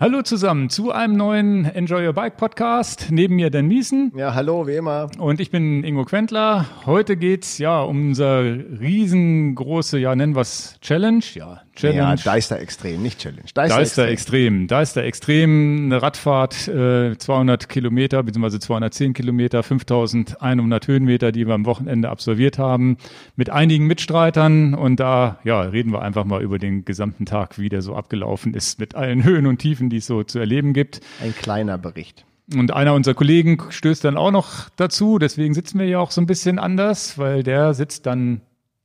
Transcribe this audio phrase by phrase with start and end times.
[0.00, 3.08] Hallo zusammen zu einem neuen Enjoy Your Bike Podcast.
[3.10, 4.12] Neben mir Dan Miesen.
[4.14, 5.10] Ja, hallo, wie immer.
[5.18, 6.66] Und ich bin Ingo Quentler.
[6.86, 11.24] Heute geht's ja um unser riesengroße, ja, nennen wir's Challenge.
[11.34, 11.98] Ja, Challenge.
[11.98, 13.48] Ja, Deister Extrem, nicht Challenge.
[13.54, 14.62] Deister, Deister Extrem.
[14.62, 14.66] Extrem.
[14.66, 21.66] Deister Extrem, eine Radfahrt, äh, 200 Kilometer, beziehungsweise 210 Kilometer, 5100 Höhenmeter, die wir am
[21.66, 22.96] Wochenende absolviert haben,
[23.36, 24.74] mit einigen Mitstreitern.
[24.74, 28.54] Und da, ja, reden wir einfach mal über den gesamten Tag, wie der so abgelaufen
[28.54, 31.00] ist, mit allen Höhen und Tiefen, die es so zu erleben gibt.
[31.22, 32.24] Ein kleiner Bericht.
[32.54, 35.18] Und einer unserer Kollegen stößt dann auch noch dazu.
[35.18, 38.40] Deswegen sitzen wir ja auch so ein bisschen anders, weil der sitzt dann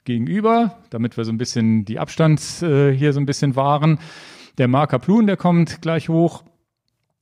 [0.05, 3.99] gegenüber, damit wir so ein bisschen die Abstand äh, hier so ein bisschen wahren.
[4.57, 6.43] Der Marker Plun, der kommt gleich hoch.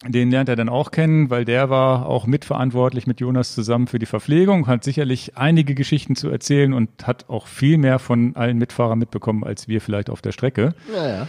[0.08, 4.00] Den lernt er dann auch kennen, weil der war auch mitverantwortlich mit Jonas zusammen für
[4.00, 8.58] die Verpflegung, hat sicherlich einige Geschichten zu erzählen und hat auch viel mehr von allen
[8.58, 10.74] Mitfahrern mitbekommen als wir vielleicht auf der Strecke.
[10.92, 11.28] Ja, ja.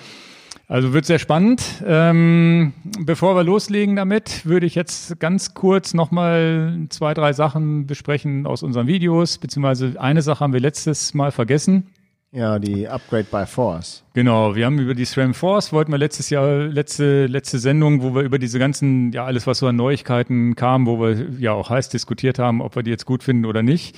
[0.72, 1.62] Also wird sehr spannend.
[1.86, 8.47] Ähm, bevor wir loslegen damit, würde ich jetzt ganz kurz nochmal zwei, drei Sachen besprechen
[8.47, 11.88] aus unseren Videos, beziehungsweise eine Sache haben wir letztes Mal vergessen.
[12.30, 14.02] Ja, die Upgrade by Force.
[14.14, 18.14] Genau, wir haben über die SRAM Force, wollten wir letztes Jahr, letzte, letzte Sendung, wo
[18.14, 21.69] wir über diese ganzen, ja, alles, was so an Neuigkeiten kam, wo wir ja auch
[21.69, 23.94] heiß diskutiert haben, ob wir die jetzt gut finden oder nicht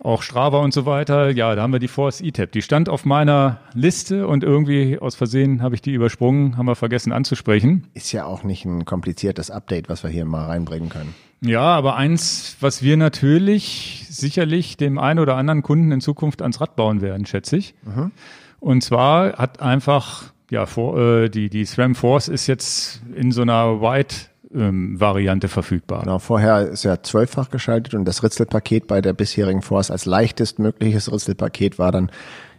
[0.00, 1.30] auch Strava und so weiter.
[1.30, 2.52] Ja, da haben wir die Force ETAP.
[2.52, 6.74] Die stand auf meiner Liste und irgendwie aus Versehen habe ich die übersprungen, haben wir
[6.74, 7.86] vergessen anzusprechen.
[7.94, 11.14] Ist ja auch nicht ein kompliziertes Update, was wir hier mal reinbringen können.
[11.40, 16.60] Ja, aber eins, was wir natürlich sicherlich dem einen oder anderen Kunden in Zukunft ans
[16.60, 17.74] Rad bauen werden, schätze ich.
[17.82, 18.12] Mhm.
[18.60, 23.42] Und zwar hat einfach ja, vor, äh, die, die SRAM Force ist jetzt in so
[23.42, 24.16] einer White
[24.54, 26.02] ähm, Variante verfügbar.
[26.02, 30.58] Genau, vorher ist ja zwölffach geschaltet und das Ritzelpaket bei der bisherigen Force als leichtest
[30.58, 32.10] mögliches Ritzelpaket war dann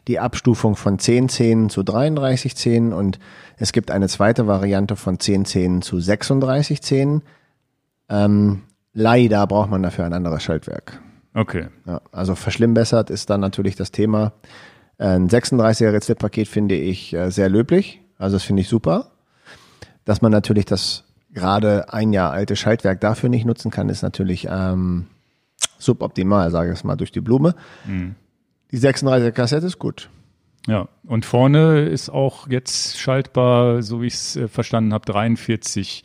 [0.08, 3.20] die Abstufung von 10 Zähnen zu 33 Zähnen und
[3.58, 7.24] es gibt eine zweite Variante von 10 Zähnen zu 36 Zähnen.
[8.10, 8.64] Ähm,
[8.94, 11.02] leider braucht man dafür ein anderes Schaltwerk.
[11.34, 11.68] Okay.
[11.86, 14.34] Ja, also verschlimmbessert ist dann natürlich das Thema.
[14.98, 18.02] Ein 36er Ritzelpaket finde ich äh, sehr löblich.
[18.18, 19.12] Also das finde ich super.
[20.06, 21.05] Dass man natürlich das
[21.36, 25.06] gerade ein Jahr alte Schaltwerk dafür nicht nutzen kann, ist natürlich ähm,
[25.78, 27.54] suboptimal, sage ich es mal durch die Blume.
[27.86, 28.16] Mhm.
[28.72, 30.10] Die 36er Kassette ist gut.
[30.68, 36.04] Ja, und vorne ist auch jetzt schaltbar, so wie ich es äh, verstanden habe, 43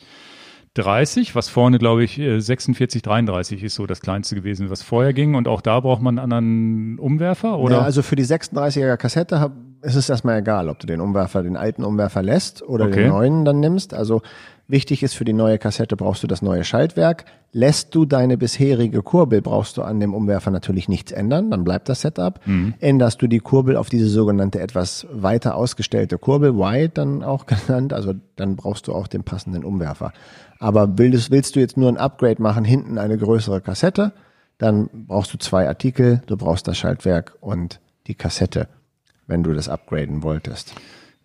[0.73, 5.11] 30, was vorne, glaube ich, 46, äh, 33 ist so das kleinste gewesen, was vorher
[5.11, 5.35] ging.
[5.35, 7.77] Und auch da braucht man einen anderen Umwerfer, oder?
[7.77, 11.57] Ja, also für die 36er Kassette ist es erstmal egal, ob du den Umwerfer, den
[11.57, 13.03] alten Umwerfer lässt oder okay.
[13.03, 13.93] den neuen dann nimmst.
[13.93, 14.21] Also
[14.71, 17.25] Wichtig ist für die neue Kassette brauchst du das neue Schaltwerk.
[17.51, 21.89] Lässt du deine bisherige Kurbel, brauchst du an dem Umwerfer natürlich nichts ändern, dann bleibt
[21.89, 22.39] das Setup.
[22.45, 22.75] Mhm.
[22.79, 27.91] Änderst du die Kurbel auf diese sogenannte etwas weiter ausgestellte Kurbel, wide dann auch genannt,
[27.91, 30.13] also dann brauchst du auch den passenden Umwerfer.
[30.57, 34.13] Aber willst, willst du jetzt nur ein Upgrade machen, hinten eine größere Kassette,
[34.57, 38.69] dann brauchst du zwei Artikel, du brauchst das Schaltwerk und die Kassette,
[39.27, 40.75] wenn du das upgraden wolltest.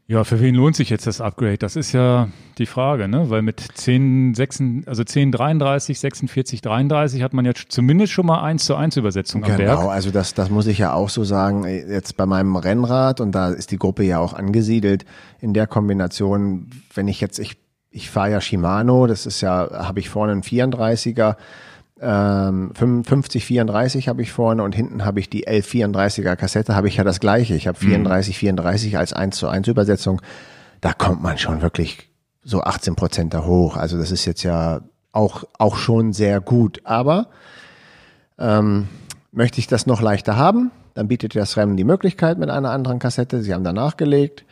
[0.08, 1.58] Ja, für wen lohnt sich jetzt das Upgrade?
[1.58, 2.28] Das ist ja
[2.58, 3.28] die Frage, ne?
[3.28, 8.40] Weil mit 10, 6, also 10, 33, 46, 33 hat man jetzt zumindest schon mal
[8.40, 9.78] 1 zu 1 Übersetzung genau, am Berg.
[9.78, 11.64] Genau, also das, das muss ich ja auch so sagen.
[11.66, 15.04] Jetzt bei meinem Rennrad und da ist die Gruppe ja auch angesiedelt
[15.40, 17.56] in der Kombination, wenn ich jetzt, ich,
[17.90, 21.34] ich fahre ja Shimano, das ist ja, habe ich vorne einen 34er,
[22.00, 26.96] ähm, 55, 34 habe ich vorne und hinten habe ich die 1134er Kassette, habe ich
[26.96, 27.54] ja das gleiche.
[27.54, 28.38] Ich habe 34, mhm.
[28.38, 30.20] 34 als 1 zu 1 Übersetzung.
[30.80, 32.10] Da kommt man schon wirklich
[32.42, 33.76] so 18 Prozent da hoch.
[33.76, 34.80] Also das ist jetzt ja
[35.12, 36.80] auch, auch schon sehr gut.
[36.84, 37.28] Aber
[38.38, 38.88] ähm,
[39.32, 42.98] möchte ich das noch leichter haben, dann bietet das RAM die Möglichkeit mit einer anderen
[42.98, 43.42] Kassette.
[43.42, 44.45] Sie haben da nachgelegt.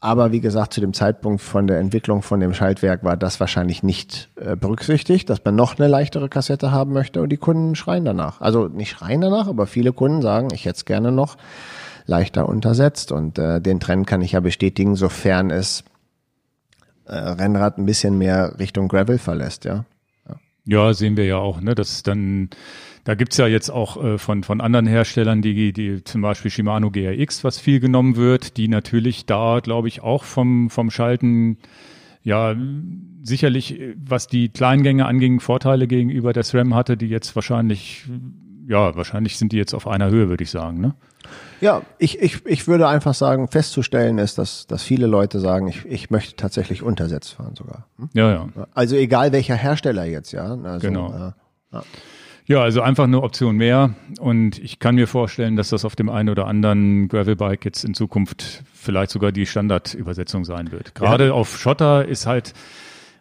[0.00, 3.82] Aber wie gesagt, zu dem Zeitpunkt von der Entwicklung von dem Schaltwerk war das wahrscheinlich
[3.82, 8.04] nicht äh, berücksichtigt, dass man noch eine leichtere Kassette haben möchte und die Kunden schreien
[8.04, 8.40] danach.
[8.40, 11.36] Also nicht schreien danach, aber viele Kunden sagen, ich hätte es gerne noch
[12.06, 15.82] leichter untersetzt und äh, den Trend kann ich ja bestätigen, sofern es
[17.06, 19.84] äh, Rennrad ein bisschen mehr Richtung Gravel verlässt, ja.
[20.28, 22.50] Ja, ja sehen wir ja auch, ne, dass dann
[23.08, 26.90] da gibt's ja jetzt auch äh, von, von anderen Herstellern, die, die zum Beispiel Shimano
[26.90, 31.56] GRX, was viel genommen wird, die natürlich da, glaube ich, auch vom, vom Schalten
[32.22, 32.54] ja
[33.22, 38.04] sicherlich, was die Kleingänge anging, Vorteile gegenüber der SRAM hatte, die jetzt wahrscheinlich,
[38.66, 40.94] ja, wahrscheinlich sind die jetzt auf einer Höhe, würde ich sagen, ne?
[41.62, 45.86] Ja, ich, ich, ich würde einfach sagen, festzustellen ist, dass, dass viele Leute sagen, ich,
[45.86, 47.86] ich möchte tatsächlich untersetzt fahren sogar.
[47.96, 48.10] Hm?
[48.12, 48.48] Ja, ja.
[48.74, 50.54] Also egal welcher Hersteller jetzt, ja.
[50.62, 51.10] Also, genau.
[51.10, 51.32] Äh,
[51.72, 51.82] ja.
[52.48, 53.94] Ja, also einfach eine Option mehr.
[54.20, 57.92] Und ich kann mir vorstellen, dass das auf dem einen oder anderen Gravelbike jetzt in
[57.92, 60.94] Zukunft vielleicht sogar die Standardübersetzung sein wird.
[60.94, 61.32] Gerade ja.
[61.32, 62.54] auf Schotter ist halt,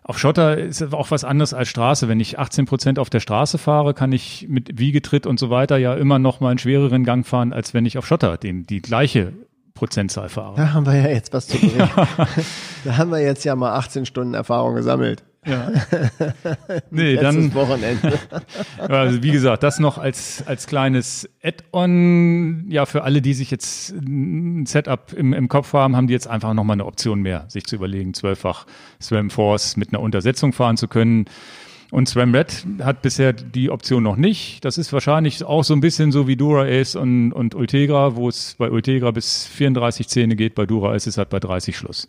[0.02, 2.08] auf Schotter ist auch was anderes als Straße.
[2.08, 5.76] Wenn ich 18 Prozent auf der Straße fahre, kann ich mit Wiegetritt und so weiter
[5.76, 8.82] ja immer noch mal einen schwereren Gang fahren, als wenn ich auf Schotter den, die
[8.82, 9.34] gleiche
[9.78, 10.56] Prozentzahl fahre.
[10.56, 11.90] Da haben wir ja jetzt was zu berichten.
[12.84, 15.24] Da haben wir jetzt ja mal 18 Stunden Erfahrung gesammelt.
[15.46, 15.72] Ja.
[16.92, 17.54] nee, dann.
[17.54, 18.14] Wochenende.
[18.78, 22.66] also wie gesagt, das noch als, als kleines Add-on.
[22.70, 26.28] Ja, für alle, die sich jetzt ein Setup im, im Kopf haben, haben die jetzt
[26.28, 28.66] einfach nochmal eine Option mehr, sich zu überlegen, zwölffach
[29.02, 31.26] Swam Force mit einer Untersetzung fahren zu können.
[31.90, 34.66] Und Swam Red hat bisher die Option noch nicht.
[34.66, 38.28] Das ist wahrscheinlich auch so ein bisschen so wie Dura Ace und, und Ultegra, wo
[38.28, 41.78] es bei Ultegra bis 34 Zähne geht, bei Dura Ace ist es halt bei 30
[41.78, 42.08] Schluss.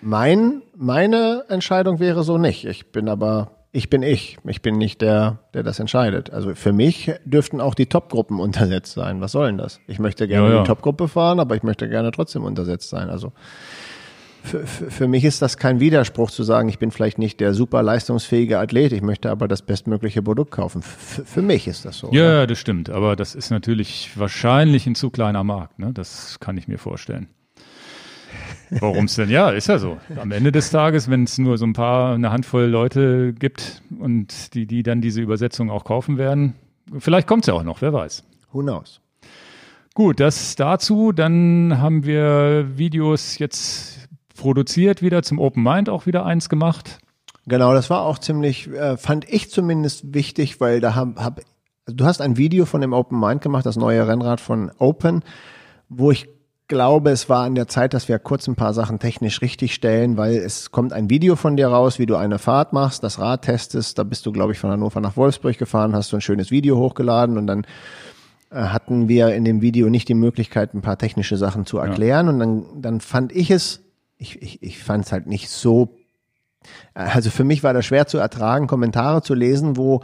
[0.00, 2.64] Mein, meine Entscheidung wäre so nicht.
[2.64, 4.38] Ich bin aber, ich bin ich.
[4.44, 6.32] Ich bin nicht der, der das entscheidet.
[6.32, 9.20] Also für mich dürften auch die Topgruppen untersetzt sein.
[9.20, 9.80] Was soll denn das?
[9.86, 10.62] Ich möchte gerne ja, ja.
[10.62, 13.10] die Topgruppe fahren, aber ich möchte gerne trotzdem untersetzt sein.
[13.10, 13.32] Also
[14.48, 17.54] für, für, für mich ist das kein Widerspruch zu sagen, ich bin vielleicht nicht der
[17.54, 20.80] super leistungsfähige Athlet, ich möchte aber das bestmögliche Produkt kaufen.
[20.80, 22.10] F für mich ist das so.
[22.12, 22.46] Ja, oder?
[22.46, 22.90] das stimmt.
[22.90, 25.78] Aber das ist natürlich wahrscheinlich ein zu kleiner Markt.
[25.78, 25.92] Ne?
[25.92, 27.28] Das kann ich mir vorstellen.
[28.70, 29.30] Warum es denn?
[29.30, 29.98] Ja, ist ja so.
[30.20, 34.54] Am Ende des Tages, wenn es nur so ein paar, eine Handvoll Leute gibt und
[34.54, 36.54] die, die dann diese Übersetzung auch kaufen werden,
[36.98, 38.24] vielleicht kommt es ja auch noch, wer weiß.
[38.52, 39.00] Who knows?
[39.94, 41.12] Gut, das dazu.
[41.12, 43.97] Dann haben wir Videos jetzt
[44.38, 46.98] produziert wieder zum Open Mind auch wieder eins gemacht.
[47.46, 51.40] Genau, das war auch ziemlich, äh, fand ich zumindest wichtig, weil da hab, hab
[51.86, 55.22] du hast ein Video von dem Open Mind gemacht, das neue Rennrad von Open,
[55.88, 56.28] wo ich
[56.68, 60.18] glaube, es war an der Zeit, dass wir kurz ein paar Sachen technisch richtig stellen,
[60.18, 63.42] weil es kommt ein Video von dir raus, wie du eine Fahrt machst, das Rad
[63.42, 63.98] testest.
[63.98, 66.76] Da bist du, glaube ich, von Hannover nach Wolfsburg gefahren, hast du ein schönes Video
[66.76, 67.64] hochgeladen und dann
[68.50, 72.26] äh, hatten wir in dem Video nicht die Möglichkeit, ein paar technische Sachen zu erklären.
[72.26, 72.32] Ja.
[72.32, 73.80] Und dann, dann fand ich es,
[74.18, 75.96] ich, ich, ich fand es halt nicht so,
[76.94, 80.02] also für mich war das schwer zu ertragen, Kommentare zu lesen, wo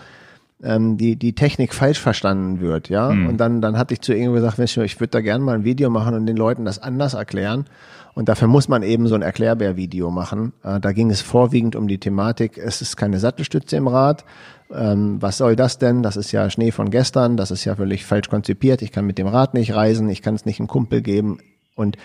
[0.63, 3.11] ähm, die, die Technik falsch verstanden wird, ja.
[3.11, 3.29] Mhm.
[3.29, 5.65] Und dann, dann hatte ich zu irgendwo gesagt, Mensch, ich würde da gerne mal ein
[5.65, 7.67] Video machen und den Leuten das anders erklären.
[8.15, 10.53] Und dafür muss man eben so ein Erklärbär-Video machen.
[10.63, 14.25] Äh, da ging es vorwiegend um die Thematik, es ist keine Sattelstütze im Rad.
[14.73, 16.03] Ähm, was soll das denn?
[16.03, 18.83] Das ist ja Schnee von gestern, das ist ja völlig falsch konzipiert.
[18.83, 21.39] Ich kann mit dem Rad nicht reisen, ich kann es nicht einem Kumpel geben.
[21.75, 21.97] Und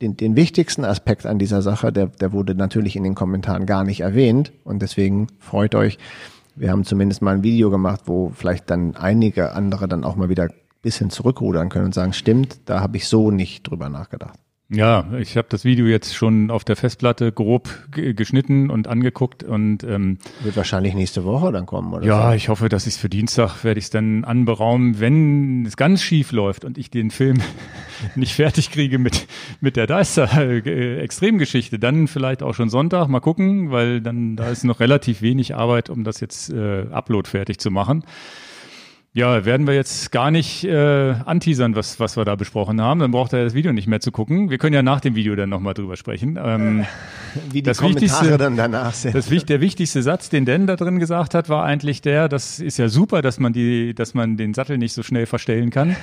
[0.00, 3.84] den, den wichtigsten Aspekt an dieser Sache, der, der wurde natürlich in den Kommentaren gar
[3.84, 4.52] nicht erwähnt.
[4.64, 5.98] Und deswegen freut euch,
[6.56, 10.28] wir haben zumindest mal ein Video gemacht, wo vielleicht dann einige andere dann auch mal
[10.28, 10.48] wieder
[10.82, 14.38] bisschen zurückrudern können und sagen, stimmt, da habe ich so nicht drüber nachgedacht.
[14.72, 19.82] Ja, ich habe das Video jetzt schon auf der Festplatte grob geschnitten und angeguckt und
[19.82, 22.06] ähm, wird wahrscheinlich nächste Woche dann kommen, oder?
[22.06, 22.36] Ja, so?
[22.36, 26.02] ich hoffe, dass ich es für Dienstag werde ich es dann anberaumen, wenn es ganz
[26.02, 27.38] schief läuft und ich den Film
[28.14, 29.26] nicht fertig kriege mit
[29.60, 34.50] mit der Deister äh, Extremgeschichte, dann vielleicht auch schon Sonntag mal gucken, weil dann da
[34.50, 38.04] ist noch relativ wenig Arbeit, um das jetzt äh, Upload fertig zu machen.
[39.12, 43.00] Ja, werden wir jetzt gar nicht äh, anteasern, was, was wir da besprochen haben.
[43.00, 44.50] Dann braucht er das Video nicht mehr zu gucken.
[44.50, 46.38] Wir können ja nach dem Video dann nochmal drüber sprechen.
[46.40, 46.86] Ähm,
[47.50, 49.16] Wie die das Kommentare dann danach sind.
[49.16, 52.78] Das, der wichtigste Satz, den Dan da drin gesagt hat, war eigentlich der, das ist
[52.78, 55.96] ja super, dass man die, dass man den Sattel nicht so schnell verstellen kann.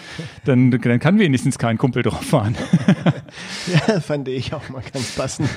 [0.44, 2.58] Dann, dann kann wenigstens kein Kumpel drauf fahren.
[3.88, 5.50] ja, fand ich auch mal ganz passend.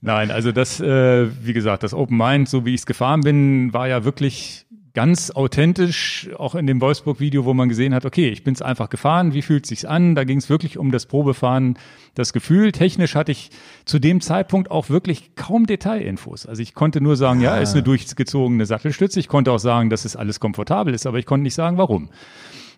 [0.00, 3.74] Nein, also das, äh, wie gesagt, das Open Mind, so wie ich es gefahren bin,
[3.74, 8.44] war ja wirklich ganz authentisch, auch in dem Wolfsburg-Video, wo man gesehen hat, okay, ich
[8.44, 10.14] bin es einfach gefahren, wie fühlt sich's an?
[10.14, 11.78] Da ging es wirklich um das Probefahren,
[12.14, 12.72] das Gefühl.
[12.72, 13.50] Technisch hatte ich
[13.84, 16.46] zu dem Zeitpunkt auch wirklich kaum Detailinfos.
[16.46, 19.18] Also ich konnte nur sagen, ja, ist eine durchgezogene Sattelstütze.
[19.18, 22.10] Ich konnte auch sagen, dass es alles komfortabel ist, aber ich konnte nicht sagen, warum.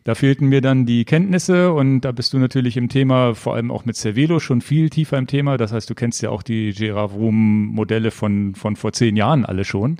[0.05, 3.71] Da fehlten mir dann die Kenntnisse und da bist du natürlich im Thema, vor allem
[3.71, 5.57] auch mit Cervelo, schon viel tiefer im Thema.
[5.57, 9.47] Das heißt, du kennst ja auch die Gerard Vroom Modelle von, von vor zehn Jahren
[9.47, 9.97] alle schon.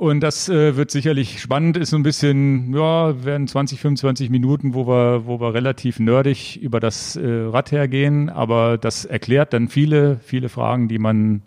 [0.00, 4.72] Und das äh, wird sicherlich spannend, ist so ein bisschen, ja, werden 20, 25 Minuten,
[4.72, 9.68] wo wir, wo wir relativ nerdig über das äh, Rad hergehen, aber das erklärt dann
[9.68, 11.42] viele, viele Fragen, die man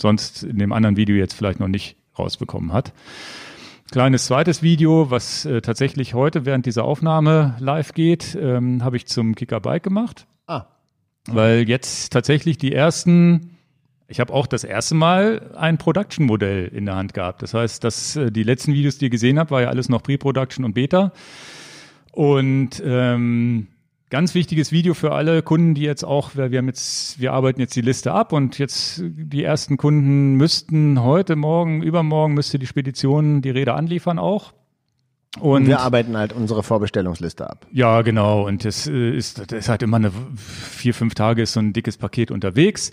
[0.00, 2.94] sonst in dem anderen Video jetzt vielleicht noch nicht rausbekommen hat.
[3.90, 9.06] Kleines zweites Video, was äh, tatsächlich heute während dieser Aufnahme live geht, ähm, habe ich
[9.06, 10.26] zum Kicker Bike gemacht.
[10.46, 10.64] Ah.
[11.26, 13.57] Weil jetzt tatsächlich die ersten
[14.08, 17.42] ich habe auch das erste Mal ein Production-Modell in der Hand gehabt.
[17.42, 20.02] Das heißt, dass äh, die letzten Videos, die ihr gesehen habt, war ja alles noch
[20.02, 21.12] Pre-Production und Beta.
[22.12, 23.66] Und ähm,
[24.08, 27.76] ganz wichtiges Video für alle Kunden, die jetzt auch, wir haben jetzt, wir arbeiten jetzt
[27.76, 33.42] die Liste ab und jetzt die ersten Kunden müssten heute, morgen, übermorgen müsste die Spedition
[33.42, 34.54] die Räder anliefern auch.
[35.38, 37.66] Und wir arbeiten halt unsere Vorbestellungsliste ab.
[37.70, 38.46] Ja, genau.
[38.46, 41.74] Und das äh, ist, das ist halt immer eine vier, fünf Tage ist so ein
[41.74, 42.90] dickes Paket unterwegs.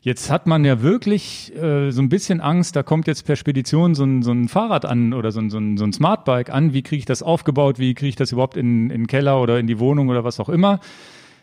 [0.00, 3.94] Jetzt hat man ja wirklich äh, so ein bisschen Angst, da kommt jetzt per Spedition
[3.94, 6.72] so ein, so ein Fahrrad an oder so ein, so ein, so ein Smartbike an.
[6.72, 7.78] Wie kriege ich das aufgebaut?
[7.78, 10.38] Wie kriege ich das überhaupt in, in den Keller oder in die Wohnung oder was
[10.40, 10.80] auch immer?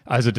[0.06, 0.32] Also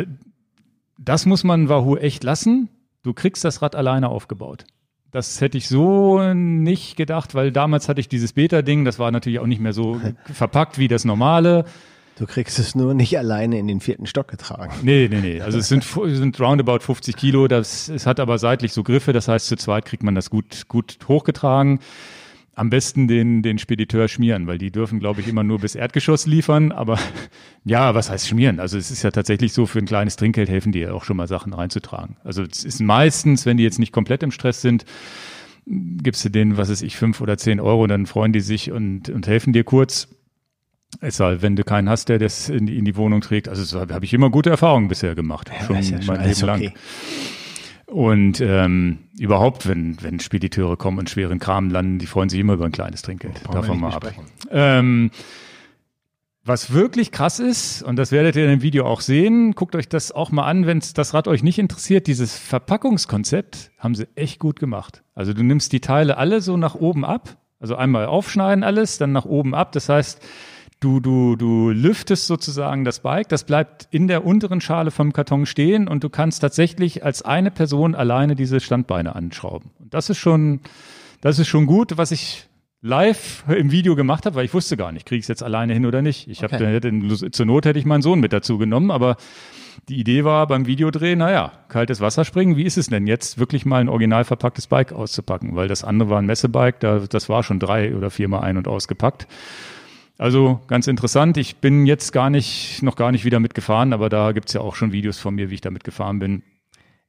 [0.99, 2.69] das muss man Wahoo echt lassen.
[3.03, 4.65] Du kriegst das Rad alleine aufgebaut.
[5.11, 9.39] Das hätte ich so nicht gedacht, weil damals hatte ich dieses Beta-Ding, das war natürlich
[9.39, 11.67] auch nicht mehr so verpackt wie das normale.
[12.17, 14.73] Du kriegst es nur nicht alleine in den vierten Stock getragen.
[14.83, 15.41] Nee, nee, nee.
[15.41, 17.49] Also es sind, sind roundabout 50 Kilo.
[17.49, 19.13] Das, es hat aber seitlich so Griffe.
[19.13, 21.81] Das heißt, zu zweit kriegt man das gut, gut hochgetragen.
[22.55, 26.27] Am besten den, den Spediteur schmieren, weil die dürfen, glaube ich, immer nur bis Erdgeschoss
[26.27, 26.71] liefern.
[26.71, 27.01] Aber
[27.65, 28.61] ja, was heißt schmieren?
[28.61, 31.17] Also es ist ja tatsächlich so, für ein kleines Trinkgeld helfen die ja auch schon
[31.17, 32.17] mal Sachen reinzutragen.
[32.23, 34.85] Also es ist meistens, wenn die jetzt nicht komplett im Stress sind,
[35.67, 39.09] gibst du denen, was weiß ich, fünf oder zehn Euro, dann freuen die sich und,
[39.09, 40.14] und helfen dir kurz.
[41.01, 43.49] Es sei, wenn du keinen hast, der das in die, in die Wohnung trägt.
[43.49, 45.51] Also habe ich immer gute Erfahrungen bisher gemacht.
[45.53, 46.61] Ja, schon ja mein Leben lang.
[46.61, 46.75] Okay.
[47.87, 52.55] Und ähm, überhaupt, wenn, wenn Spediteure kommen und schweren Kram landen, die freuen sich immer
[52.55, 53.43] über ein kleines Trinkgeld.
[53.49, 54.13] Oh, Davon mal ab.
[54.51, 55.11] Ähm,
[56.47, 59.89] was wirklich krass ist, und das werdet ihr in dem Video auch sehen, guckt euch
[59.89, 64.41] das auch mal an, wenn das Rad euch nicht interessiert, dieses Verpackungskonzept haben sie echt
[64.41, 65.03] gut gemacht.
[65.15, 69.13] Also du nimmst die Teile alle so nach oben ab, also einmal aufschneiden alles, dann
[69.13, 69.73] nach oben ab.
[69.73, 70.21] Das heißt,
[70.85, 75.47] Du, du, du lüftest sozusagen das Bike, das bleibt in der unteren Schale vom Karton
[75.47, 79.71] stehen und du kannst tatsächlich als eine Person alleine diese Standbeine anschrauben.
[79.79, 80.61] Und das ist schon,
[81.23, 82.51] das ist schon gut, was ich
[82.83, 85.73] live im Video gemacht habe, weil ich wusste gar nicht, kriege ich es jetzt alleine
[85.73, 86.29] hin oder nicht.
[86.29, 86.77] Ich okay.
[86.77, 89.17] habe zur Not hätte ich meinen Sohn mit dazu genommen, aber
[89.89, 93.65] die Idee war beim Videodrehen, naja, kaltes Wasser springen, wie ist es denn jetzt, wirklich
[93.65, 95.57] mal ein original verpacktes Bike auszupacken?
[95.57, 98.69] Weil das andere war ein Messebike, da, das war schon drei oder viermal ein- und
[98.69, 99.27] ausgepackt.
[100.19, 101.37] Also ganz interessant.
[101.37, 104.77] Ich bin jetzt gar nicht, noch gar nicht wieder mitgefahren, aber da gibt's ja auch
[104.77, 106.43] schon Videos von mir, wie ich da mitgefahren bin.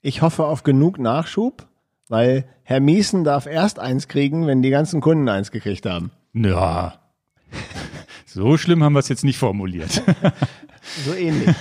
[0.01, 1.67] Ich hoffe auf genug Nachschub,
[2.09, 6.11] weil Herr Miesen darf erst eins kriegen, wenn die ganzen Kunden eins gekriegt haben.
[6.33, 6.95] Ja.
[8.27, 10.03] So schlimm haben wir es jetzt nicht formuliert.
[11.05, 11.55] so ähnlich.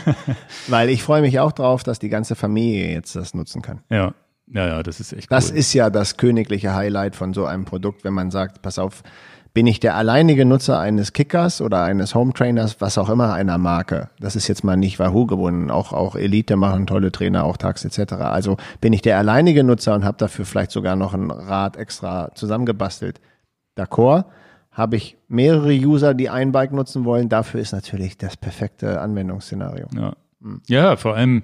[0.67, 3.83] Weil ich freue mich auch drauf, dass die ganze Familie jetzt das nutzen kann.
[3.91, 4.13] Ja.
[4.49, 5.57] Ja, ja, das ist echt Das cool.
[5.59, 9.05] ist ja das königliche Highlight von so einem Produkt, wenn man sagt, pass auf,
[9.55, 13.57] bin ich der alleinige Nutzer eines Kickers oder eines Home Trainers, was auch immer einer
[13.57, 14.11] Marke.
[14.19, 15.71] Das ist jetzt mal nicht Wahoo gebunden.
[15.71, 18.15] Auch, auch Elite machen tolle Trainer, auch Tax etc.
[18.15, 22.35] Also bin ich der alleinige Nutzer und habe dafür vielleicht sogar noch ein Rad extra
[22.35, 23.21] zusammengebastelt.
[23.79, 24.25] D'accord.
[24.73, 29.87] Habe ich mehrere User, die ein Bike nutzen wollen, dafür ist natürlich das perfekte Anwendungsszenario.
[29.95, 30.63] Ja, hm.
[30.67, 31.43] ja vor allem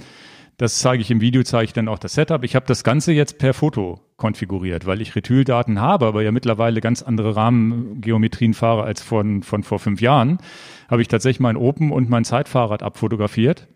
[0.61, 2.45] das zeige ich im Video, zeige ich dann auch das Setup.
[2.45, 6.83] Ich habe das Ganze jetzt per Foto konfiguriert, weil ich Retyldaten habe, aber ja mittlerweile
[6.83, 10.37] ganz andere Rahmengeometrien fahre als von, von vor fünf Jahren.
[10.91, 13.69] Habe ich tatsächlich mein Open und mein Zeitfahrrad abfotografiert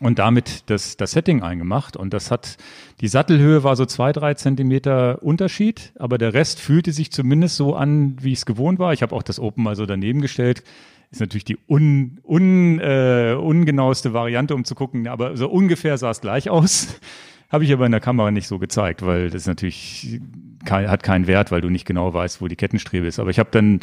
[0.00, 1.96] und damit das, das Setting eingemacht.
[1.96, 2.56] Und das hat,
[3.00, 7.74] die Sattelhöhe war so zwei, drei Zentimeter Unterschied, aber der Rest fühlte sich zumindest so
[7.74, 8.92] an, wie ich es gewohnt war.
[8.92, 10.62] Ich habe auch das Open mal so daneben gestellt
[11.10, 16.10] ist natürlich die un, un, äh, ungenaueste Variante, um zu gucken, aber so ungefähr sah
[16.10, 17.00] es gleich aus.
[17.48, 20.20] Habe ich aber in der Kamera nicht so gezeigt, weil das natürlich
[20.64, 23.20] kein, hat keinen Wert, weil du nicht genau weißt, wo die Kettenstrebe ist.
[23.20, 23.78] Aber ich habe dann,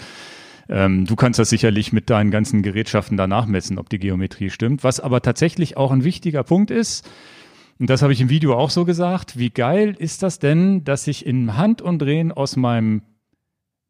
[0.67, 4.83] ähm, du kannst das sicherlich mit deinen ganzen Gerätschaften danach messen, ob die Geometrie stimmt.
[4.83, 7.09] Was aber tatsächlich auch ein wichtiger Punkt ist,
[7.79, 11.07] und das habe ich im Video auch so gesagt, wie geil ist das denn, dass
[11.07, 13.01] ich in Handumdrehen aus meinem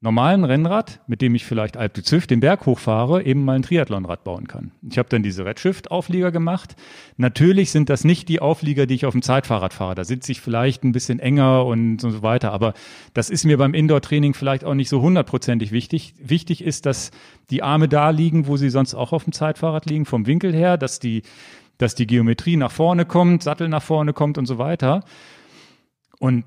[0.03, 3.61] normalen Rennrad, mit dem ich vielleicht Alp de Züft den Berg hochfahre, eben mal ein
[3.61, 4.71] Triathlonrad bauen kann.
[4.87, 6.75] Ich habe dann diese Redshift-Auflieger gemacht.
[7.15, 9.95] Natürlich sind das nicht die Auflieger, die ich auf dem Zeitfahrrad fahre.
[9.95, 12.51] Da sitze ich vielleicht ein bisschen enger und so weiter.
[12.51, 12.73] Aber
[13.13, 16.15] das ist mir beim Indoor-Training vielleicht auch nicht so hundertprozentig wichtig.
[16.19, 17.11] Wichtig ist, dass
[17.49, 20.75] die Arme da liegen, wo sie sonst auch auf dem Zeitfahrrad liegen, vom Winkel her,
[20.77, 21.23] dass die,
[21.77, 25.05] dass die Geometrie nach vorne kommt, Sattel nach vorne kommt und so weiter.
[26.19, 26.43] Und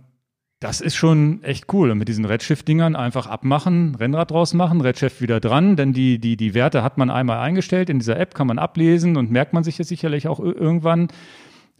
[0.61, 1.91] das ist schon echt cool.
[1.91, 6.37] Und mit diesen Redshift-Dingern einfach abmachen, Rennrad draus machen, Redshift wieder dran, denn die, die,
[6.37, 7.91] die Werte hat man einmal eingestellt.
[7.91, 11.09] In dieser App kann man ablesen und merkt man sich jetzt sicherlich auch irgendwann.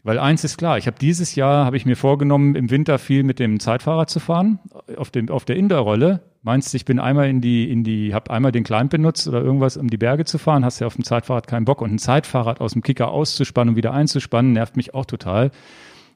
[0.03, 3.23] Weil eins ist klar, ich habe dieses Jahr, habe ich mir vorgenommen, im Winter viel
[3.23, 4.59] mit dem Zeitfahrrad zu fahren,
[4.95, 6.21] auf, dem, auf der Indoor-Rolle.
[6.43, 9.41] Meinst du, ich bin einmal in die, in die, habe einmal den Climb benutzt oder
[9.41, 11.99] irgendwas, um die Berge zu fahren, hast ja auf dem Zeitfahrrad keinen Bock und ein
[11.99, 15.51] Zeitfahrrad aus dem Kicker auszuspannen und wieder einzuspannen, nervt mich auch total.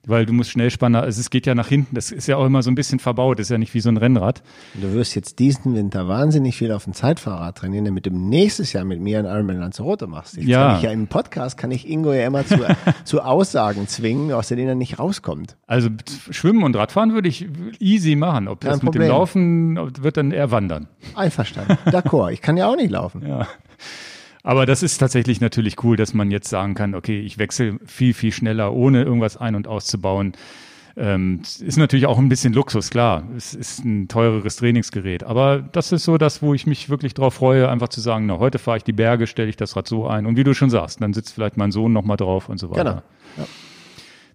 [0.08, 2.64] Weil du musst Schnellspanner, also es geht ja nach hinten, das ist ja auch immer
[2.64, 4.42] so ein bisschen verbaut, das ist ja nicht wie so ein Rennrad.
[4.74, 8.84] Du wirst jetzt diesen Winter wahnsinnig viel auf dem Zeitfahrrad trainieren, damit du nächstes Jahr
[8.84, 10.38] mit mir einen Ironman Lanzarote machst.
[10.38, 10.68] Jetzt Ja.
[10.70, 12.58] kann ich ja im Podcast, kann ich Ingo ja immer zu,
[13.04, 15.58] zu Aussagen zwingen, aus denen er nicht rauskommt.
[15.68, 15.90] Also
[16.32, 17.48] Schwimmen und Radfahren würde ich
[17.80, 18.48] easy machen.
[18.48, 19.10] Ob das Kein mit dem Problem.
[19.10, 20.88] Laufen wird dann eher wandern.
[21.16, 21.78] Einverstanden.
[21.86, 22.32] D'accord.
[22.32, 23.26] Ich kann ja auch nicht laufen.
[23.28, 23.48] Ja.
[24.44, 28.14] Aber das ist tatsächlich natürlich cool, dass man jetzt sagen kann, okay, ich wechsle viel,
[28.14, 30.34] viel schneller, ohne irgendwas ein- und auszubauen.
[30.98, 33.24] Ähm, ist natürlich auch ein bisschen Luxus, klar.
[33.38, 35.24] Es ist ein teureres Trainingsgerät.
[35.24, 38.40] Aber das ist so das, wo ich mich wirklich drauf freue, einfach zu sagen, na,
[38.40, 40.26] heute fahre ich die Berge, stelle ich das Rad so ein.
[40.26, 42.84] Und wie du schon sagst, dann sitzt vielleicht mein Sohn nochmal drauf und so weiter.
[42.84, 43.02] Genau.
[43.38, 43.48] Ja.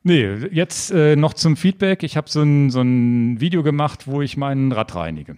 [0.02, 2.04] Nee, jetzt äh, noch zum Feedback.
[2.04, 5.36] Ich habe so ein, so ein Video gemacht, wo ich mein Rad reinige.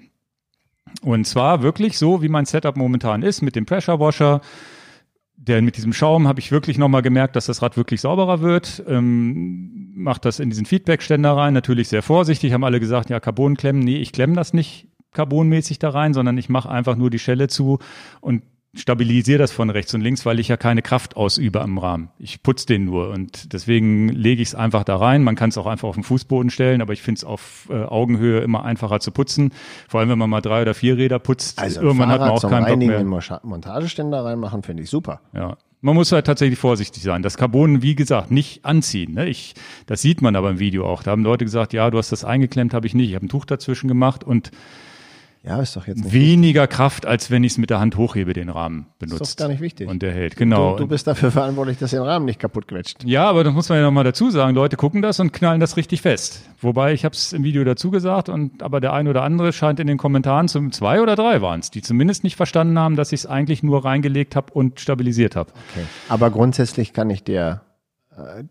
[1.03, 4.41] Und zwar wirklich so, wie mein Setup momentan ist, mit dem Pressure Washer.
[5.37, 8.83] Der mit diesem Schaum habe ich wirklich nochmal gemerkt, dass das Rad wirklich sauberer wird.
[8.89, 12.53] Ähm, macht das in diesen Feedback-Ständer rein, natürlich sehr vorsichtig.
[12.53, 13.83] Haben alle gesagt, ja, Carbon klemmen.
[13.83, 17.49] Nee, ich klemme das nicht carbonmäßig da rein, sondern ich mache einfach nur die Schelle
[17.49, 17.79] zu
[18.21, 18.43] und
[18.77, 22.11] stabilisiere das von rechts und links, weil ich ja keine Kraft ausübe am Rahmen.
[22.19, 25.25] Ich putze den nur und deswegen lege ich es einfach da rein.
[25.25, 27.83] Man kann es auch einfach auf den Fußboden stellen, aber ich finde es auf äh,
[27.85, 29.53] Augenhöhe immer einfacher zu putzen.
[29.89, 32.45] Vor allem, wenn man mal drei oder vier Räder putzt, Also irgendwann hat man Fahrrad
[32.45, 33.05] auch keinen Bock mehr.
[33.05, 35.23] Moscha- Montageständer reinmachen, finde ich super.
[35.35, 35.57] Ja.
[35.81, 37.23] Man muss halt tatsächlich vorsichtig sein.
[37.23, 39.15] Das Carbon, wie gesagt, nicht anziehen.
[39.15, 39.29] Ne?
[39.29, 39.55] Ich,
[39.87, 41.05] das sieht man aber im Video auch.
[41.05, 43.09] Da haben Leute gesagt, ja, du hast das eingeklemmt, habe ich nicht.
[43.11, 44.51] Ich habe ein Tuch dazwischen gemacht und
[45.49, 48.51] Ja, ist doch jetzt weniger Kraft, als wenn ich es mit der Hand hochhebe, den
[48.51, 49.23] Rahmen benutzt.
[49.23, 49.89] Ist doch gar nicht wichtig.
[49.89, 50.73] Und der hält, genau.
[50.73, 53.03] Du, du bist dafür verantwortlich, dass der Rahmen nicht kaputt quetscht.
[53.05, 54.55] ja, aber das muss man ja nochmal dazu sagen.
[54.55, 56.43] Leute gucken das und knallen das richtig fest.
[56.61, 59.81] Wobei, ich habe es im Video dazu gesagt, und aber der ein oder andere scheint
[59.81, 63.13] in den Kommentaren, zum zwei oder drei waren es, die zumindest nicht verstanden haben, dass
[63.13, 65.51] ich es eigentlich nur reingelegt habe und stabilisiert habe.
[65.71, 65.87] Okay.
[66.11, 67.63] Aber grundsätzlich kann ich dir.
[68.15, 68.45] Äh,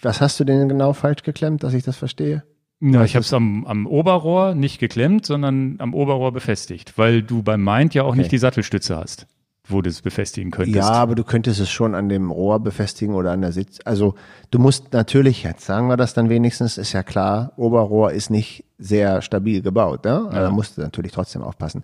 [0.00, 2.44] was hast du denn genau falsch geklemmt, dass ich das verstehe?
[2.80, 7.42] Ja, ich habe es am, am Oberrohr nicht geklemmt, sondern am Oberrohr befestigt, weil du
[7.42, 9.26] beim Mind ja auch nicht die Sattelstütze hast,
[9.66, 10.76] wo du es befestigen könntest.
[10.76, 13.78] Ja, aber du könntest es schon an dem Rohr befestigen oder an der Sitz.
[13.86, 14.14] Also
[14.50, 18.64] du musst natürlich, jetzt sagen wir das dann wenigstens, ist ja klar, Oberrohr ist nicht
[18.76, 20.04] sehr stabil gebaut.
[20.04, 20.26] Ne?
[20.26, 21.82] Also Da musst du natürlich trotzdem aufpassen.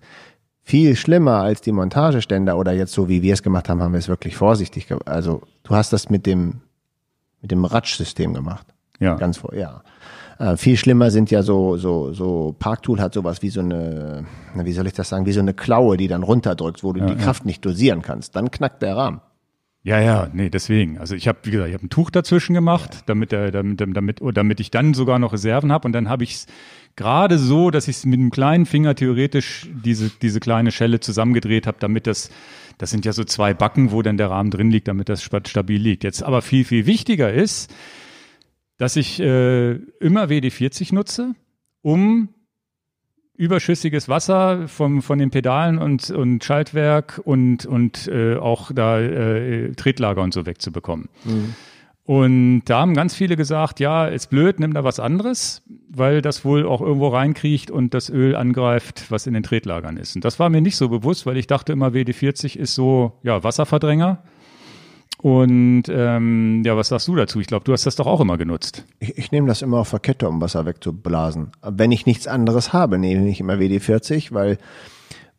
[0.61, 3.99] Viel schlimmer als die Montageständer oder jetzt so wie wir es gemacht haben, haben wir
[3.99, 5.07] es wirklich vorsichtig gemacht.
[5.07, 6.61] Also du hast das mit dem,
[7.41, 8.67] mit dem Ratschsystem gemacht.
[8.99, 9.15] Ja.
[9.15, 9.81] Ganz vor, ja.
[10.43, 14.65] Äh, viel schlimmer sind ja so, so, so, Parktool hat sowas wie so eine, na,
[14.65, 17.15] wie soll ich das sagen, wie so eine Klaue, die dann runterdrückt, wo du die
[17.15, 18.35] Kraft nicht dosieren kannst.
[18.35, 19.21] Dann knackt der Rahmen.
[19.83, 20.97] Ja, ja, nee, deswegen.
[20.97, 24.21] Also ich habe, wie gesagt, ich habe ein Tuch dazwischen gemacht, damit, der, damit, damit,
[24.21, 25.87] oh, damit ich dann sogar noch Reserven habe.
[25.87, 26.47] Und dann habe ich es
[26.95, 31.67] gerade so, dass ich es mit einem kleinen Finger theoretisch diese, diese kleine Schelle zusammengedreht
[31.67, 32.29] habe, damit das,
[32.77, 35.81] das sind ja so zwei Backen, wo dann der Rahmen drin liegt, damit das stabil
[35.81, 36.03] liegt.
[36.03, 37.73] Jetzt aber viel, viel wichtiger ist,
[38.77, 41.35] dass ich äh, immer WD-40 nutze,
[41.81, 42.29] um
[43.35, 49.71] überschüssiges Wasser vom, von den Pedalen und, und Schaltwerk und, und äh, auch da äh,
[49.73, 51.09] Tretlager und so wegzubekommen.
[52.05, 56.43] Und da haben ganz viele gesagt, ja, ist blöd, nimm da was anderes, weil das
[56.43, 60.15] wohl auch irgendwo reinkriecht und das Öl angreift, was in den Tretlagern ist.
[60.15, 63.43] Und das war mir nicht so bewusst, weil ich dachte immer, WD-40 ist so, ja,
[63.43, 64.21] Wasserverdränger.
[65.23, 67.39] Und ähm, ja, was sagst du dazu?
[67.39, 68.83] Ich glaube, du hast das doch auch immer genutzt.
[68.99, 71.51] Ich, ich nehme das immer auf der Kette, um Wasser wegzublasen.
[71.61, 74.57] Wenn ich nichts anderes habe, nehme ich immer WD-40, weil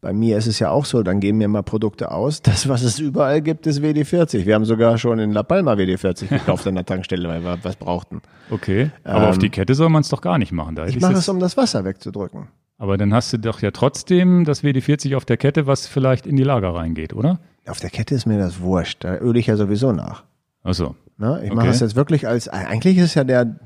[0.04, 2.42] bei mir ist es ja auch so, dann geben mir mal Produkte aus.
[2.42, 4.44] Das, was es überall gibt, ist WD-40.
[4.44, 7.76] Wir haben sogar schon in La Palma WD-40 gekauft an der Tankstelle, weil wir was
[7.76, 8.20] brauchten.
[8.50, 8.90] Okay.
[9.02, 10.74] Aber auf die Kette soll man es doch gar nicht machen.
[10.74, 12.48] Da Ich mache es, um das Wasser wegzudrücken.
[12.76, 16.36] Aber dann hast du doch ja trotzdem das WD-40 auf der Kette, was vielleicht in
[16.36, 17.40] die Lager reingeht, oder?
[17.66, 19.04] Auf der Kette ist mir das wurscht.
[19.04, 20.24] Da öle ich ja sowieso nach.
[20.62, 20.94] Achso.
[21.16, 21.40] Ne?
[21.44, 21.54] Ich Okay.
[21.56, 23.58] mache es jetzt wirklich als, eigentlich ist ja der,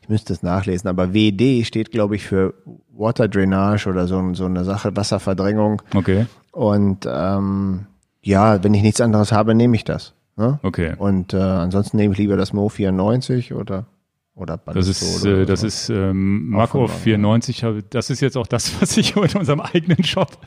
[0.00, 2.54] ich müsste es nachlesen, aber WD steht, glaube ich, für
[2.98, 5.80] Water Drainage oder so, so eine Sache, Wasserverdrängung.
[5.94, 6.26] Okay.
[6.52, 7.86] Und ähm,
[8.22, 10.14] ja, wenn ich nichts anderes habe, nehme ich das.
[10.36, 10.58] Ne?
[10.62, 10.94] Okay.
[10.98, 13.86] Und äh, ansonsten nehme ich lieber das Mo 94 oder
[14.34, 15.66] oder Das ist, äh, das so.
[15.66, 17.64] ist ähm, Marco von- 94.
[17.64, 20.38] habe- Das ist jetzt auch das, was ich in unserem eigenen Shop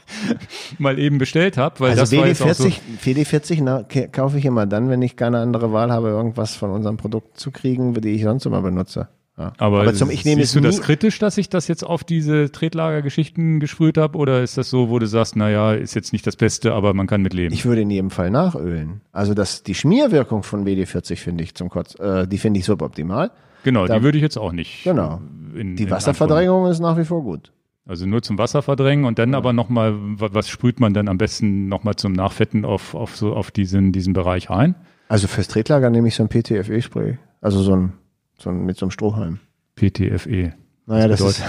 [0.78, 2.70] mal eben bestellt habe, weil also das war jetzt auch so.
[2.70, 6.72] WD40, WD40 na, kaufe ich immer dann, wenn ich keine andere Wahl habe, irgendwas von
[6.72, 9.10] unserem Produkt zu kriegen, die ich sonst immer benutze.
[9.42, 9.54] Ja.
[9.58, 12.52] Aber, zum, ich nehme siehst es du das kritisch, dass ich das jetzt auf diese
[12.52, 14.18] Tretlagergeschichten gesprüht habe?
[14.18, 17.08] Oder ist das so, wo du sagst, naja, ist jetzt nicht das Beste, aber man
[17.08, 17.54] kann mit leben?
[17.54, 19.02] Ich würde in jedem Fall nachölen.
[19.12, 23.32] Also das, die Schmierwirkung von WD40 finde ich zum Kotz, äh, die finde ich suboptimal.
[23.64, 24.84] genau, da- die würde ich jetzt auch nicht.
[24.84, 25.22] Genau.
[25.56, 27.52] In, Die in Wasserverdrängung ist nach wie vor gut.
[27.86, 31.68] Also nur zum Wasser verdrängen und dann aber nochmal, was sprüht man dann am besten
[31.68, 34.76] nochmal zum Nachfetten auf, auf so auf diesen, diesen Bereich ein?
[35.10, 37.18] Also fürs Tretlager nehme ich so ein PTFE-Spray.
[37.42, 37.94] Also so ein,
[38.42, 39.40] so mit so einem Strohhalm.
[39.76, 40.54] PTFE.
[40.88, 41.44] Naja, das ist,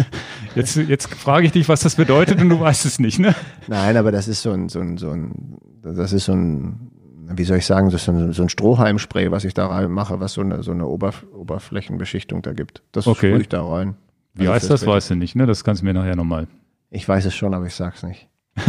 [0.54, 3.34] Jetzt, jetzt frage ich dich, was das bedeutet und du weißt es nicht, ne?
[3.66, 6.92] nein, aber das ist so ein, so ein, so ein, das ist so ein,
[7.34, 9.90] wie soll ich sagen, das ist so ein, so ein Strohhalmspray, was ich da rein
[9.90, 12.82] mache, was so eine, so eine Oberf Oberflächenbeschichtung da gibt.
[12.92, 13.30] Das Okay.
[13.30, 13.96] sprühe ich da rein.
[14.34, 15.46] Wie Also heißt das, weißt du nicht, ne?
[15.46, 16.46] Das kannst du mir nachher nochmal.
[16.90, 18.28] Ich weiß es schon, aber ich sag's nicht.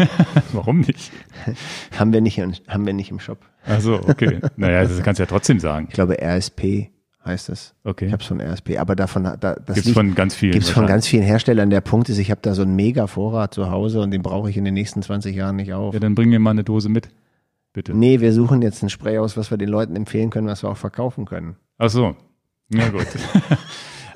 [0.53, 1.11] Warum nicht?
[1.99, 3.37] Haben wir nicht, haben wir nicht im Shop.
[3.65, 4.39] Also, okay.
[4.57, 5.85] Naja, das kannst du ja trotzdem sagen.
[5.89, 6.89] Ich glaube, RSP
[7.25, 7.73] heißt es.
[7.83, 8.05] Okay.
[8.07, 10.51] Ich habe von RSP, aber davon, da, das Gibt's liegt- von ganz vielen.
[10.53, 11.69] gibt's von ganz vielen Herstellern.
[11.69, 14.49] Der Punkt ist, ich habe da so einen mega Vorrat zu Hause und den brauche
[14.49, 15.93] ich in den nächsten 20 Jahren nicht auf.
[15.93, 17.09] Ja, dann bring mir mal eine Dose mit.
[17.73, 17.93] Bitte.
[17.93, 20.69] Nee, wir suchen jetzt ein Spray aus, was wir den Leuten empfehlen können, was wir
[20.69, 21.55] auch verkaufen können.
[21.77, 22.15] Ach so.
[22.69, 23.05] Na gut.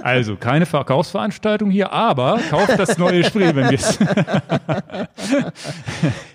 [0.01, 3.99] Also, keine Verkaufsveranstaltung hier, aber kauft das neue Spray, wenn wir es.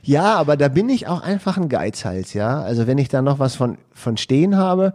[0.03, 2.61] Ja, aber da bin ich auch einfach ein Geizhals, ja.
[2.61, 4.93] Also wenn ich da noch was von, von stehen habe,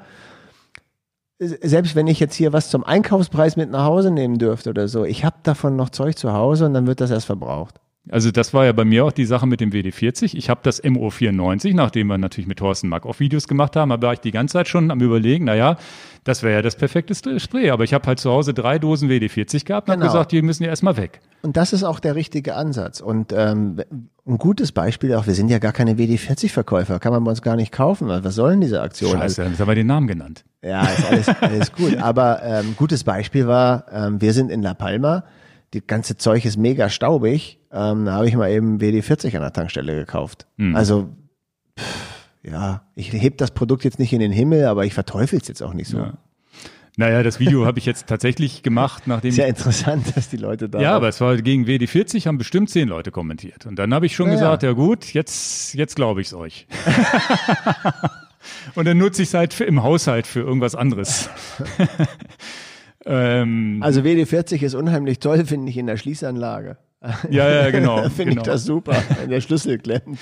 [1.39, 5.05] selbst wenn ich jetzt hier was zum Einkaufspreis mit nach Hause nehmen dürfte oder so,
[5.05, 7.79] ich habe davon noch Zeug zu Hause und dann wird das erst verbraucht.
[8.11, 10.35] Also, das war ja bei mir auch die Sache mit dem WD40.
[10.35, 14.07] Ich habe das MO94, nachdem wir natürlich mit Thorsten Mack auch Videos gemacht haben, aber
[14.07, 15.77] war ich die ganze Zeit schon am Überlegen, naja,
[16.23, 17.69] das wäre ja das perfekte Spray.
[17.71, 20.05] Aber ich habe halt zu Hause drei Dosen WD40 gehabt und Genau.
[20.05, 21.21] habe gesagt, die müssen ja erstmal weg.
[21.41, 22.99] Und das ist auch der richtige Ansatz.
[22.99, 23.81] Und ähm,
[24.27, 27.55] ein gutes Beispiel auch, wir sind ja gar keine WD-40-Verkäufer, kann man bei uns gar
[27.55, 28.07] nicht kaufen.
[28.09, 29.11] Was soll denn diese Aktion?
[29.17, 30.43] Scheiße, jetzt haben wir den Namen genannt.
[30.61, 31.97] Ja, ist alles, alles gut.
[31.97, 35.23] Aber ähm, gutes Beispiel war, ähm, wir sind in La Palma,
[35.73, 37.59] die ganze Zeug ist mega staubig.
[37.71, 40.47] Ähm, da habe ich mal eben WD40 an der Tankstelle gekauft.
[40.73, 41.09] Also
[41.79, 42.08] pff,
[42.43, 45.61] ja, ich heb das Produkt jetzt nicht in den Himmel, aber ich verteufel es jetzt
[45.61, 45.97] auch nicht so.
[45.97, 46.13] Ja.
[46.97, 50.67] Naja, das Video habe ich jetzt tatsächlich gemacht, nachdem Ist ja interessant, dass die Leute
[50.67, 50.81] da.
[50.81, 53.65] Ja, aber es war gegen WD40, haben bestimmt zehn Leute kommentiert.
[53.65, 54.69] Und dann habe ich schon Ja, gesagt, ja.
[54.69, 56.67] ja gut, jetzt, jetzt glaube ich es euch.
[58.75, 61.29] Und dann nutze ich es halt für, im Haushalt für irgendwas anderes.
[63.05, 66.77] ähm, also WD40 ist unheimlich toll, finde ich, in der Schließanlage.
[67.29, 68.03] ja, ja, genau.
[68.09, 68.41] finde genau.
[68.41, 70.19] ich das super, wenn der Schlüssel klemmt.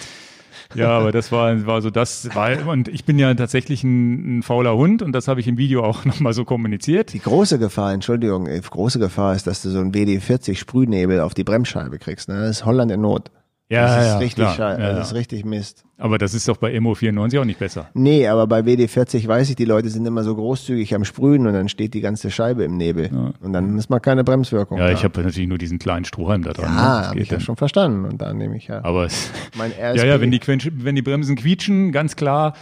[0.78, 4.44] Ja, aber das war, war so das, war, und ich bin ja tatsächlich ein, ein
[4.44, 7.14] fauler Hund und das habe ich im Video auch nochmal so kommuniziert.
[7.14, 11.34] Die große Gefahr, Entschuldigung, äh, große Gefahr ist, dass du so einen WD40 Sprühnebel auf
[11.34, 12.30] die Bremsscheibe kriegst.
[12.30, 12.40] Ne?
[12.42, 13.32] Das ist Holland in Not.
[13.70, 14.56] Ja, das ist ja, richtig klar.
[14.56, 15.18] schei- Ja, das ist ja.
[15.18, 15.84] richtig Mist.
[15.98, 17.90] Aber das ist doch bei MO94 auch nicht besser.
[17.94, 21.54] Nee, aber bei WD40 weiß ich, die Leute sind immer so großzügig am Sprühen und
[21.54, 23.34] dann steht die ganze Scheibe im Nebel.
[23.42, 24.78] Und dann ist mal keine Bremswirkung.
[24.78, 24.94] Ja, da.
[24.94, 26.74] ich habe natürlich nur diesen kleinen Strohhalm da dran.
[26.74, 26.80] ne?
[26.80, 28.06] Ja, Das habe ich ja schon verstanden.
[28.06, 29.98] Und da nehme ich ja Aber es, mein RSP.
[29.98, 32.54] Ja, ja, wenn die, wenn die Bremsen quietschen, ganz klar,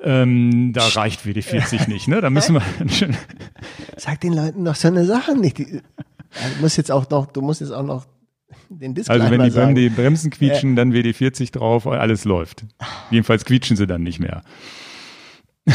[0.00, 2.20] ähm, da reicht WD40 nicht, ne?
[2.20, 2.62] Da müssen wir
[3.96, 5.58] Sag den Leuten doch so eine Sache nicht.
[5.58, 5.80] Die, du
[6.60, 8.06] musst jetzt auch noch, du musst jetzt auch noch
[8.68, 9.74] den Disclaimer also wenn die, sagen.
[9.74, 12.64] die Bremsen quietschen, dann WD40 drauf, alles läuft.
[13.10, 14.42] Jedenfalls quietschen sie dann nicht mehr.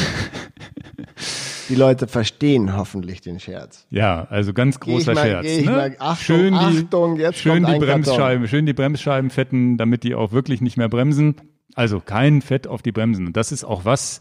[1.69, 3.85] die Leute verstehen hoffentlich den Scherz.
[3.89, 5.57] Ja, also ganz großer mal- Scherz.
[5.57, 5.71] ne?
[5.71, 8.01] mal- Achtung, schön die, Achtung, jetzt schön die ein Karton.
[8.03, 11.35] Bremsscheiben, schön die Bremsscheiben fetten, damit die auch wirklich nicht mehr bremsen.
[11.75, 13.27] Also kein Fett auf die Bremsen.
[13.27, 14.19] Und das ist auch was,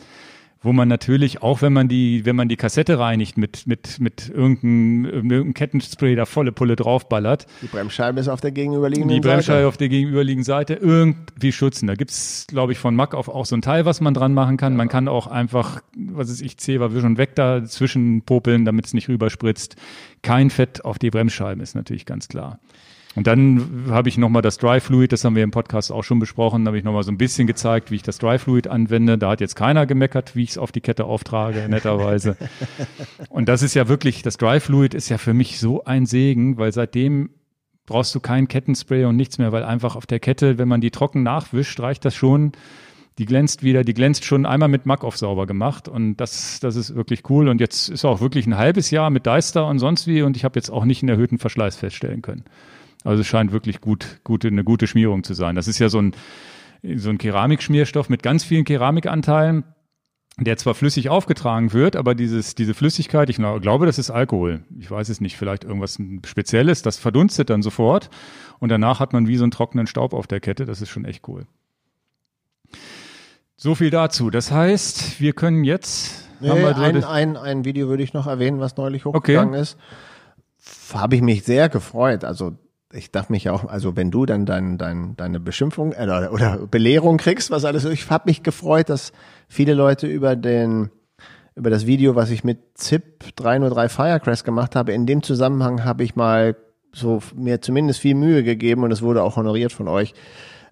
[0.63, 4.29] wo man natürlich, auch wenn man die, wenn man die Kassette reinigt mit, mit, mit
[4.29, 9.59] irgendeinem, irgendeinem Kettenspray da volle Pulle draufballert, Die Bremsscheibe ist auf der gegenüberliegenden die Bremsscheibe
[9.59, 9.69] Seite.
[9.69, 11.87] auf der gegenüberliegenden Seite irgendwie schützen.
[11.87, 14.57] Da gibt's, glaube ich, von Mack auf auch so ein Teil, was man dran machen
[14.57, 14.77] kann.
[14.77, 18.95] Man kann auch einfach, was ist ich, Zewa schon weg da zwischen popeln, damit es
[18.95, 19.77] nicht rüberspritzt.
[20.23, 22.61] Kein Fett auf die Bremsscheiben ist natürlich ganz klar.
[23.15, 26.19] Und dann habe ich nochmal das Dry Fluid, das haben wir im Podcast auch schon
[26.19, 29.19] besprochen, da habe ich nochmal so ein bisschen gezeigt, wie ich das Dry Fluid anwende.
[29.19, 32.37] Da hat jetzt keiner gemeckert, wie ich es auf die Kette auftrage, netterweise.
[33.29, 36.57] Und das ist ja wirklich, das Dry Fluid ist ja für mich so ein Segen,
[36.57, 37.31] weil seitdem
[37.85, 40.91] brauchst du kein Kettenspray und nichts mehr, weil einfach auf der Kette, wenn man die
[40.91, 42.53] trocken nachwischt, reicht das schon.
[43.19, 46.95] Die glänzt wieder, die glänzt schon einmal mit auf sauber gemacht und das, das ist
[46.95, 47.49] wirklich cool.
[47.49, 50.45] Und jetzt ist auch wirklich ein halbes Jahr mit Deister und sonst wie und ich
[50.45, 52.45] habe jetzt auch nicht einen erhöhten Verschleiß feststellen können.
[53.05, 55.55] Also es scheint wirklich gut, gute, eine gute Schmierung zu sein.
[55.57, 56.15] Das ist ja so ein,
[56.97, 59.65] so ein Keramikschmierstoff mit ganz vielen Keramikanteilen,
[60.39, 64.65] der zwar flüssig aufgetragen wird, aber dieses, diese Flüssigkeit, ich glau- glaube, das ist Alkohol.
[64.79, 68.09] Ich weiß es nicht, vielleicht irgendwas Spezielles, das verdunstet dann sofort
[68.59, 70.65] und danach hat man wie so einen trockenen Staub auf der Kette.
[70.65, 71.47] Das ist schon echt cool.
[73.57, 74.31] So viel dazu.
[74.31, 76.29] Das heißt, wir können jetzt.
[76.41, 79.77] haben Nee, wir ein, ein, ein Video würde ich noch erwähnen, was neulich hochgegangen ist.
[80.93, 82.25] Habe ich mich sehr gefreut.
[82.25, 82.57] Also
[82.93, 86.59] ich darf mich auch, also wenn du dann dein, dein, deine Beschimpfung äh, oder, oder
[86.67, 89.13] Belehrung kriegst, was alles, ich habe mich gefreut, dass
[89.49, 90.91] viele Leute über den
[91.55, 96.03] über das Video, was ich mit ZIP 303 Firecrest gemacht habe, in dem Zusammenhang habe
[96.03, 96.57] ich mal
[96.95, 100.15] so mir zumindest viel Mühe gegeben und es wurde auch honoriert von euch,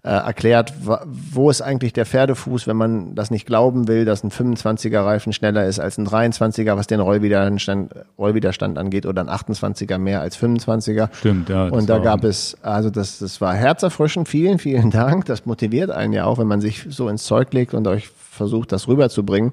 [0.03, 0.73] äh, erklärt,
[1.05, 5.33] wo ist eigentlich der Pferdefuß, wenn man das nicht glauben will, dass ein 25er Reifen
[5.33, 10.39] schneller ist als ein 23er, was den Rollwiderstand, Rollwiderstand angeht, oder ein 28er mehr als
[10.39, 11.11] 25er.
[11.13, 11.69] Stimmt, ja.
[11.69, 14.29] Und da gab es, also das, das war herzerfrischend.
[14.29, 15.27] Vielen, vielen Dank.
[15.27, 18.73] Das motiviert einen ja auch, wenn man sich so ins Zeug legt und euch versucht,
[18.73, 19.53] das rüberzubringen.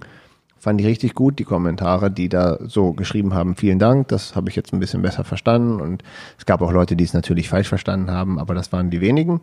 [0.59, 3.55] Fand ich richtig gut, die Kommentare, die da so geschrieben haben.
[3.55, 5.81] Vielen Dank, das habe ich jetzt ein bisschen besser verstanden.
[5.81, 6.03] Und
[6.37, 9.41] es gab auch Leute, die es natürlich falsch verstanden haben, aber das waren die wenigen.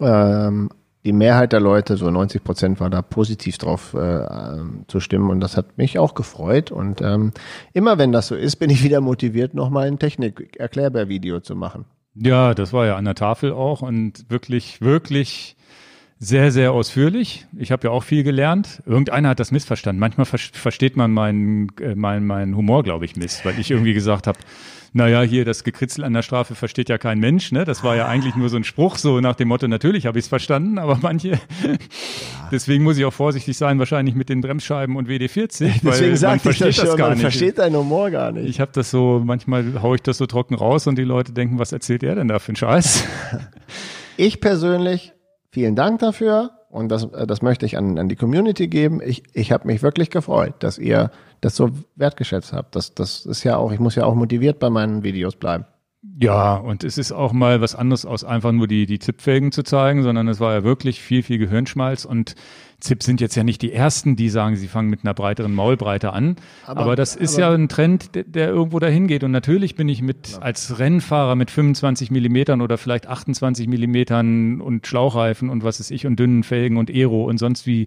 [0.00, 0.70] Ähm,
[1.04, 4.26] die Mehrheit der Leute, so 90 Prozent, war da positiv drauf äh,
[4.88, 6.72] zu stimmen und das hat mich auch gefreut.
[6.72, 7.32] Und ähm,
[7.72, 11.84] immer wenn das so ist, bin ich wieder motiviert, nochmal ein Technik-Erklärbar-Video zu machen.
[12.14, 15.55] Ja, das war ja an der Tafel auch und wirklich, wirklich
[16.18, 17.46] sehr, sehr ausführlich.
[17.56, 18.82] Ich habe ja auch viel gelernt.
[18.86, 20.00] Irgendeiner hat das missverstanden.
[20.00, 23.92] Manchmal ver versteht man meinen äh, mein, mein Humor, glaube ich, miss, weil ich irgendwie
[23.92, 24.38] gesagt habe,
[24.94, 27.52] naja, hier das Gekritzel an der Strafe versteht ja kein Mensch.
[27.52, 27.66] Ne?
[27.66, 30.24] Das war ja eigentlich nur so ein Spruch, so nach dem Motto, natürlich habe ich
[30.24, 31.38] es verstanden, aber manche,
[32.50, 35.70] deswegen muss ich auch vorsichtig sein, wahrscheinlich mit den Bremsscheiben und WD-40.
[35.84, 37.20] Deswegen sagt ich das, schon, gar man nicht.
[37.20, 38.48] versteht deinen Humor gar nicht.
[38.48, 41.58] Ich habe das so, manchmal haue ich das so trocken raus und die Leute denken,
[41.58, 43.04] was erzählt er denn da für einen Scheiß?
[44.18, 45.12] Ich persönlich
[45.56, 49.00] Vielen Dank dafür und das, äh, das möchte ich an, an die Community geben.
[49.02, 52.76] Ich, ich habe mich wirklich gefreut, dass ihr das so wertgeschätzt habt.
[52.76, 55.64] Das, das ist ja auch, ich muss ja auch motiviert bei meinen Videos bleiben.
[56.18, 59.62] Ja, und es ist auch mal was anderes, aus einfach nur die, die Tippfelgen zu
[59.62, 62.34] zeigen, sondern es war ja wirklich viel, viel Gehirnschmalz und
[62.80, 66.12] ZIP sind jetzt ja nicht die ersten, die sagen, sie fangen mit einer breiteren Maulbreite
[66.12, 66.36] an.
[66.66, 69.24] Aber, aber das ist aber ja ein Trend, der, der, irgendwo dahin geht.
[69.24, 74.86] Und natürlich bin ich mit als Rennfahrer mit 25 Millimetern oder vielleicht 28 Millimetern und
[74.86, 77.86] Schlauchreifen und was ist ich und dünnen Felgen und Aero und sonst wie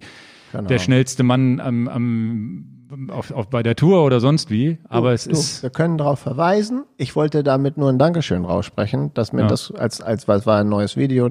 [0.52, 0.66] genau.
[0.66, 2.79] der schnellste Mann am, am
[3.10, 4.78] auf, auf, bei der Tour oder sonst wie.
[4.88, 5.62] Aber du, es du, ist.
[5.62, 6.84] Wir können darauf verweisen.
[6.96, 9.48] Ich wollte damit nur ein Dankeschön raussprechen, dass mir ja.
[9.48, 11.30] das als, als, was war ein neues Video,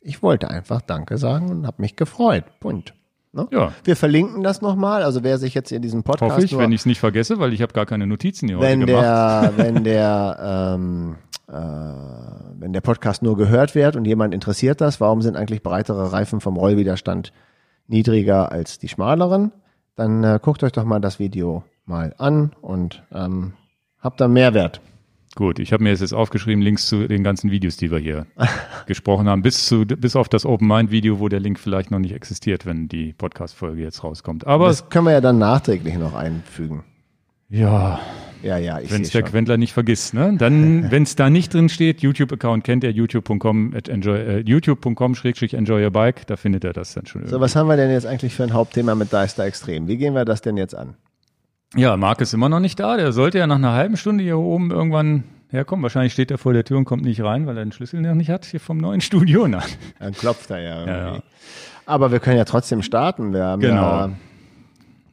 [0.00, 2.44] ich wollte einfach Danke sagen und habe mich gefreut.
[2.60, 2.94] Punkt.
[3.32, 3.46] Ne?
[3.52, 3.72] Ja.
[3.84, 5.02] Wir verlinken das nochmal.
[5.02, 6.32] Also wer sich jetzt in diesem Podcast.
[6.32, 8.82] Hoffe ich, wenn ich es nicht vergesse, weil ich habe gar keine Notizen hier wenn
[8.82, 9.04] heute gemacht.
[9.04, 11.16] Der, wenn der ähm,
[11.48, 11.52] äh,
[12.58, 16.40] wenn der Podcast nur gehört wird und jemand interessiert das, warum sind eigentlich breitere Reifen
[16.40, 17.32] vom Rollwiderstand
[17.86, 19.52] niedriger als die schmaleren?
[20.00, 23.52] Dann äh, guckt euch doch mal das Video mal an und ähm,
[23.98, 24.80] habt da Mehrwert.
[25.34, 28.24] Gut, ich habe mir jetzt aufgeschrieben, Links zu den ganzen Videos, die wir hier
[28.86, 31.98] gesprochen haben, bis, zu, bis auf das Open Mind Video, wo der Link vielleicht noch
[31.98, 34.46] nicht existiert, wenn die Podcast-Folge jetzt rauskommt.
[34.46, 36.82] Aber das können wir ja dann nachträglich noch einfügen.
[37.50, 38.00] Ja.
[38.42, 40.34] Ja, ja, ich Wenn es der Quentler nicht vergisst, ne?
[40.36, 45.84] Dann, wenn es da nicht drin steht, YouTube-Account kennt er, youtube.com, äh, youtube.com, schrägstrich enjoy
[45.84, 47.22] your bike, da findet er das dann schon.
[47.22, 47.34] Irgendwie.
[47.34, 49.88] So, was haben wir denn jetzt eigentlich für ein Hauptthema mit Deister Extrem?
[49.88, 50.94] Wie gehen wir das denn jetzt an?
[51.76, 52.96] Ja, Marc ist immer noch nicht da.
[52.96, 55.82] Der sollte ja nach einer halben Stunde hier oben irgendwann herkommen.
[55.82, 58.14] Wahrscheinlich steht er vor der Tür und kommt nicht rein, weil er den Schlüssel noch
[58.14, 59.46] nicht hat hier vom neuen Studio.
[59.48, 59.62] Na.
[59.98, 61.16] Dann klopft er ja, irgendwie.
[61.16, 61.22] ja.
[61.86, 63.32] Aber wir können ja trotzdem starten.
[63.32, 63.82] Wir haben genau.
[63.82, 64.10] ja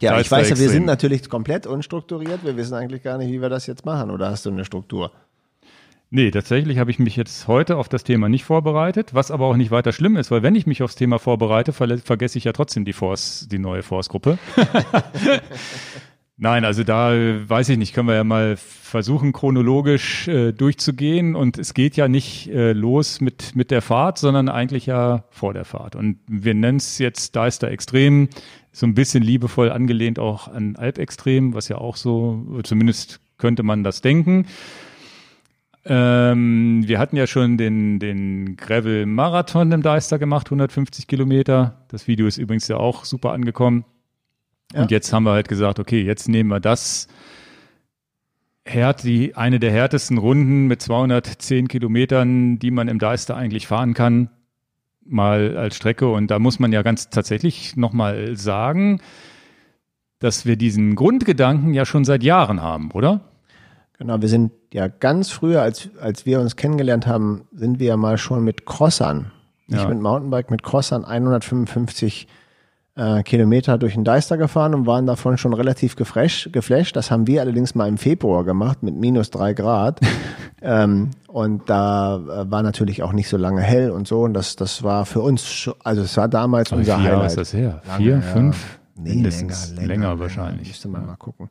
[0.00, 2.44] ja, ich weiß ja, wir sind natürlich komplett unstrukturiert.
[2.44, 4.10] Wir wissen eigentlich gar nicht, wie wir das jetzt machen.
[4.10, 5.12] Oder hast du eine Struktur?
[6.10, 9.56] Nee, tatsächlich habe ich mich jetzt heute auf das Thema nicht vorbereitet, was aber auch
[9.56, 12.52] nicht weiter schlimm ist, weil wenn ich mich aufs Thema vorbereite, ver vergesse ich ja
[12.52, 14.38] trotzdem die Force, die neue Force-Gruppe.
[16.40, 21.34] Nein, also da weiß ich nicht, können wir ja mal versuchen, chronologisch äh, durchzugehen.
[21.34, 25.52] Und es geht ja nicht äh, los mit, mit der Fahrt, sondern eigentlich ja vor
[25.52, 25.96] der Fahrt.
[25.96, 28.28] Und wir nennen es jetzt Deister Extrem,
[28.72, 33.84] so ein bisschen liebevoll angelehnt auch an Alpextrem, was ja auch so, zumindest könnte man
[33.84, 34.46] das denken.
[35.84, 41.86] Ähm, wir hatten ja schon den, den Gravel-Marathon im Deister gemacht, 150 Kilometer.
[41.88, 43.84] Das Video ist übrigens ja auch super angekommen.
[44.74, 44.82] Ja.
[44.82, 47.08] Und jetzt haben wir halt gesagt, okay, jetzt nehmen wir das
[48.66, 53.94] Herd, die, eine der härtesten Runden mit 210 Kilometern, die man im Deister eigentlich fahren
[53.94, 54.28] kann,
[55.08, 56.08] mal als Strecke.
[56.08, 59.00] Und da muss man ja ganz tatsächlich nochmal sagen,
[60.18, 63.20] dass wir diesen Grundgedanken ja schon seit Jahren haben, oder?
[63.98, 67.96] Genau, wir sind ja ganz früher, als, als wir uns kennengelernt haben, sind wir ja
[67.96, 69.32] mal schon mit Crossern,
[69.66, 69.88] nicht ja.
[69.88, 72.28] mit Mountainbike, mit Crossern 155
[72.98, 76.96] äh, Kilometer durch den Deister gefahren und waren davon schon relativ gefresh, geflasht.
[76.96, 80.00] Das haben wir allerdings mal im Februar gemacht mit minus drei Grad.
[80.62, 84.22] ähm, und da äh, war natürlich auch nicht so lange hell und so.
[84.22, 87.12] Und das, das war für uns, also es war damals Aber unser vier Highlight.
[87.12, 87.82] Jahre ist das her?
[87.86, 88.20] Lange, vier, ja.
[88.20, 88.78] fünf?
[89.00, 90.68] Nee, Mindestens länger, länger wahrscheinlich.
[90.68, 91.48] Müsste man mal gucken.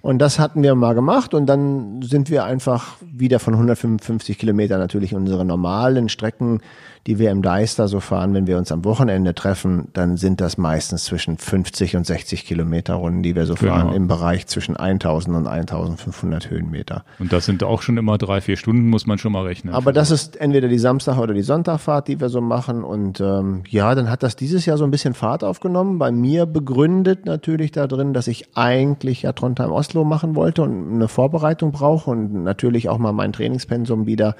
[0.00, 4.78] Und das hatten wir mal gemacht und dann sind wir einfach wieder von 155 Kilometern
[4.78, 6.60] natürlich unsere normalen Strecken
[7.06, 10.56] die wir im Deister so fahren, wenn wir uns am Wochenende treffen, dann sind das
[10.56, 13.94] meistens zwischen 50 und 60 Kilometer Runden, die wir so fahren, genau.
[13.94, 17.04] im Bereich zwischen 1000 und 1500 Höhenmeter.
[17.18, 19.74] Und das sind auch schon immer drei, vier Stunden, muss man schon mal rechnen.
[19.74, 22.82] Aber das ist entweder die Samstag- oder die Sonntagfahrt, die wir so machen.
[22.82, 25.98] Und ähm, ja, dann hat das dieses Jahr so ein bisschen Fahrt aufgenommen.
[25.98, 31.08] Bei mir begründet natürlich da drin, dass ich eigentlich ja Trondheim-Oslo machen wollte und eine
[31.08, 34.36] Vorbereitung brauche und natürlich auch mal mein Trainingspensum wieder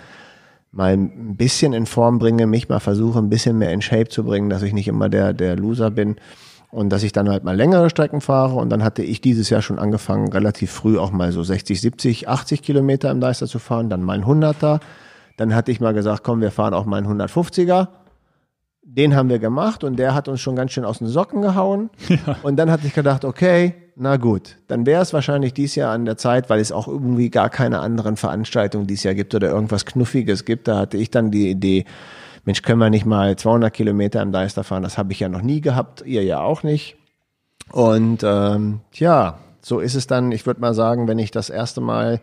[0.74, 4.24] mal ein bisschen in Form bringe, mich mal versuche, ein bisschen mehr in Shape zu
[4.24, 6.16] bringen, dass ich nicht immer der, der Loser bin
[6.70, 8.56] und dass ich dann halt mal längere Strecken fahre.
[8.56, 12.28] Und dann hatte ich dieses Jahr schon angefangen, relativ früh auch mal so 60, 70,
[12.28, 14.80] 80 Kilometer im Deister zu fahren, dann mal ein 100er.
[15.37, 17.88] Dann hatte ich mal gesagt, komm, wir fahren auch mal einen 150er.
[18.82, 21.90] Den haben wir gemacht und der hat uns schon ganz schön aus den Socken gehauen.
[22.08, 22.37] Ja.
[22.42, 26.04] Und dann hatte ich gedacht, okay, na gut, dann wäre es wahrscheinlich dieses Jahr an
[26.04, 29.87] der Zeit, weil es auch irgendwie gar keine anderen Veranstaltungen dieses Jahr gibt oder irgendwas
[29.87, 30.68] Knuffiges gibt.
[30.68, 31.85] Da hatte ich dann die Idee,
[32.44, 34.83] Mensch, können wir nicht mal 200 Kilometer im Deister fahren?
[34.83, 36.96] Das habe ich ja noch nie gehabt, ihr ja auch nicht.
[37.70, 40.33] Und ähm, ja, so ist es dann.
[40.33, 42.20] Ich würde mal sagen, wenn ich das erste Mal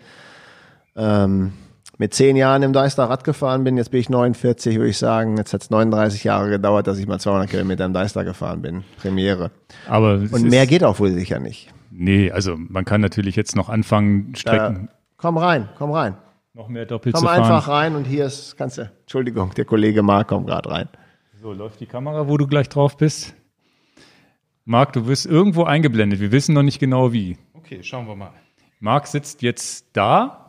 [0.95, 1.53] ähm,
[2.01, 5.37] mit zehn Jahren im Deister Rad gefahren bin, jetzt bin ich 49, würde ich sagen,
[5.37, 8.83] jetzt hat es 39 Jahre gedauert, dass ich mal 200 Kilometer im Deister gefahren bin.
[8.97, 9.51] Premiere.
[9.87, 11.71] Aber Und mehr geht auch wohl sicher nicht.
[11.91, 14.85] Nee, also man kann natürlich jetzt noch anfangen, Strecken.
[14.85, 16.17] Äh, komm rein, komm rein.
[16.55, 17.43] Noch mehr doppelt komm zu fahren.
[17.43, 20.89] Komm einfach rein und hier ist, kannst du, Entschuldigung, der Kollege Marc kommt gerade rein.
[21.39, 23.35] So, läuft die Kamera, wo du gleich drauf bist?
[24.65, 26.19] Marc, du wirst irgendwo eingeblendet.
[26.19, 27.37] Wir wissen noch nicht genau wie.
[27.53, 28.31] Okay, schauen wir mal.
[28.79, 30.40] Marc sitzt jetzt da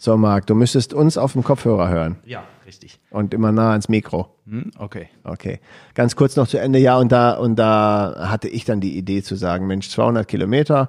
[0.00, 2.16] so, Marc, du müsstest uns auf dem Kopfhörer hören.
[2.24, 2.98] Ja, richtig.
[3.10, 4.34] Und immer nah ans Mikro.
[4.46, 5.08] Hm, okay.
[5.24, 5.60] Okay.
[5.94, 6.78] Ganz kurz noch zu Ende.
[6.78, 10.88] Ja, und da, und da hatte ich dann die Idee zu sagen, Mensch, 200 Kilometer.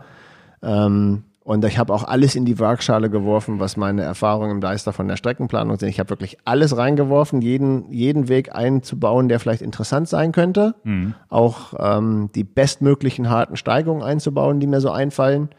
[0.63, 4.93] Ähm, und ich habe auch alles in die Waagschale geworfen, was meine Erfahrungen im Deister
[4.93, 5.89] von der Streckenplanung sind.
[5.89, 10.75] Ich habe wirklich alles reingeworfen, jeden, jeden Weg einzubauen, der vielleicht interessant sein könnte.
[10.85, 11.15] Mhm.
[11.27, 15.49] Auch ähm, die bestmöglichen harten Steigungen einzubauen, die mir so einfallen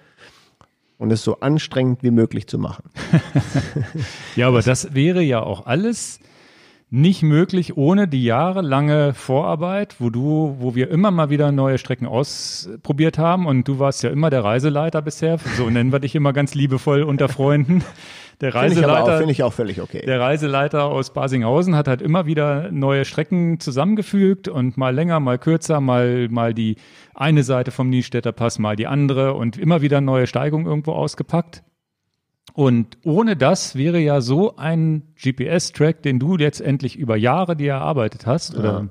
[1.02, 2.84] und es so anstrengend wie möglich zu machen.
[4.36, 6.20] ja, aber das wäre ja auch alles
[6.92, 12.06] nicht möglich ohne die jahrelange Vorarbeit, wo du, wo wir immer mal wieder neue Strecken
[12.06, 16.34] ausprobiert haben und du warst ja immer der Reiseleiter bisher, so nennen wir dich immer
[16.34, 17.82] ganz liebevoll unter Freunden.
[18.42, 20.04] Der Reiseleiter, finde ich, ich, auch völlig okay.
[20.04, 25.38] Der Reiseleiter aus Basinghausen hat halt immer wieder neue Strecken zusammengefügt und mal länger, mal
[25.38, 26.76] kürzer, mal, mal die
[27.14, 31.62] eine Seite vom Niestädter Pass, mal die andere und immer wieder neue Steigungen irgendwo ausgepackt.
[32.54, 38.26] Und ohne das wäre ja so ein GPS-Track, den du letztendlich über Jahre dir erarbeitet
[38.26, 38.58] hast, ja.
[38.58, 38.88] oder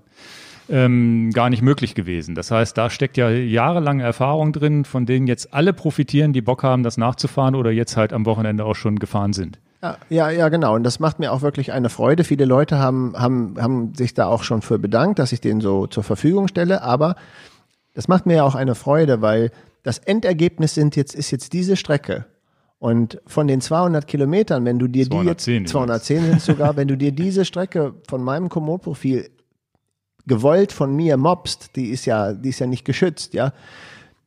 [0.69, 2.33] ähm, gar nicht möglich gewesen.
[2.33, 6.63] Das heißt, da steckt ja jahrelange Erfahrung drin, von denen jetzt alle profitieren, die Bock
[6.63, 9.59] haben, das nachzufahren oder jetzt halt am Wochenende auch schon gefahren sind.
[9.83, 10.75] Ja, ja, ja, genau.
[10.75, 12.23] Und das macht mir auch wirklich eine Freude.
[12.23, 15.87] Viele Leute haben, haben, haben sich da auch schon für bedankt, dass ich den so
[15.87, 16.83] zur Verfügung stelle.
[16.83, 17.15] Aber
[17.93, 19.51] das macht mir ja auch eine Freude, weil
[19.83, 22.25] das Endergebnis sind jetzt, ist jetzt diese Strecke.
[22.81, 26.87] Und von den 200 Kilometern, wenn du dir 210 die jetzt, 210 sind sogar, wenn
[26.87, 29.29] du dir diese Strecke von meinem Komoot-Profil
[30.25, 33.53] gewollt von mir mobst, die ist ja, die ist ja nicht geschützt, ja,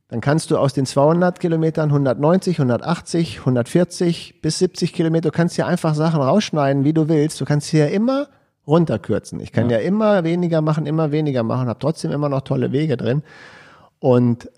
[0.06, 5.56] dann kannst du aus den 200 Kilometern 190, 180, 140 bis 70 Kilometer, du kannst
[5.56, 7.40] ja einfach Sachen rausschneiden, wie du willst.
[7.40, 8.28] Du kannst hier immer
[8.68, 9.40] runterkürzen.
[9.40, 12.70] Ich kann ja, ja immer weniger machen, immer weniger machen, habe trotzdem immer noch tolle
[12.70, 13.24] Wege drin.
[13.98, 14.48] Und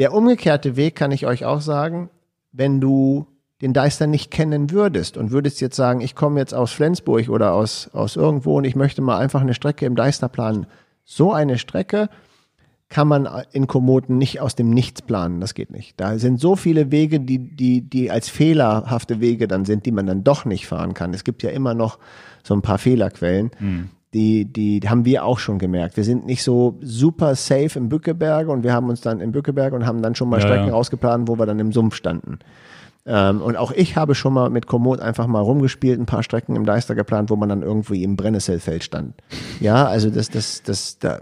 [0.00, 2.10] der umgekehrte Weg kann ich euch auch sagen,
[2.50, 3.28] wenn du
[3.62, 7.54] den Deister nicht kennen würdest und würdest jetzt sagen, ich komme jetzt aus Flensburg oder
[7.54, 10.66] aus, aus irgendwo und ich möchte mal einfach eine Strecke im Deister planen.
[11.04, 12.10] So eine Strecke
[12.88, 15.40] kann man in Komoten nicht aus dem Nichts planen.
[15.40, 15.98] Das geht nicht.
[16.00, 20.06] Da sind so viele Wege, die, die, die als fehlerhafte Wege dann sind, die man
[20.06, 21.12] dann doch nicht fahren kann.
[21.12, 21.98] Es gibt ja immer noch
[22.44, 23.50] so ein paar Fehlerquellen.
[23.58, 23.88] Mhm.
[24.14, 25.96] Die, die, die haben wir auch schon gemerkt.
[25.96, 29.72] Wir sind nicht so super safe im Bückeberg und wir haben uns dann im Bückeberg
[29.72, 30.72] und haben dann schon mal ja, Strecken ja.
[30.72, 32.38] rausgeplant, wo wir dann im Sumpf standen.
[33.06, 36.56] Ähm, und auch ich habe schon mal mit Komoot einfach mal rumgespielt, ein paar Strecken
[36.56, 39.14] im Deister geplant, wo man dann irgendwie im Brennnesselfeld stand.
[39.60, 41.20] Ja, also das, das, das, da,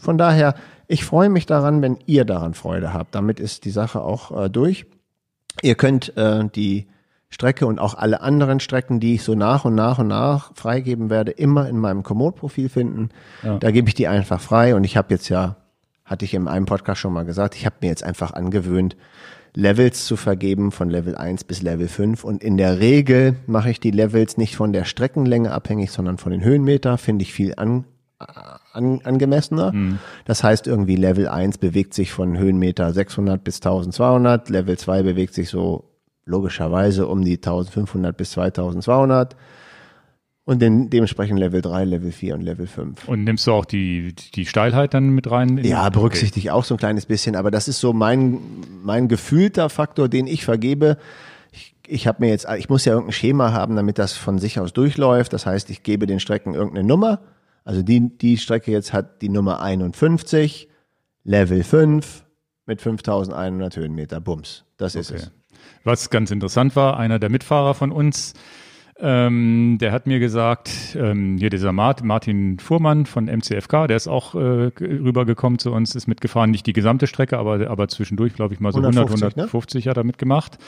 [0.00, 0.54] von daher,
[0.86, 3.14] ich freue mich daran, wenn ihr daran Freude habt.
[3.14, 4.86] Damit ist die Sache auch äh, durch.
[5.62, 6.86] Ihr könnt äh, die
[7.28, 11.10] Strecke und auch alle anderen Strecken, die ich so nach und nach und nach freigeben
[11.10, 13.08] werde, immer in meinem Komoot-Profil finden.
[13.42, 13.58] Ja.
[13.58, 15.56] Da gebe ich die einfach frei und ich habe jetzt ja,
[16.04, 18.96] hatte ich in einem Podcast schon mal gesagt, ich habe mir jetzt einfach angewöhnt,
[19.56, 22.24] Levels zu vergeben von Level 1 bis Level 5.
[22.24, 26.30] Und in der Regel mache ich die Levels nicht von der Streckenlänge abhängig, sondern von
[26.30, 26.98] den Höhenmeter.
[26.98, 27.86] Finde ich viel an,
[28.18, 29.72] an, angemessener.
[29.72, 29.98] Mhm.
[30.26, 35.32] Das heißt irgendwie Level 1 bewegt sich von Höhenmeter 600 bis 1200, Level 2 bewegt
[35.32, 35.84] sich so
[36.26, 39.36] logischerweise um die 1500 bis 2200
[40.46, 43.06] und den, dementsprechend Level 3, Level 4 und Level 5.
[43.08, 45.58] Und nimmst du auch die, die Steilheit dann mit rein?
[45.58, 48.38] in- Ja, berücksichtige ich auch so ein kleines bisschen, aber das ist so mein,
[48.82, 50.96] mein gefühlter Faktor, den ich vergebe.
[51.52, 54.58] Ich, ich habe mir jetzt, ich muss ja irgendein Schema haben, damit das von sich
[54.58, 55.32] aus durchläuft.
[55.34, 57.20] Das heißt, ich gebe den Strecken irgendeine Nummer.
[57.64, 60.68] Also die, die Strecke jetzt hat die Nummer 51,
[61.24, 62.24] Level 5
[62.66, 64.20] mit 5100 Höhenmeter.
[64.20, 64.64] Bums.
[64.76, 65.22] Das ist Okay.
[65.22, 65.30] es.
[65.82, 68.34] Was ganz interessant war, einer der Mitfahrer von uns,
[68.98, 74.08] ähm, der hat mir gesagt, ähm, hier dieser Mart, Martin Fuhrmann von MCFK, der ist
[74.08, 74.38] auch äh,
[74.80, 78.72] rübergekommen zu uns, ist mitgefahren, nicht die gesamte Strecke, aber, aber zwischendurch, glaube ich, mal
[78.72, 79.42] so 100, 150, ne?
[79.42, 80.58] 150 hat er mitgemacht.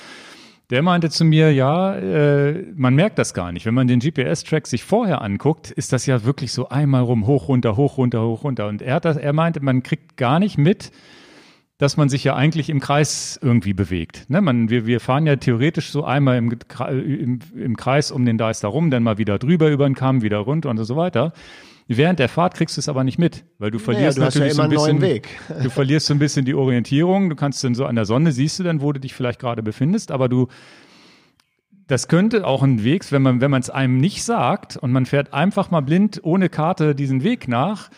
[0.71, 3.65] Der meinte zu mir, ja, äh, man merkt das gar nicht.
[3.65, 7.49] Wenn man den GPS-Track sich vorher anguckt, ist das ja wirklich so einmal rum, hoch,
[7.49, 8.69] runter, hoch, runter, hoch, runter.
[8.69, 10.93] Und er hat das, er meinte, man kriegt gar nicht mit,
[11.79, 14.29] dass man sich ja eigentlich im Kreis irgendwie bewegt.
[14.29, 14.41] Ne?
[14.41, 16.59] Man, wir, wir fahren ja theoretisch so einmal im,
[16.91, 20.39] im, im Kreis um den Deister rum, dann mal wieder drüber über den Kamm, wieder
[20.39, 21.33] runter und so weiter.
[21.87, 24.41] Während der Fahrt kriegst du es aber nicht mit, weil du verlierst du hast ja
[24.41, 25.23] natürlich so ein bisschen,
[25.63, 27.31] du verlierst so ein bisschen die Orientierung.
[27.31, 29.63] Du kannst dann so an der Sonne siehst du dann, wo du dich vielleicht gerade
[29.63, 30.49] befindest, aber du
[31.87, 35.07] das könnte auch ein Weg, wenn man wenn man es einem nicht sagt und man
[35.07, 37.89] fährt einfach mal blind ohne Karte diesen Weg nach,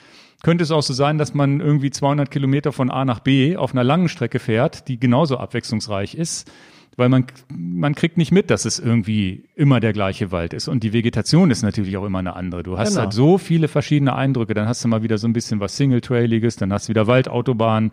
[0.43, 3.73] könnte es auch so sein, dass man irgendwie 200 Kilometer von A nach B auf
[3.73, 6.51] einer langen Strecke fährt, die genauso abwechslungsreich ist,
[6.97, 10.83] weil man man kriegt nicht mit, dass es irgendwie immer der gleiche Wald ist und
[10.83, 12.63] die Vegetation ist natürlich auch immer eine andere.
[12.63, 13.03] Du hast Genau.
[13.03, 16.57] halt so viele verschiedene Eindrücke, dann hast du mal wieder so ein bisschen was Single-Trailiges,
[16.57, 17.93] dann hast du wieder Waldautobahn,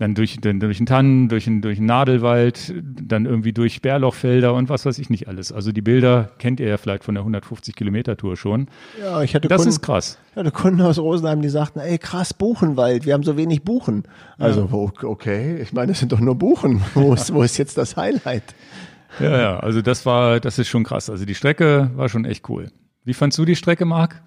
[0.00, 4.54] dann durch, dann durch einen Tannen, durch einen, durch einen Nadelwald, dann irgendwie durch Bärlochfelder
[4.54, 5.52] und was weiß ich nicht alles.
[5.52, 8.66] Also die Bilder kennt ihr ja vielleicht von der 150 Kilometer Tour schon.
[9.00, 10.18] Ja, ich hatte Das Kunden, ist krass.
[10.32, 14.04] ich hatte Kunden aus Rosenheim, die sagten, ey, krass, Buchenwald, wir haben so wenig Buchen.
[14.38, 16.80] Also, wo- okay, ich meine, es sind doch nur Buchen.
[16.94, 18.42] Wo ist, wo ist jetzt das Highlight?
[19.20, 21.10] Ja, ja, also das war, das ist schon krass.
[21.10, 22.70] Also die Strecke war schon echt cool.
[23.04, 24.22] Wie fandst du die Strecke, Marc?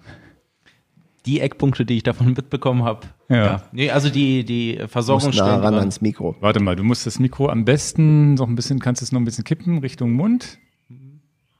[1.26, 3.06] Die Eckpunkte, die ich davon mitbekommen habe.
[3.28, 3.62] Ja.
[3.72, 6.36] Nee, also die, die Muss nah ran ans Mikro.
[6.40, 9.24] Warte mal, du musst das Mikro am besten noch ein bisschen, kannst es noch ein
[9.24, 10.58] bisschen kippen Richtung Mund.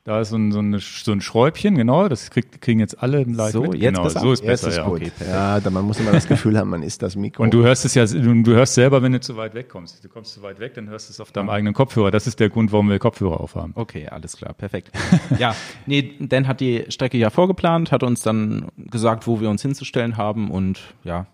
[0.05, 3.25] Da ist so ein, so, eine, so ein Schräubchen, genau, das krieg, kriegen jetzt alle
[3.25, 3.77] live So, mit.
[3.77, 4.21] jetzt genau, besser?
[4.21, 4.85] so ist Jetzt besser, ist ja.
[4.85, 5.01] gut.
[5.01, 7.43] okay, ja, da, man muss immer das Gefühl haben, man ist das Mikro.
[7.43, 10.05] Und du hörst es ja, du, du hörst selber, wenn du zu weit weg kommst.
[10.05, 12.11] Du kommst zu weit weg, dann hörst du es auf deinem eigenen Kopfhörer.
[12.11, 13.73] Das ist der Grund, warum wir Kopfhörer aufhaben.
[13.77, 14.91] Okay, alles klar, perfekt.
[15.39, 19.63] ja, nee, Dan hat die Strecke ja vorgeplant, hat uns dann gesagt, wo wir uns
[19.63, 21.29] hinzustellen haben und ja,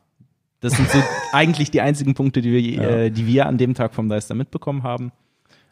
[0.61, 1.03] das sind so
[1.33, 4.85] eigentlich die einzigen Punkte, die wir, äh, die wir an dem Tag vom Deister mitbekommen
[4.85, 5.11] haben.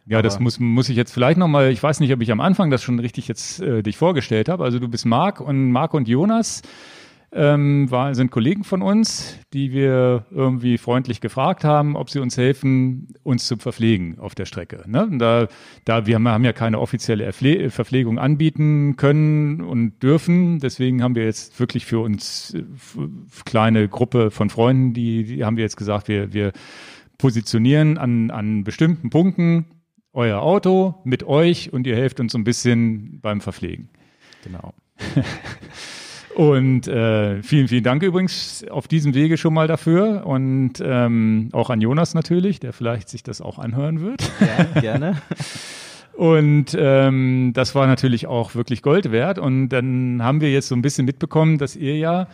[0.09, 2.71] Ja, das muss, muss ich jetzt vielleicht nochmal, ich weiß nicht, ob ich am Anfang
[2.71, 4.65] das schon richtig jetzt äh, dich vorgestellt habe.
[4.65, 6.63] Also du bist Marc und Marc und Jonas
[7.31, 12.39] ähm, war, sind Kollegen von uns, die wir irgendwie freundlich gefragt haben, ob sie uns
[12.39, 14.83] helfen, uns zu verpflegen auf der Strecke.
[14.87, 15.05] Ne?
[15.05, 15.49] Und Da,
[15.85, 20.59] da wir haben, ja keine offizielle Erpfle Verpflegung anbieten können und dürfen.
[20.59, 22.63] Deswegen haben wir jetzt wirklich für uns äh,
[23.45, 26.53] kleine Gruppe von Freunden, die, die haben wir jetzt gesagt, wir, wir
[27.19, 29.67] positionieren an, an bestimmten Punkten
[30.13, 33.89] euer Auto mit euch und ihr helft uns so ein bisschen beim Verpflegen.
[34.45, 34.75] Genau.
[36.35, 41.69] Und äh, vielen, vielen Dank übrigens auf diesem Wege schon mal dafür und ähm, auch
[41.69, 44.23] an Jonas natürlich, der vielleicht sich das auch anhören wird.
[44.41, 45.21] Ja, gerne.
[46.19, 49.39] Und ähm, das war natürlich auch wirklich Gold wert.
[49.39, 52.27] Und dann haben wir jetzt so ein bisschen mitbekommen, dass ihr ja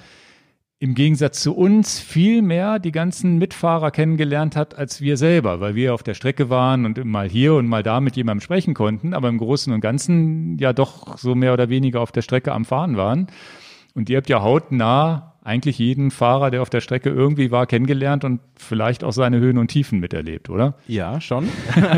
[0.78, 5.74] im Gegensatz zu uns viel mehr die ganzen Mitfahrer kennengelernt habt als wir selber, weil
[5.74, 9.14] wir auf der Strecke waren und mal hier und mal da mit jemandem sprechen konnten,
[9.14, 12.64] aber im Großen und Ganzen ja doch so mehr oder weniger auf der Strecke am
[12.64, 13.28] Fahren waren.
[13.94, 18.24] Und ihr habt ja hautnah eigentlich jeden Fahrer, der auf der Strecke irgendwie war, kennengelernt
[18.24, 20.74] und vielleicht auch seine Höhen und Tiefen miterlebt, oder?
[20.88, 21.48] Ja, schon.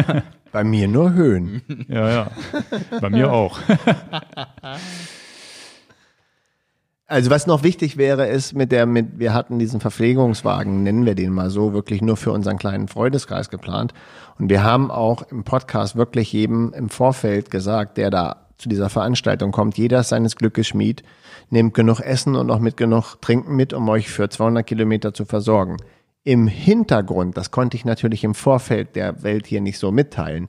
[0.53, 1.63] Bei mir nur Höhen.
[1.89, 2.31] Ja, ja.
[3.01, 3.59] Bei mir auch.
[7.09, 11.15] Also was noch wichtig wäre, ist mit der, mit, wir hatten diesen Verpflegungswagen, nennen wir
[11.15, 13.95] den mal so, wirklich nur für unseren kleinen Freundeskreis geplant.
[14.41, 18.91] Und wir haben auch im Podcast wirklich jedem im Vorfeld gesagt, der da zu dieser
[18.91, 21.05] Veranstaltung kommt, jeder ist seines Glückes Schmied,
[21.51, 25.27] nehmt genug Essen und auch mit genug Trinken mit, um euch für 200 Kilometer zu
[25.27, 25.77] versorgen.
[26.25, 30.49] Im Hintergrund, das konnte ich natürlich im Vorfeld der Welt hier nicht so mitteilen,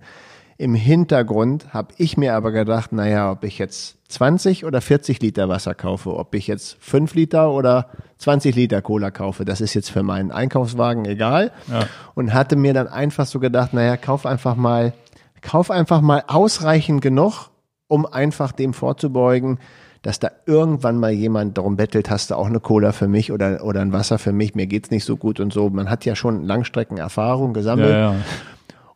[0.58, 5.50] im Hintergrund habe ich mir aber gedacht, naja, ob ich jetzt 20 oder 40 Liter
[5.50, 9.92] Wasser kaufe, ob ich jetzt 5 Liter oder 20 Liter Cola kaufe, das ist jetzt
[9.92, 11.52] für meinen Einkaufswagen egal.
[11.68, 11.88] Ja.
[12.16, 14.94] Und hatte mir dann einfach so gedacht, naja, kauf einfach mal,
[15.42, 17.52] kauf einfach mal ausreichend genug,
[17.88, 19.60] um einfach dem vorzubeugen,
[20.02, 23.64] dass da irgendwann mal jemand darum bettelt, hast du auch eine Cola für mich oder,
[23.64, 25.70] oder ein Wasser für mich, mir geht's nicht so gut und so.
[25.70, 27.92] Man hat ja schon Langstreckenerfahrung gesammelt.
[27.92, 28.16] Ja, ja.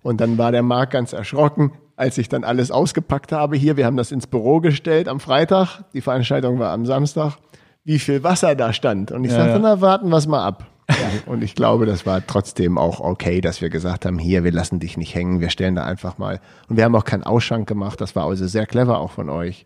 [0.04, 3.56] Und dann war der Marc ganz erschrocken, als ich dann alles ausgepackt habe.
[3.56, 5.84] Hier, wir haben das ins Büro gestellt am Freitag.
[5.94, 7.38] Die Veranstaltung war am Samstag.
[7.84, 9.12] Wie viel Wasser da stand.
[9.12, 9.60] Und ich Ja, sagte, ja.
[9.60, 10.68] na, warten wir es mal ab.
[10.90, 10.96] Ja,
[11.32, 14.80] und ich glaube, das war trotzdem auch okay, dass wir gesagt haben, hier, wir lassen
[14.80, 16.42] dich nicht hängen, wir stellen da einfach mal.
[16.68, 18.02] Und wir haben auch keinen Ausschank gemacht.
[18.02, 19.66] Das war also sehr clever auch von euch.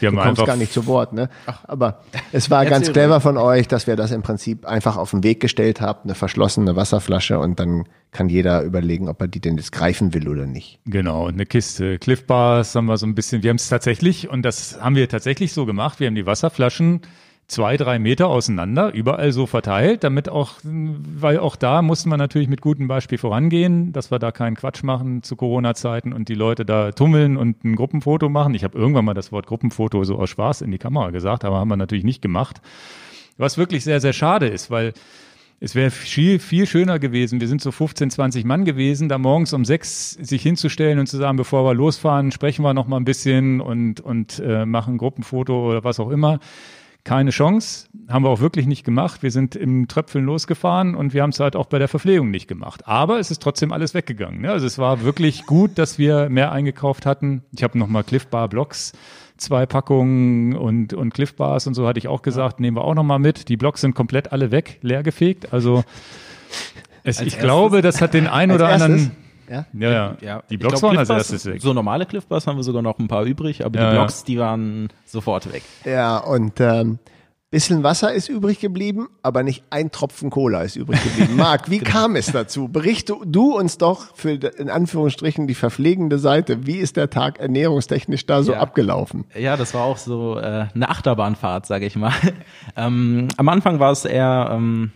[0.00, 1.28] Wir Du kommst gar nicht zu Wort, ne?
[1.64, 2.00] Aber
[2.32, 5.40] es war ganz clever von euch, dass wir das im Prinzip einfach auf den Weg
[5.40, 9.72] gestellt haben, eine verschlossene Wasserflasche und dann kann jeder überlegen, ob er die denn jetzt
[9.72, 10.80] greifen will oder nicht.
[10.84, 14.28] Genau, und eine Kiste Cliff Bars haben wir so ein bisschen, wir haben es tatsächlich,
[14.28, 17.00] und das haben wir tatsächlich so gemacht, wir haben die Wasserflaschen
[17.52, 22.48] zwei, drei Meter auseinander, überall so verteilt, damit auch, weil auch da mussten wir natürlich
[22.48, 26.64] mit gutem Beispiel vorangehen, dass wir da keinen Quatsch machen zu Corona-Zeiten und die Leute
[26.64, 28.54] da tummeln und ein Gruppenfoto machen.
[28.54, 31.58] Ich habe irgendwann mal das Wort Gruppenfoto so aus Spaß in die Kamera gesagt, aber
[31.58, 32.60] haben wir natürlich nicht gemacht.
[33.36, 34.94] Was wirklich sehr, sehr schade ist, weil
[35.60, 37.40] es wäre viel, viel schöner gewesen.
[37.40, 41.18] Wir sind so 15, 20 Mann gewesen, da morgens um sechs sich hinzustellen und zu
[41.18, 45.70] sagen, bevor wir losfahren, sprechen wir noch mal ein bisschen und, und äh, machen Gruppenfoto
[45.70, 46.40] oder was auch immer.
[47.04, 49.24] Keine Chance, haben wir auch wirklich nicht gemacht.
[49.24, 52.46] Wir sind im Tröpfeln losgefahren und wir haben es halt auch bei der Verpflegung nicht
[52.46, 52.86] gemacht.
[52.86, 54.42] Aber es ist trotzdem alles weggegangen.
[54.42, 54.52] Ne?
[54.52, 57.42] Also es war wirklich gut, dass wir mehr eingekauft hatten.
[57.50, 58.92] Ich habe noch mal Cliff Bar Blocks
[59.36, 62.94] zwei Packungen und, und Cliff Bars und so hatte ich auch gesagt, nehmen wir auch
[62.94, 63.48] noch mal mit.
[63.48, 65.52] Die Blocks sind komplett alle weg, leer gefegt.
[65.52, 65.84] Also
[67.04, 67.42] es, ich erstes?
[67.42, 69.10] glaube, das hat den ein Als oder anderen.
[69.52, 69.66] Ja?
[69.74, 70.16] Ja, ja.
[70.22, 71.60] Ja, die Blocks glaub, waren als erstes weg.
[71.60, 74.00] So normale Cliff Bars haben wir sogar noch ein paar übrig, aber Ja, die ja.
[74.00, 75.62] Blocks, die waren sofort weg.
[75.84, 76.98] Ja, und ähm,
[77.50, 81.36] bisschen Wasser ist übrig geblieben, aber nicht ein Tropfen Cola ist übrig geblieben.
[81.36, 82.68] Marc, wie kam es dazu?
[82.68, 86.66] Berichte du uns doch für in Anführungsstrichen die verpflegende Seite.
[86.66, 88.60] Wie ist der Tag ernährungstechnisch da so Ja.
[88.60, 89.26] abgelaufen?
[89.38, 92.14] Ja, das war auch so äh, eine Achterbahnfahrt, sage ich mal.
[92.76, 94.92] ähm, am Anfang war es eher, ähm,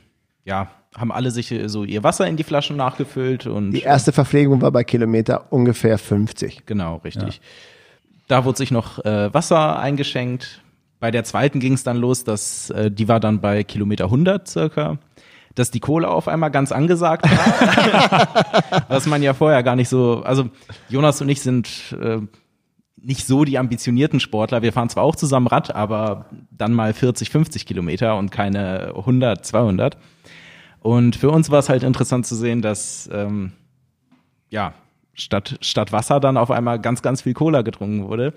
[0.46, 4.12] ja, haben alle sich äh, so ihr Wasser in die Flaschen nachgefüllt und Die erste
[4.12, 6.66] Verpflegung war bei Kilometer ungefähr 50.
[6.66, 7.40] Genau, richtig.
[8.28, 10.62] Da wurde sich noch äh, Wasser eingeschenkt.
[10.98, 14.48] Bei der zweiten ging es dann los, dass äh, die war dann bei Kilometer 100
[14.48, 14.98] circa,
[15.54, 18.84] dass die Kohle auf einmal ganz angesagt war.
[18.88, 20.48] Was man ja vorher gar nicht so, also
[20.88, 22.18] Jonas und ich sind äh,
[22.96, 24.62] nicht so die ambitionierten Sportler.
[24.62, 29.44] Wir fahren zwar auch zusammen Rad, aber dann mal 40, 50 Kilometer und keine 100,
[29.44, 29.96] 200.
[30.86, 33.52] Und für uns war es halt interessant zu sehen, dass ähm,
[34.50, 34.72] ja
[35.14, 38.32] statt statt Wasser dann auf einmal ganz ganz viel Cola getrunken wurde.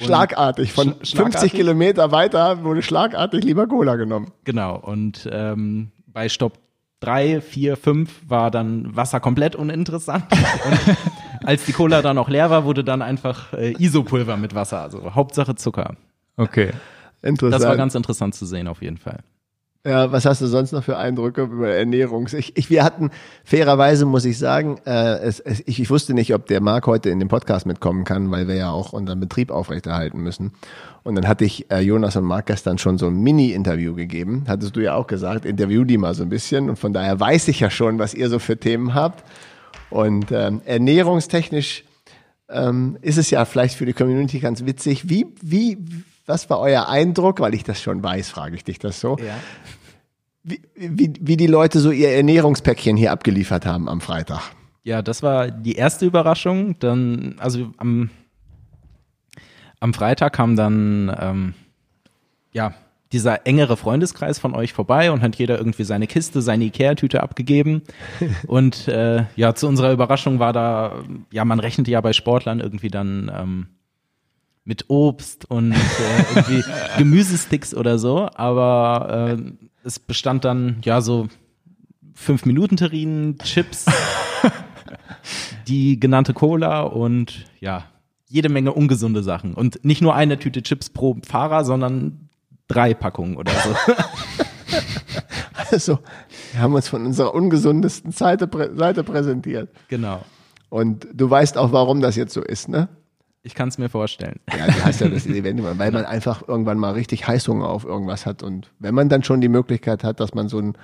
[0.00, 0.72] Und- Schlagartig.
[0.72, 1.40] Von Sch- schlagartig?
[1.40, 4.30] 50 Kilometer weiter wurde schlagartig lieber Cola genommen.
[4.44, 4.76] Genau.
[4.78, 6.54] Und ähm, bei Stopp
[7.00, 10.24] drei, vier, fünf war dann Wasser komplett uninteressant.
[10.30, 14.80] Und als die Cola dann auch leer war, wurde dann einfach äh, Isopulver mit Wasser.
[14.80, 15.96] Also Hauptsache Zucker.
[16.38, 16.70] Okay.
[17.20, 17.62] Interessant.
[17.62, 19.18] Das war ganz interessant zu sehen auf jeden Fall.
[19.84, 22.28] Ja, was hast du sonst noch für Eindrücke über Ernährung?
[22.32, 23.10] Ich, ich, wir hatten,
[23.42, 27.10] fairerweise muss ich sagen, äh, es, es, ich, ich wusste nicht, ob der Marc heute
[27.10, 30.52] in den Podcast mitkommen kann, weil wir ja auch unseren Betrieb aufrechterhalten müssen.
[31.02, 34.44] Und dann hatte ich äh, Jonas und Marc gestern schon so ein Mini-Interview gegeben.
[34.46, 36.70] Hattest du ja auch gesagt, interview die mal so ein bisschen.
[36.70, 39.24] Und von daher weiß ich ja schon, was ihr so für Themen habt.
[39.90, 41.82] Und ähm, ernährungstechnisch
[42.48, 45.08] ähm, ist es ja vielleicht für die Community ganz witzig.
[45.08, 45.78] Wie, wie,
[46.26, 47.40] was war euer Eindruck?
[47.40, 49.34] Weil ich das schon weiß, frage ich dich das so Ja.
[50.42, 54.40] wie, wie, wie die Leute so ihr Ernährungspäckchen hier abgeliefert haben am Freitag.
[54.84, 56.78] Ja, das war die erste Überraschung.
[56.80, 58.10] Dann, also am,
[59.80, 61.54] am Freitag kam dann ähm,
[62.52, 62.74] ja
[63.12, 67.82] dieser engere Freundeskreis von euch vorbei und hat jeder irgendwie seine Kiste, seine Ikea-Tüte abgegeben.
[68.46, 72.88] und äh, ja, zu unserer Überraschung war da, ja, man rechnete ja bei Sportlern irgendwie
[72.88, 73.66] dann ähm,
[74.64, 75.76] mit Obst und äh,
[76.34, 76.62] irgendwie
[76.98, 79.52] Gemüsesticks oder so, aber äh,
[79.84, 81.28] es bestand dann ja so
[82.14, 83.86] fünf Minuten Terrinen, Chips,
[85.68, 87.84] die genannte Cola und ja,
[88.28, 89.54] jede Menge ungesunde Sachen.
[89.54, 92.30] Und nicht nur eine Tüte Chips pro Fahrer, sondern
[92.68, 93.74] drei Packungen oder so.
[95.70, 96.00] Also,
[96.52, 99.70] wir haben uns von unserer ungesundesten Seite, Seite präsentiert.
[99.88, 100.22] genau.
[100.68, 102.88] Und du weißt auch, warum das jetzt so ist, ne?
[103.44, 104.38] Ich kann es mir vorstellen.
[104.56, 107.84] Ja, du hast ja das Event, immer, weil man einfach irgendwann mal richtig Heißhunger auf
[107.84, 108.42] irgendwas hat.
[108.42, 110.74] Und wenn man dann schon die Möglichkeit hat, dass man so ein,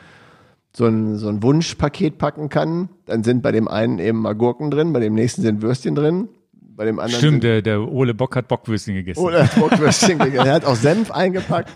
[0.73, 4.71] so ein, so ein Wunschpaket packen kann, dann sind bei dem einen eben mal Gurken
[4.71, 8.15] drin, bei dem nächsten sind Würstchen drin, bei dem anderen Stimmt, sind der, der Ole
[8.15, 9.21] Bock hat Bockwürstchen gegessen.
[9.21, 10.47] Oder Bockwürstchen gegessen.
[10.47, 11.73] Er hat auch Senf eingepackt.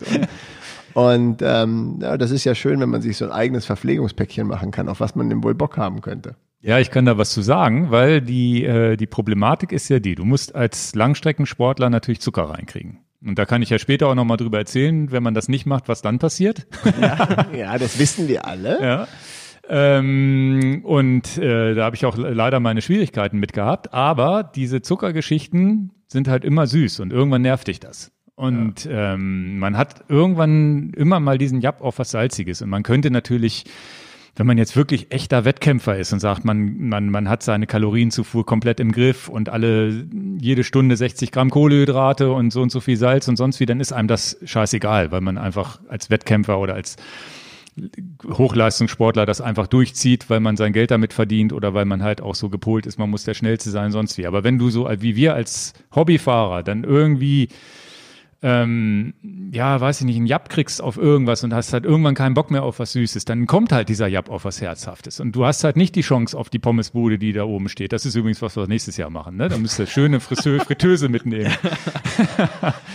[0.94, 4.46] Und, und ähm, ja, das ist ja schön, wenn man sich so ein eigenes Verpflegungspäckchen
[4.48, 6.34] machen kann, auf was man denn wohl Bock haben könnte.
[6.62, 10.14] Ja, ich kann da was zu sagen, weil die, äh, die Problematik ist ja die,
[10.14, 12.98] du musst als Langstreckensportler natürlich Zucker reinkriegen.
[13.24, 15.88] Und da kann ich ja später auch nochmal drüber erzählen, wenn man das nicht macht,
[15.88, 16.66] was dann passiert.
[17.00, 18.78] Ja, ja das wissen wir alle.
[18.82, 19.08] Ja.
[19.68, 23.94] Ähm, und äh, da habe ich auch leider meine Schwierigkeiten mit gehabt.
[23.94, 28.10] Aber diese Zuckergeschichten sind halt immer süß und irgendwann nervt dich das.
[28.34, 29.14] Und ja.
[29.14, 32.60] ähm, man hat irgendwann immer mal diesen Japp auf was Salziges.
[32.60, 33.64] Und man könnte natürlich
[34.34, 38.46] wenn man jetzt wirklich echter Wettkämpfer ist und sagt, man, man, man hat seine Kalorienzufuhr
[38.46, 40.06] komplett im Griff und alle
[40.38, 43.80] jede Stunde 60 Gramm Kohlehydrate und so und so viel Salz und sonst wie, dann
[43.80, 46.96] ist einem das scheißegal, weil man einfach als Wettkämpfer oder als
[48.26, 52.34] Hochleistungssportler das einfach durchzieht, weil man sein Geld damit verdient oder weil man halt auch
[52.34, 54.26] so gepolt ist, man muss der Schnellste sein, sonst wie.
[54.26, 57.48] Aber wenn du so wie wir als Hobbyfahrer dann irgendwie
[58.44, 59.14] ähm,
[59.52, 62.50] ja, weiß ich nicht, einen Japp kriegst auf irgendwas und hast halt irgendwann keinen Bock
[62.50, 65.20] mehr auf was Süßes, dann kommt halt dieser Japp auf was Herzhaftes.
[65.20, 67.92] Und du hast halt nicht die Chance auf die Pommesbude, die da oben steht.
[67.92, 69.36] Das ist übrigens was, was wir nächstes Jahr machen.
[69.36, 69.48] Ne?
[69.48, 71.52] Da müsst ihr schöne Fritteuse mitnehmen.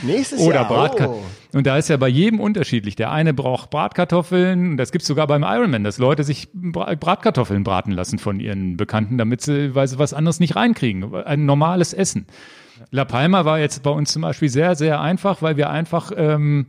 [0.01, 0.67] nächstes Oder Jahr.
[0.67, 1.23] Bratkartoffeln.
[1.53, 1.57] Oh.
[1.57, 2.97] Und da ist ja bei jedem unterschiedlich.
[2.97, 8.19] Der eine braucht Bratkartoffeln, das gibt's sogar beim Ironman, dass Leute sich Bratkartoffeln braten lassen
[8.19, 11.15] von ihren Bekannten, damit sie, weil sie was anderes nicht reinkriegen.
[11.15, 12.25] Ein normales Essen.
[12.91, 16.67] La Palma war jetzt bei uns zum Beispiel sehr, sehr einfach, weil wir einfach ähm,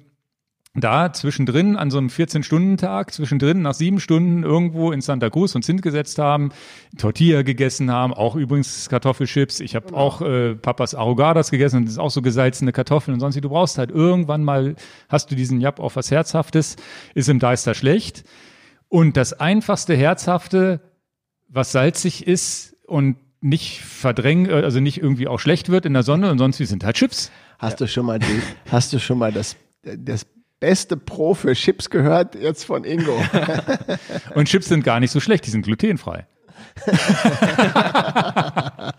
[0.75, 5.67] da zwischendrin an so einem 14-Stunden-Tag, zwischendrin nach sieben Stunden irgendwo in Santa Cruz uns
[5.67, 6.51] hingesetzt haben,
[6.97, 9.61] Tortilla gegessen haben, auch übrigens Kartoffelchips.
[9.61, 9.99] Ich habe genau.
[9.99, 13.41] auch äh, Papas Arrogadas gegessen, das ist auch so gesalzene Kartoffeln und sonst wie.
[13.41, 14.77] Du brauchst halt irgendwann mal,
[15.09, 16.77] hast du diesen Jab auf was Herzhaftes,
[17.15, 18.25] ist im Deister schlecht.
[18.89, 20.81] Und das einfachste Herzhafte,
[21.49, 26.03] was salzig ist und nicht verdrängen, äh, also nicht irgendwie auch schlecht wird in der
[26.03, 27.31] Sonne und sonst wie sind halt Chips.
[27.59, 27.87] Hast ja.
[27.87, 30.27] du schon mal die, hast du schon mal das, das
[30.61, 33.21] beste Pro für Chips gehört jetzt von Ingo?
[34.35, 36.27] und Chips sind gar nicht so schlecht, die sind glutenfrei.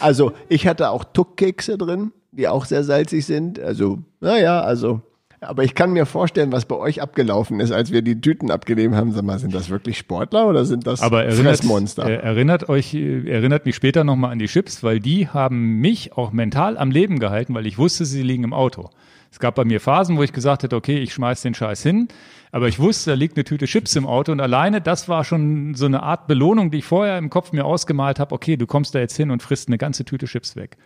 [0.00, 3.60] also ich hatte auch Tuckkekse drin, die auch sehr salzig sind.
[3.60, 5.02] Also, naja, also
[5.44, 8.96] aber ich kann mir vorstellen, was bei euch abgelaufen ist, als wir die Tüten abgegeben
[8.96, 9.12] haben.
[9.12, 12.04] Sag mal, sind das wirklich Sportler oder sind das Aber erinnert, Fressmonster?
[12.04, 16.76] Erinnert euch, erinnert mich später nochmal an die Chips, weil die haben mich auch mental
[16.78, 18.90] am Leben gehalten, weil ich wusste, sie liegen im Auto.
[19.30, 22.08] Es gab bei mir Phasen, wo ich gesagt hätte, okay, ich schmeiß den Scheiß hin.
[22.52, 25.74] Aber ich wusste, da liegt eine Tüte Chips im Auto und alleine das war schon
[25.74, 28.32] so eine Art Belohnung, die ich vorher im Kopf mir ausgemalt habe.
[28.32, 30.76] Okay, du kommst da jetzt hin und frisst eine ganze Tüte Chips weg.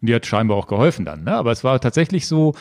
[0.00, 1.22] Und die hat scheinbar auch geholfen dann.
[1.22, 1.32] Ne?
[1.32, 2.54] Aber es war tatsächlich so,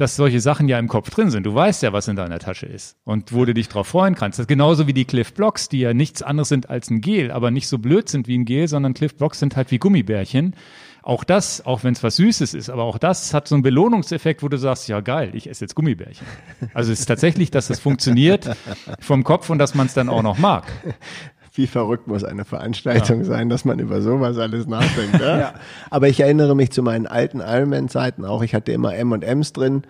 [0.00, 1.44] dass solche Sachen ja im Kopf drin sind.
[1.44, 4.38] Du weißt ja, was in deiner Tasche ist und wo du dich drauf freuen kannst.
[4.38, 7.30] Das ist genauso wie die Cliff Blocks, die ja nichts anderes sind als ein Gel,
[7.30, 10.56] aber nicht so blöd sind wie ein Gel, sondern Cliff Blocks sind halt wie Gummibärchen.
[11.02, 14.42] Auch das, auch wenn es was Süßes ist, aber auch das hat so einen Belohnungseffekt,
[14.42, 16.26] wo du sagst, ja geil, ich esse jetzt Gummibärchen.
[16.74, 18.50] Also es ist tatsächlich, dass das funktioniert
[19.00, 20.66] vom Kopf und dass man es dann auch noch mag
[21.52, 23.24] wie verrückt muss eine Veranstaltung ja.
[23.24, 25.20] sein, dass man über sowas alles nachdenkt.
[25.20, 25.38] Ja?
[25.40, 25.54] ja.
[25.90, 28.42] Aber ich erinnere mich zu meinen alten Ironman-Zeiten auch.
[28.42, 29.82] Ich hatte immer M&M's drin,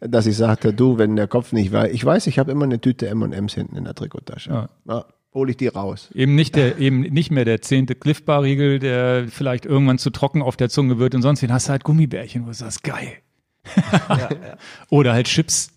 [0.00, 2.80] dass ich sagte, du, wenn der Kopf nicht war, ich weiß, ich habe immer eine
[2.80, 4.50] Tüte M&M's hinten in der Trikottasche.
[4.50, 4.68] Ja.
[4.86, 5.04] ja
[5.34, 6.10] hole ich die raus.
[6.14, 10.10] Eben nicht der, eben nicht mehr der zehnte Cliff Bar Riegel, der vielleicht irgendwann zu
[10.10, 11.48] trocken auf der Zunge wird und sonst wie.
[11.48, 13.14] Hast du halt Gummibärchen, wo du sagst, geil.
[14.08, 14.28] Ja, ja.
[14.90, 15.73] Oder halt Chips,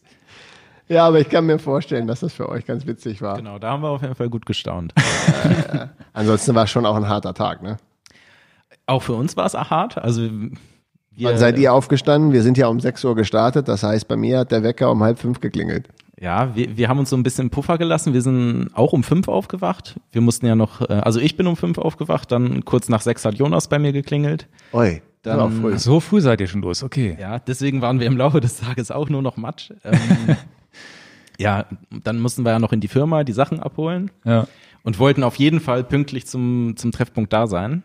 [0.88, 3.38] ja, aber ich kann mir vorstellen, dass das für euch ganz witzig war.
[3.38, 4.94] Genau, da haben wir auf jeden Fall gut gestaunt.
[4.98, 7.78] äh, ansonsten war es schon auch ein harter Tag, ne?
[8.86, 9.98] Auch für uns war es hart.
[9.98, 10.22] Also
[11.18, 12.32] wir, Wann seid ihr aufgestanden?
[12.32, 13.68] Wir sind ja um 6 Uhr gestartet.
[13.68, 15.90] Das heißt, bei mir hat der Wecker um halb fünf geklingelt.
[16.20, 18.14] Ja, wir, wir haben uns so ein bisschen Puffer gelassen.
[18.14, 20.00] Wir sind auch um fünf aufgewacht.
[20.12, 23.26] Wir mussten ja noch, äh, also ich bin um fünf aufgewacht, dann kurz nach sechs
[23.26, 24.48] hat Jonas bei mir geklingelt.
[24.74, 25.02] Oi.
[25.24, 25.78] Dann, früh.
[25.78, 27.18] So früh seid ihr schon los, okay.
[27.20, 29.72] Ja, deswegen waren wir im Laufe des Tages auch nur noch Matsch.
[29.84, 30.00] Ähm,
[31.38, 31.66] ja,
[32.04, 34.12] dann mussten wir ja noch in die Firma die Sachen abholen.
[34.26, 34.48] Ja.
[34.84, 37.84] Und wollten auf jeden Fall pünktlich zum, zum Treffpunkt da sein.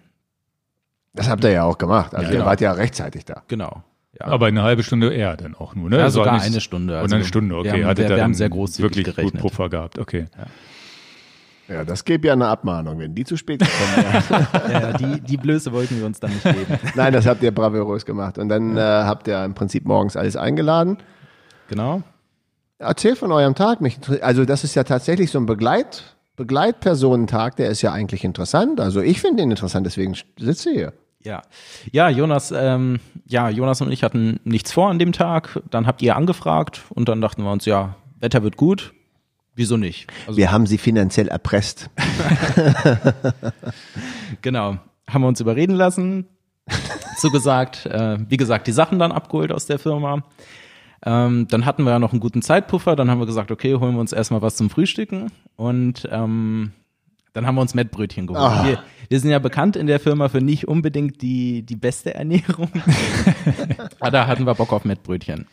[1.15, 2.15] Das habt ihr ja auch gemacht.
[2.15, 2.45] Also ja, genau.
[2.45, 3.43] ihr wart ja rechtzeitig da.
[3.49, 3.83] Genau.
[4.19, 4.27] Ja.
[4.27, 5.99] Aber eine halbe Stunde eher dann auch nur, ne?
[5.99, 6.99] Ja, sogar eine Stunde.
[6.99, 7.79] Also und eine Stunde, okay.
[7.79, 9.33] Wir haben, wir, wir haben sehr großzügig wirklich gerechnet.
[9.33, 10.27] gut Puffer gehabt, okay.
[11.69, 11.77] Ja.
[11.77, 14.49] ja das gäbe ja eine Abmahnung, wenn die zu spät kommen.
[14.71, 16.79] ja, die, die Blöße wollten wir uns dann nicht geben.
[16.95, 18.37] Nein, das habt ihr bravourös gemacht.
[18.37, 20.99] Und dann äh, habt ihr im Prinzip morgens alles eingeladen.
[21.69, 22.03] Genau.
[22.83, 23.81] Erzähl von eurem Tag.
[23.81, 28.81] Mich, also das ist ja tatsächlich so ein Begleit, Begleitpersonentag, der ist ja eigentlich interessant.
[28.81, 30.93] Also ich finde ihn interessant, deswegen sitze ich hier.
[31.25, 31.43] Ja,
[31.93, 35.61] ja, Jonas, ähm, ja, Jonas und ich hatten nichts vor an dem Tag.
[35.71, 38.93] Dann habt ihr angefragt und dann dachten wir uns, ja, Wetter wird gut.
[39.55, 40.09] Wieso nicht?
[40.27, 41.91] Also, wir haben sie finanziell erpresst.
[44.43, 44.79] genau,
[45.09, 46.27] haben wir uns überreden lassen.
[47.19, 50.25] so gesagt, äh, wie gesagt, die Sachen dann abgeholt aus der Firma.
[51.05, 53.95] Ähm, dann hatten wir ja noch einen guten Zeitpuffer, dann haben wir gesagt, okay, holen
[53.95, 56.73] wir uns erstmal was zum Frühstücken und ähm,
[57.33, 58.43] Dann haben wir uns Mettbrötchen geholt.
[58.43, 58.65] Ah.
[58.65, 62.69] Wir, wir sind ja bekannt in der Firma für nicht unbedingt die, die beste Ernährung.
[64.01, 65.47] Aber da hatten wir Bock auf Mettbrötchen.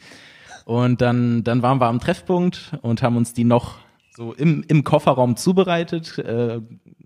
[0.66, 3.78] Und dann, dann waren wir am Treffpunkt und haben uns die noch
[4.16, 6.60] so im, im Kofferraum zubereitet, äh,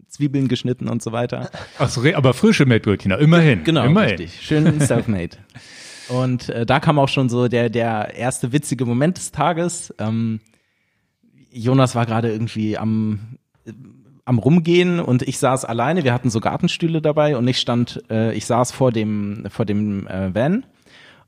[0.07, 1.49] Zwiebeln geschnitten und so weiter.
[1.77, 3.63] Ach so, aber frische Mettbrötchen, immerhin.
[3.63, 4.17] Genau, immerhin.
[4.17, 4.41] richtig.
[4.41, 5.37] Schön self-made.
[6.09, 9.93] Und äh, da kam auch schon so der, der erste witzige Moment des Tages.
[9.99, 10.39] Ähm,
[11.51, 13.71] Jonas war gerade irgendwie am, äh,
[14.25, 16.03] am Rumgehen und ich saß alleine.
[16.03, 20.07] Wir hatten so Gartenstühle dabei und ich stand, äh, ich saß vor dem, vor dem
[20.07, 20.65] äh, Van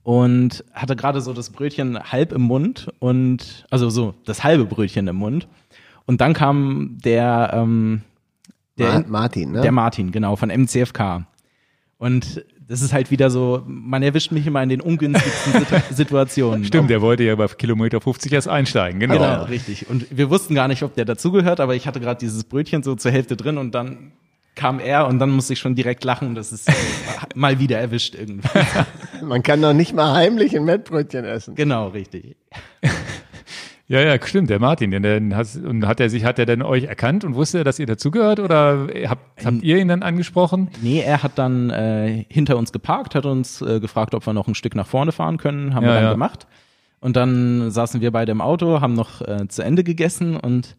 [0.04, 5.08] und hatte gerade so das Brötchen halb im Mund und, also so, das halbe Brötchen
[5.08, 5.48] im Mund.
[6.06, 8.02] Und dann kam der, ähm,
[8.78, 9.62] der, Ma Martin, ne?
[9.62, 11.26] der Martin, genau, von MCFK.
[11.98, 16.66] Und das ist halt wieder so, man erwischt mich immer in den ungünstigsten Situ Situationen.
[16.66, 19.14] Stimmt, der wollte ja bei Kilometer 50 erst einsteigen, genau.
[19.16, 19.90] Genau, richtig.
[19.90, 22.96] Und wir wussten gar nicht, ob der dazugehört, aber ich hatte gerade dieses Brötchen so
[22.96, 24.12] zur Hälfte drin und dann
[24.56, 26.34] kam er und dann musste ich schon direkt lachen.
[26.34, 26.72] Das ist
[27.36, 28.48] mal wieder erwischt irgendwie.
[29.22, 31.56] Man kann doch nicht mal heimlich ein Mettbrötchen essen.
[31.56, 32.36] Genau, richtig.
[33.88, 36.64] Ja, ja, stimmt, der Martin, den, den hat, und hat er sich, hat er denn
[36.64, 40.70] euch erkannt und wusste er, dass ihr dazugehört oder habt, habt ihr ihn dann angesprochen?
[40.82, 44.48] Nee, er hat dann äh, hinter uns geparkt, hat uns äh, gefragt, ob wir noch
[44.48, 45.76] ein Stück nach vorne fahren können.
[45.76, 46.12] Haben Ja, wir dann ja.
[46.14, 46.48] gemacht.
[47.06, 50.76] Und dann saßen wir beide im Auto, haben noch äh, zu Ende gegessen und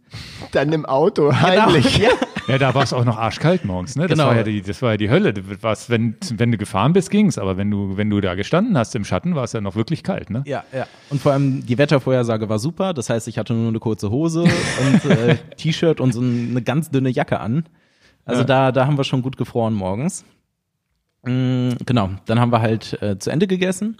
[0.51, 2.01] Dann im Auto heimlich.
[2.01, 2.17] Genau, ja.
[2.49, 4.09] Ja, da war es auch noch arschkalt morgens, ne?
[4.09, 4.29] Das Genau.
[4.31, 5.33] war ja die, das war ja die Hölle.
[5.63, 8.97] Warst, wenn, wenn du gefahren bist, ging's, aber wenn du, wenn du da gestanden hast
[8.97, 10.43] im Schatten, war es ja noch wirklich kalt, ne?
[10.47, 10.89] Ja, ja.
[11.11, 12.93] Und vor allem die Wettervorhersage war super.
[12.93, 16.91] Das heißt, ich hatte nur eine kurze Hose und äh, T-Shirt und so eine ganz
[16.91, 17.67] dünne Jacke an.
[18.25, 18.47] Also Ja.
[18.49, 20.25] da, da haben wir schon gut gefroren morgens.
[21.23, 23.99] Mm, genau, dann haben wir halt äh, zu Ende gegessen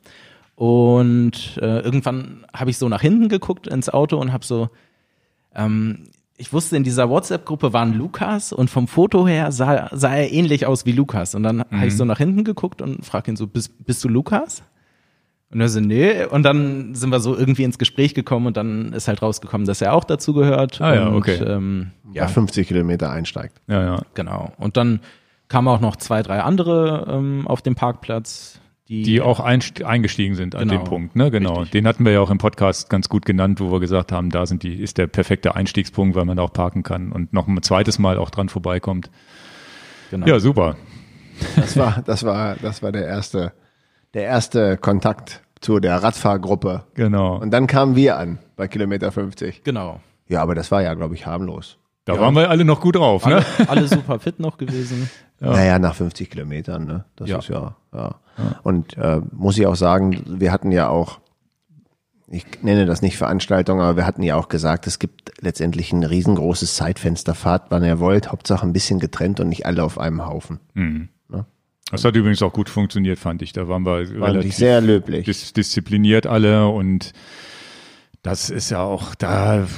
[0.57, 4.71] und äh, irgendwann habe ich so nach hinten geguckt ins Auto und habe so,
[5.55, 6.05] ähm,
[6.39, 10.67] ich wusste, in dieser WhatsApp-Gruppe waren Lukas und vom Foto her sah, sah er ähnlich
[10.67, 11.35] aus wie Lukas.
[11.35, 14.09] Und dann habe ich so nach hinten geguckt und frage ihn so, bist, bist du
[14.09, 14.63] Lukas?
[15.51, 16.25] Und er so, nee.
[16.25, 19.81] Und dann sind wir so irgendwie ins Gespräch gekommen und dann ist halt rausgekommen, dass
[19.81, 20.81] er auch dazu gehört.
[20.81, 21.37] Ah ja, und, okay.
[21.37, 22.23] Ähm, Ja.
[22.23, 23.61] ja, 50 Kilometer einsteigt.
[23.69, 24.03] Ja, ja.
[24.15, 24.53] genau.
[24.59, 25.01] Und dann
[25.49, 30.55] kamen auch noch zwei, drei andere ähm, auf dem Parkplatz, die, Die auch eingestiegen sind
[30.55, 30.81] an Genau.
[30.83, 31.31] dem Punkt, ne?
[31.31, 31.55] Genau.
[31.55, 31.73] Richtig.
[31.73, 34.47] Den hatten wir ja auch im Podcast ganz gut genannt, wo wir gesagt haben, da
[34.47, 37.61] sind die, ist der perfekte Einstiegspunkt, weil man da auch parken kann und noch ein
[37.63, 39.11] zweites Mal auch dran vorbeikommt.
[40.11, 40.27] genau.
[40.27, 40.77] Ja, super.
[41.57, 43.53] Das war, das war, das war der erste,
[44.15, 46.85] der erste Kontakt zu der Radfahrgruppe.
[46.95, 47.37] Genau.
[47.39, 49.65] Und dann kamen wir an bei Kilometer 50.
[49.65, 50.01] genau.
[50.29, 51.79] Ja, aber das war ja, glaube ich, harmlos.
[52.05, 53.45] Da waren wir alle noch gut drauf, ne?
[53.59, 55.11] Alle, alle super fit noch gewesen.
[55.41, 57.05] Naja, nach 50 Kilometern, ne?
[57.17, 57.39] Das Ja.
[57.39, 58.15] ist ja, ja.
[58.63, 61.21] Und äh, muss ich auch sagen, wir hatten ja auch,
[62.29, 66.03] ich nenne das nicht Veranstaltung, aber wir hatten ja auch gesagt, es gibt letztendlich ein
[66.05, 70.27] riesengroßes Zeitfenster, fahrt wann ihr wollt, Hauptsache ein bisschen getrennt und nicht alle auf einem
[70.27, 70.61] Haufen.
[71.93, 73.53] Das hat übrigens auch gut funktioniert, fand ich.
[73.53, 75.25] Da waren wir Fand relativ sehr löblich.
[75.25, 77.13] dis diszipliniert alle und
[78.23, 79.69] das ist ja auch, da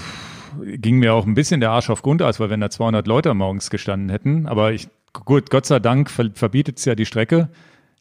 [0.65, 3.69] ging mir auch ein bisschen der Arsch auf Grundeis, weil wenn da 200 Leute morgens
[3.69, 7.49] gestanden hätten, aber ich, gut, Gott sei Dank ver verbietet es ja die Strecke.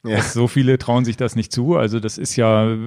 [0.03, 0.21] Ja.
[0.21, 1.75] So viele trauen sich das nicht zu.
[1.75, 2.77] Also das ist ja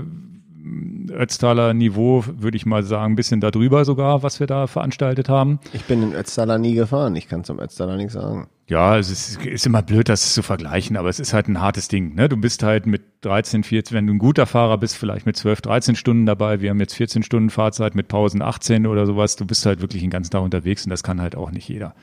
[1.10, 5.58] Ötztaler Niveau, würde ich mal sagen, ein bisschen darüber sogar, was wir da veranstaltet haben.
[5.72, 8.48] Ich bin in Ötztaler nie gefahren, ich kann zum Ötztaler nichts sagen.
[8.66, 11.88] Ja, es ist, ist immer blöd, das zu vergleichen, aber es ist halt ein hartes
[11.88, 12.14] Ding.
[12.14, 12.28] Ne?
[12.28, 15.62] Du bist halt mit 13, 14, wenn du ein guter Fahrer bist, vielleicht mit 12,
[15.62, 16.60] 13 Stunden dabei.
[16.60, 19.36] Wir haben jetzt 14 Stunden Fahrzeit mit Pausen 18 oder sowas.
[19.36, 21.94] Du bist halt wirklich den ganzen Tag unterwegs und das kann halt auch nicht jeder.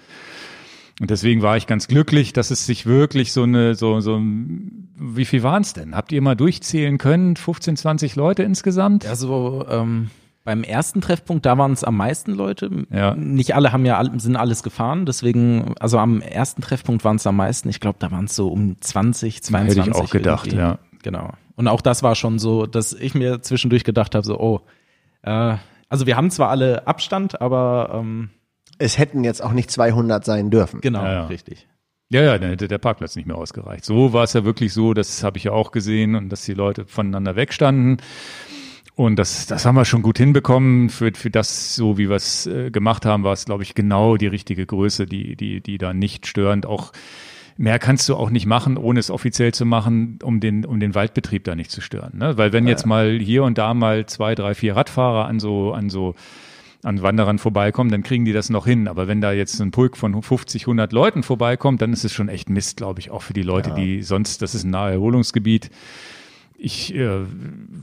[1.00, 5.26] Und deswegen war ich ganz glücklich, dass es sich wirklich so eine, so, so, wie
[5.26, 5.96] viel waren es denn?
[5.96, 7.36] Habt ihr mal durchzählen können?
[7.36, 9.06] 15, 20 Leute insgesamt?
[9.06, 10.10] Also ähm,
[10.44, 12.72] beim ersten Treffpunkt, da waren es am meisten Leute.
[12.90, 13.14] Ja.
[13.16, 17.36] Nicht alle haben ja sind alles gefahren, deswegen, also am ersten Treffpunkt waren es am
[17.36, 17.70] meisten.
[17.70, 19.78] Ich glaube, da waren es so um 20, 22.
[19.78, 20.62] Hätte ich auch gedacht, irgendwie.
[20.62, 20.80] ja.
[21.04, 21.32] Genau.
[21.58, 24.62] Und auch das war schon so, dass ich mir zwischendurch gedacht habe, so, oh,
[25.24, 25.58] äh,
[25.90, 28.30] also wir haben zwar alle Abstand, aber ähm,
[28.78, 30.82] Es hätten jetzt auch nicht 200 sein dürfen.
[30.82, 31.26] genau, Ja, ja.
[31.28, 31.68] richtig.
[32.10, 33.84] Ja, ja, dann hätte der Parkplatz nicht mehr ausgereicht.
[33.84, 36.54] So war es ja wirklich so, das habe ich ja auch gesehen und dass die
[36.54, 37.98] Leute voneinander wegstanden.
[38.96, 40.90] Und das, das haben wir schon gut hinbekommen.
[40.90, 44.16] Für, für das, so wie wir es äh, gemacht haben, war es, glaube ich, genau
[44.16, 46.94] die richtige Größe, die, die, die da nicht störend auch
[47.60, 50.94] Mehr kannst du auch nicht machen, ohne es offiziell zu machen, um den, um den
[50.94, 52.16] Waldbetrieb da nicht zu stören.
[52.16, 52.38] Ne?
[52.38, 55.90] Weil wenn jetzt mal hier und da mal zwei, drei, vier Radfahrer an so, an
[55.90, 56.14] so
[56.84, 58.88] an Wanderern vorbeikommen, dann kriegen die das noch hin.
[58.88, 62.30] Aber wenn da jetzt ein Pulk von 50, 100 Leuten vorbeikommt, dann ist es schon
[62.30, 65.70] echt Mist, glaube ich, auch für die Leute, die sonst, das ist ein Naherholungsgebiet.
[66.60, 67.22] Ich äh,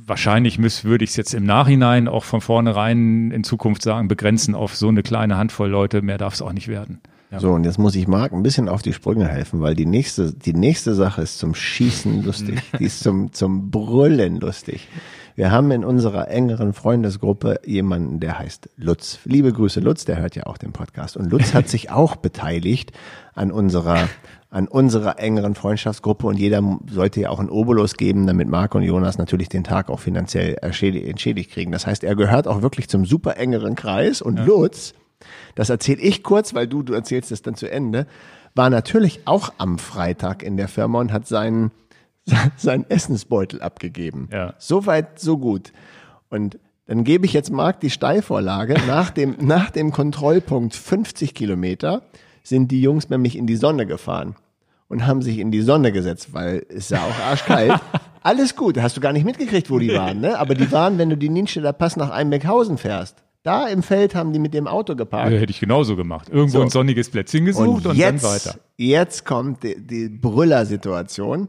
[0.07, 4.55] wahrscheinlich müß, würde ich es jetzt im Nachhinein auch von vornherein in Zukunft sagen, begrenzen
[4.55, 7.01] auf so eine kleine Handvoll Leute, mehr darf es auch nicht werden.
[7.39, 10.33] So, und jetzt muss ich Marc ein bisschen auf die Sprünge helfen, weil die nächste,
[10.33, 12.61] die nächste Sache ist zum Schießen lustig.
[12.79, 14.89] die ist zum, zum Brüllen lustig.
[15.37, 19.19] Wir haben in unserer engeren Freundesgruppe jemanden, der heißt Lutz.
[19.25, 21.17] Liebe Grüße, Lutz, der hört ja auch den Podcast.
[21.17, 22.93] Und Lutz hat sich auch beteiligt
[23.35, 24.09] an unserer,
[24.51, 28.85] an unserer engeren Freundschaftsgruppe und jeder sollte ja auch einen Obolus geben, damit Marc und
[28.85, 31.73] Jonas natürlich den Tag auch finanziell entschädigt kriegen.
[31.73, 34.45] Das heißt, er gehört auch wirklich zum super engeren Kreis und ja.
[34.45, 34.95] Lutz,
[35.57, 38.07] das erzähle ich kurz, weil du, du erzählst es dann zu Ende,
[38.55, 41.73] war natürlich auch am Freitag in der Firma und hat seinen
[42.57, 44.29] seinen Essensbeutel abgegeben.
[44.33, 44.55] Ja.
[44.59, 45.73] So weit, so gut.
[46.31, 48.75] Und dann gebe ich jetzt Marc die Steilvorlage.
[48.87, 52.03] Nach dem, nach dem Kontrollpunkt 50 Kilometer
[52.43, 54.37] sind die Jungs nämlich in die Sonne gefahren
[54.89, 57.81] und haben sich in die Sonne gesetzt, weil es ja auch arschkalt.
[58.23, 60.39] Alles gut, hast du gar nicht mitgekriegt, wo die waren, ne?
[60.39, 63.23] Aber die waren, wenn du die Nienstedter Pass nach Einbeckhausen fährst.
[63.43, 65.31] Da im Feld haben die mit dem Auto geparkt.
[65.31, 66.31] Ja, hätte ich genauso gemacht.
[66.31, 66.63] Irgendwo so.
[66.63, 68.55] ein sonniges Plätzchen gesucht und, und jetzt, dann weiter.
[68.79, 71.49] Jetzt kommt die, die Brüller-Situation.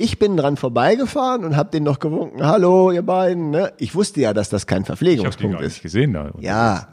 [0.00, 2.46] Ich bin dran vorbeigefahren und habe den noch gewunken.
[2.46, 3.50] Hallo, ihr beiden.
[3.50, 3.72] Ne?
[3.78, 5.72] Ich wusste ja, dass das kein Verpflegungspunkt ich den gar ist.
[5.74, 6.32] Nicht gesehen da.
[6.38, 6.88] Ja.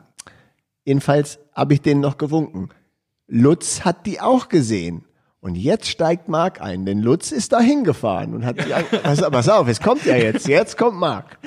[0.84, 2.70] Jedenfalls habe ich den noch gewunken.
[3.28, 5.06] Lutz hat die auch gesehen.
[5.46, 9.48] Und jetzt steigt Marc ein, denn Lutz ist da hingefahren und hat die, pass, pass
[9.48, 11.38] auf, es kommt ja jetzt, jetzt kommt Marc.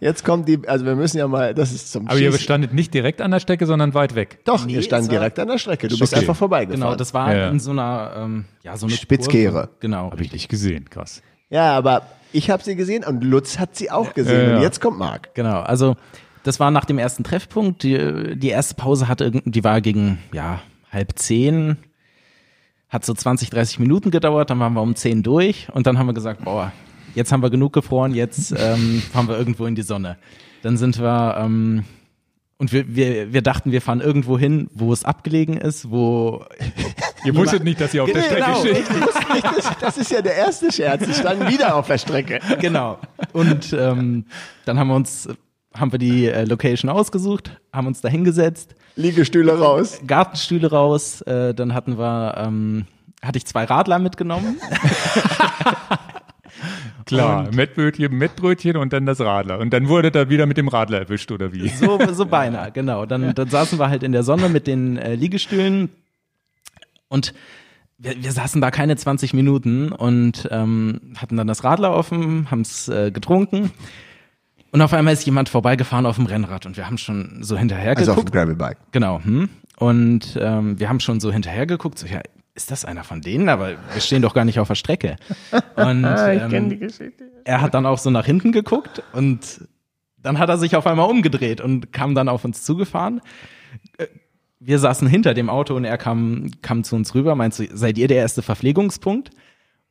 [0.00, 2.32] Jetzt kommt die, also wir müssen ja mal, das ist zum Aber Schießen.
[2.32, 4.40] ihr standet nicht direkt an der Strecke, sondern weit weg.
[4.44, 5.86] Doch, nee, ihr standet direkt an der Strecke.
[5.86, 6.22] Du bist okay.
[6.22, 6.80] einfach vorbeigefahren.
[6.80, 7.48] Genau, das war ja.
[7.48, 9.68] in so einer, ähm, ja, so eine Spitzkehre.
[9.78, 10.10] Genau.
[10.10, 11.22] Habe ich nicht gesehen, krass.
[11.48, 12.02] Ja, aber
[12.32, 14.50] ich habe sie gesehen und Lutz hat sie auch gesehen.
[14.50, 15.32] Ja, und jetzt kommt Marc.
[15.36, 15.94] Genau, also
[16.42, 17.84] das war nach dem ersten Treffpunkt.
[17.84, 21.76] Die, die erste Pause hatte die war gegen ja halb zehn,
[22.94, 24.50] hat so 20, 30 Minuten gedauert.
[24.50, 26.72] Dann waren wir um zehn durch und dann haben wir gesagt, boah,
[27.14, 30.16] jetzt haben wir genug gefroren, jetzt ähm, fahren wir irgendwo in die Sonne.
[30.62, 31.84] Dann sind wir ähm,
[32.56, 36.44] und wir, wir, wir dachten, wir fahren irgendwo hin, wo es abgelegen ist, wo.
[37.24, 38.84] Ihr wusstet nicht, dass ihr auf der Strecke genau, steht.
[39.56, 41.04] das, das ist ja der erste Scherz.
[41.04, 42.38] Sie standen wieder auf der Strecke.
[42.60, 42.98] Genau.
[43.32, 44.26] Und ähm,
[44.66, 45.28] dann haben wir uns,
[45.74, 48.76] haben wir die äh, Location ausgesucht, haben uns da hingesetzt.
[48.96, 50.00] Liegestühle raus.
[50.06, 51.20] Gartenstühle raus.
[51.22, 52.86] Äh, dann hatten wir, ähm,
[53.22, 54.60] hatte ich zwei Radler mitgenommen.
[57.06, 59.58] Klar, Mettbrötchen, Mettbrötchen und dann das Radler.
[59.58, 61.68] Und dann wurde da wieder mit dem Radler erwischt, oder wie?
[61.68, 63.04] So, so beinahe, genau.
[63.04, 65.90] Dann, dann saßen wir halt in der Sonne mit den äh, Liegestühlen
[67.08, 67.34] und
[67.98, 72.62] wir, wir saßen da keine 20 Minuten und ähm, hatten dann das Radler offen, haben
[72.62, 73.70] es äh, getrunken.
[74.74, 77.94] Und auf einmal ist jemand vorbeigefahren auf dem Rennrad und wir haben schon so hinterher
[77.94, 78.08] geguckt.
[78.08, 78.76] Also auf dem Gravelbike.
[78.90, 79.22] Genau.
[79.22, 79.48] Hm?
[79.76, 82.20] Und ähm, wir haben schon so hinterher geguckt, so ja,
[82.56, 83.48] ist das einer von denen?
[83.48, 85.14] Aber wir stehen doch gar nicht auf der Strecke.
[85.76, 86.90] Und ähm,
[87.44, 89.68] er hat dann auch so nach hinten geguckt und
[90.18, 93.20] dann hat er sich auf einmal umgedreht und kam dann auf uns zugefahren.
[93.98, 94.06] Äh,
[94.58, 97.96] wir saßen hinter dem Auto und er kam, kam zu uns rüber, meinst du, seid
[97.96, 99.30] ihr der erste Verpflegungspunkt?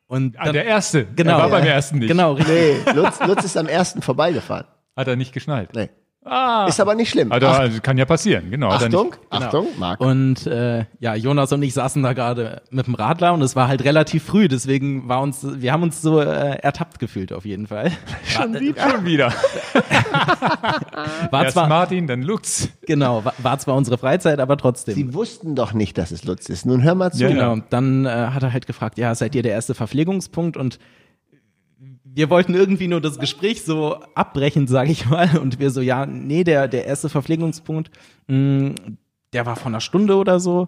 [0.08, 1.06] Und ah, dann, ah, der erste.
[1.16, 1.38] Genau.
[1.38, 2.10] Er war beim ersten nicht.
[2.10, 2.86] Genau, richtig.
[2.86, 4.66] Nee, Lutz, Lutz ist am ersten vorbeigefahren.
[4.96, 5.74] Hat er nicht geschnallt?
[5.74, 5.90] Nee.
[6.26, 6.68] Ah.
[6.70, 7.32] Ist aber nicht schlimm.
[7.32, 8.70] Also, also kann ja passieren, genau.
[8.70, 9.46] Achtung, nicht, genau.
[9.46, 10.00] Achtung, Marc.
[10.00, 13.68] Und äh, ja, Jonas und ich saßen da gerade mit dem Radler und es war
[13.68, 17.68] halt relativ früh, deswegen war uns, wir haben uns so äh, ertappt gefühlt auf jeden
[17.68, 17.92] Fall.
[18.26, 18.90] Schon wieder.
[18.90, 19.34] Schon wieder.
[21.30, 22.70] war Erst zwar, Martin, dann Lutz.
[22.86, 24.96] Genau, war, war, zwar unsere Freizeit, aber trotzdem.
[24.96, 26.66] Sie wussten doch nicht, dass es Lutz ist.
[26.66, 27.24] Nun hör mal zu.
[27.24, 27.58] Ja, genau.
[27.70, 30.80] Dann äh, hat er halt gefragt, ja, seid ihr der erste Verpflegungspunkt und
[32.16, 35.38] wir wollten irgendwie nur das Gespräch so abbrechen, sage ich mal.
[35.38, 37.90] Und wir so, ja, nee, der, der erste Verpflegungspunkt,
[38.28, 38.76] mh, mm,
[39.34, 40.68] der war von einer Stunde oder so.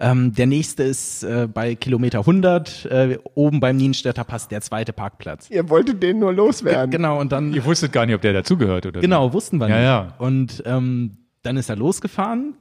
[0.00, 4.92] Ähm, der nächste ist äh, bei Kilometer 100, äh, oben beim Nienstädter Pass, der zweite
[4.92, 5.48] Parkplatz.
[5.48, 6.90] Ihr wolltet den nur loswerden.
[6.90, 7.52] G genau, und dann.
[7.52, 9.34] Ihr wusstet gar nicht, ob der dazugehört oder Genau, so.
[9.34, 9.84] wussten wir ja, nicht.
[9.84, 10.14] Ja.
[10.18, 12.54] Und ähm, dann ist er losgefahren,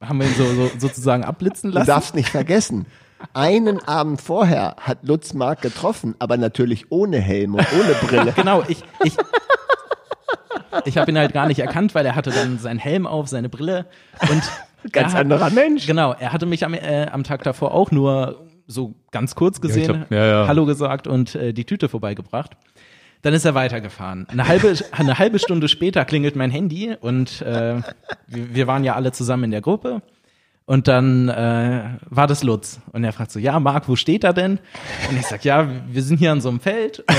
[0.00, 1.86] haben wir ihn so, so sozusagen abblitzen lassen.
[1.86, 2.86] Du darfst nicht vergessen,
[3.32, 8.32] einen Abend vorher hat Lutz Mark getroffen, aber natürlich ohne Helm und ohne Brille.
[8.36, 9.16] Genau, ich, ich,
[10.84, 13.48] ich habe ihn halt gar nicht erkannt, weil er hatte dann seinen Helm auf, seine
[13.48, 13.86] Brille
[14.30, 14.42] und
[14.92, 15.86] ganz hat, anderer Mensch.
[15.86, 19.86] Genau, er hatte mich am, äh, am Tag davor auch nur so ganz kurz gesehen,
[19.86, 20.48] ja, glaub, ja, ja.
[20.48, 22.52] Hallo gesagt und äh, die Tüte vorbeigebracht.
[23.22, 24.26] Dann ist er weitergefahren.
[24.28, 27.76] Eine halbe, eine halbe Stunde später klingelt mein Handy und äh,
[28.26, 30.02] wir, wir waren ja alle zusammen in der Gruppe.
[30.66, 32.80] Und dann äh, war das Lutz.
[32.92, 34.58] Und er fragt so, ja, Marc, wo steht er denn?
[35.10, 37.00] Und ich sag, ja, wir sind hier an so einem Feld.
[37.00, 37.16] Und,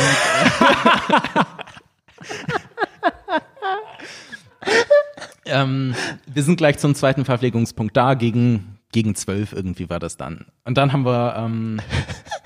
[4.66, 4.72] äh,
[5.62, 5.94] ähm,
[6.26, 10.48] wir sind gleich zum zweiten Verpflegungspunkt da, gegen, gegen zwölf irgendwie war das dann.
[10.64, 11.80] Und dann haben wir, ähm,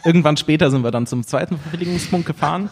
[0.04, 2.70] irgendwann später sind wir dann zum zweiten Verpflegungspunkt gefahren.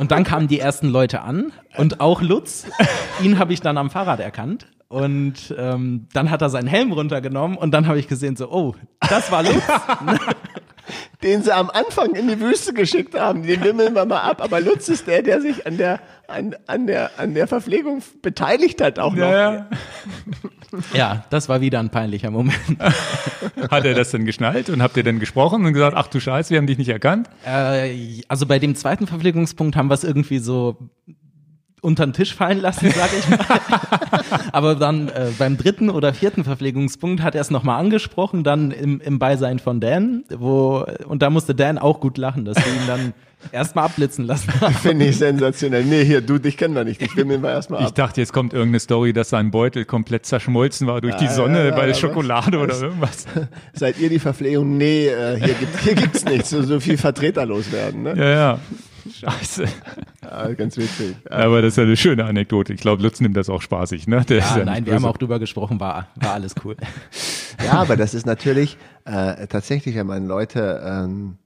[0.00, 2.64] Und dann kamen die ersten Leute an und auch Lutz,
[3.22, 7.56] ihn habe ich dann am Fahrrad erkannt Und ähm, dann hat er seinen Helm runtergenommen
[7.56, 8.74] und dann habe ich gesehen, so, oh,
[9.08, 9.62] das war Lutz.
[11.22, 14.42] Den sie am Anfang in die Wüste geschickt haben, den wimmeln wir mal ab.
[14.42, 18.82] Aber Lutz ist der, der sich an der, an, an der, an der Verpflegung beteiligt
[18.82, 19.30] hat auch noch.
[19.30, 19.70] Ja,
[20.92, 22.58] ja, das war wieder ein peinlicher Moment.
[23.70, 26.50] Hat er das denn geschnallt und habt ihr dann gesprochen und gesagt, ach du Scheiße,
[26.50, 27.30] wir haben dich nicht erkannt?
[27.46, 30.76] Äh, also bei dem zweiten Verpflegungspunkt haben wir es irgendwie so
[31.82, 33.38] unter den Tisch fallen lassen, sag ich mal.
[34.52, 39.00] Aber dann äh, beim dritten oder vierten Verpflegungspunkt hat er es nochmal angesprochen, dann im,
[39.00, 42.86] im Beisein von Dan, wo und da musste Dan auch gut lachen, dass wir ihn
[42.86, 43.14] dann
[43.52, 44.52] erstmal abblitzen lassen.
[44.82, 45.84] Finde ich sensationell.
[45.84, 47.02] Nee, hier, du, dich kennen wir nicht.
[47.02, 47.86] Ich wimmeln wir erstmal ab.
[47.88, 51.68] Ich dachte, jetzt kommt irgendeine Story, dass sein Beutel komplett zerschmolzen war durch die Sonne
[51.68, 52.78] ja, bei ja, Schokolade was?
[52.78, 53.26] oder irgendwas.
[53.72, 54.76] Seid ihr die Verpflegung?
[54.76, 56.50] Nee, äh, hier, gibt, hier gibt's nichts.
[56.50, 58.04] So, so viel Vertreter loswerden.
[58.04, 58.14] Ne?
[58.16, 58.58] Ja, ja.
[59.22, 59.64] Scheiße.
[60.24, 61.16] Ja, ganz witzig.
[61.28, 62.72] Aber das ist ja eine schöne Anekdote.
[62.72, 64.24] Ich glaube, Lutz nimmt das auch spaßig, ne?
[64.24, 66.76] Der ist Ja, ja nein, wir haben auch drüber gesprochen, war, war alles cool.
[67.62, 71.36] Ja, aber das ist natürlich äh, tatsächlich, wenn man Leute ähm,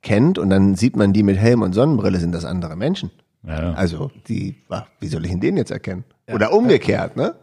[0.00, 3.10] kennt und dann sieht man die mit Helm und Sonnenbrille, sind das andere Menschen.
[3.42, 3.72] Ja.
[3.74, 4.56] Also die,
[5.00, 6.04] wie soll ich denn den jetzt erkennen?
[6.32, 7.34] Oder umgekehrt, ne?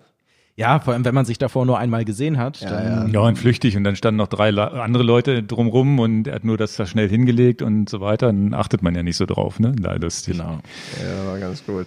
[0.57, 3.37] Ja, vor allem, wenn man sich davor nur einmal gesehen hat, Ja, dann, Ja, und
[3.37, 6.87] flüchtig und dann standen noch drei andere Leute drumrum und er hat nur das da
[6.87, 8.25] schnell hingelegt und so weiter.
[8.27, 9.75] Dann achtet man ja nicht so drauf, ne?
[9.79, 10.35] Na, lustig.
[10.35, 10.59] genau.
[10.99, 11.85] Ja, war ganz gut.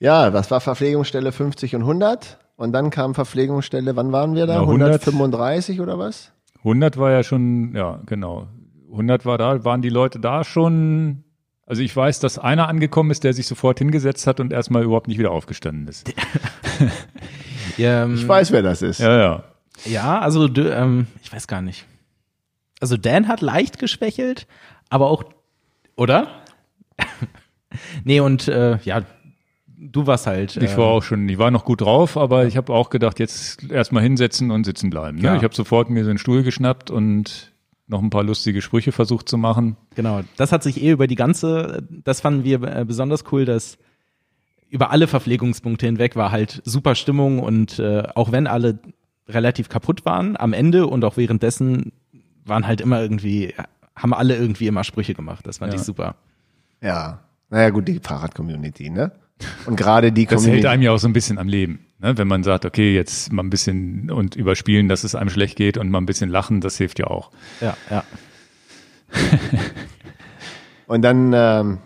[0.00, 2.38] Ja, was war Verpflegungsstelle 50 und 100?
[2.56, 4.54] Und dann kam Verpflegungsstelle, wann waren wir da?
[4.54, 4.88] Ja, 100.
[5.06, 6.32] 135 oder was?
[6.60, 8.46] 100 war ja schon, ja, genau.
[8.90, 11.24] 100 war da, waren die Leute da schon.
[11.66, 15.08] Also ich weiß, dass einer angekommen ist, der sich sofort hingesetzt hat und erstmal überhaupt
[15.08, 16.10] nicht wieder aufgestanden ist.
[17.76, 19.00] Ja, ähm, Ich weiß, wer das ist.
[19.00, 19.44] Ja, ja.
[19.84, 21.84] ja also du, ähm, ich weiß gar nicht.
[22.80, 24.46] Also Dan hat leicht geschwächelt,
[24.90, 25.24] aber auch,
[25.96, 26.28] oder?
[28.04, 29.02] nee, und äh, ja,
[29.76, 30.56] du warst halt.
[30.56, 33.18] Ich äh, war auch schon, ich war noch gut drauf, aber ich habe auch gedacht,
[33.18, 35.18] jetzt erstmal hinsetzen und sitzen bleiben.
[35.18, 35.24] Ne?
[35.24, 35.36] Ja.
[35.36, 37.52] Ich habe sofort mir so einen Stuhl geschnappt und
[37.88, 39.76] noch ein paar lustige Sprüche versucht zu machen.
[39.94, 43.78] Genau, das hat sich eh über die ganze, das fanden wir äh, besonders cool, dass
[44.68, 48.78] über alle Verpflegungspunkte hinweg war halt super Stimmung und äh, auch wenn alle
[49.28, 51.92] relativ kaputt waren, am Ende und auch währenddessen
[52.44, 53.54] waren halt immer irgendwie,
[53.94, 55.46] haben alle irgendwie immer Sprüche gemacht.
[55.46, 55.78] Das fand Ja.
[55.78, 56.16] ich super.
[56.80, 57.20] Ja.
[57.50, 59.12] Naja, gut, die Fahrrad-Community, ne?
[59.66, 60.62] Und gerade die Das Community.
[60.62, 61.86] hält einem ja auch so ein bisschen am Leben.
[61.98, 62.16] Ne?
[62.16, 65.76] Wenn man sagt, okay, jetzt mal ein bisschen und überspielen, dass es einem schlecht geht
[65.78, 67.30] und mal ein bisschen lachen, das hilft ja auch.
[67.60, 68.04] Ja, ja.
[70.86, 71.78] Und dann, ähm,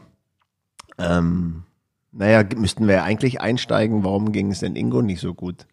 [0.99, 1.63] ähm,
[2.13, 5.67] naja, müssten wir ja eigentlich einsteigen, warum ging es denn Ingo nicht so gut?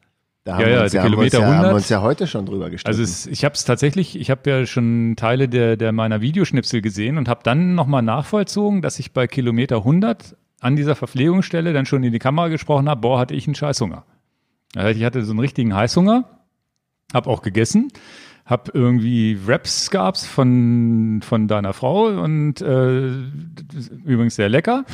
[0.46, 1.68] Da haben Ja, wir ja, uns der ja, haben wir uns Kilometer ja, haben wir
[1.68, 1.76] 100.
[1.76, 2.88] uns ja heute schon drüber gestritten.
[2.88, 6.82] Also es, ich habe es tatsächlich, ich habe ja schon Teile der, der meiner Videoschnipsel
[6.82, 11.86] gesehen und habe dann nochmal nachvollzogen, dass ich bei Kilometer 100 an dieser Verpflegungsstelle dann
[11.86, 14.06] schon in die Kamera gesprochen habe, boah, hatte ich einen Scheißhunger.
[14.76, 16.26] Ich hatte so einen richtigen Heißhunger,
[17.14, 17.92] habe auch gegessen,
[18.46, 23.08] habe irgendwie Wraps gab's von, von deiner Frau und äh,
[24.06, 24.86] übrigens sehr lecker.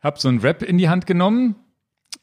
[0.00, 1.56] Hab so einen Wrap in die Hand genommen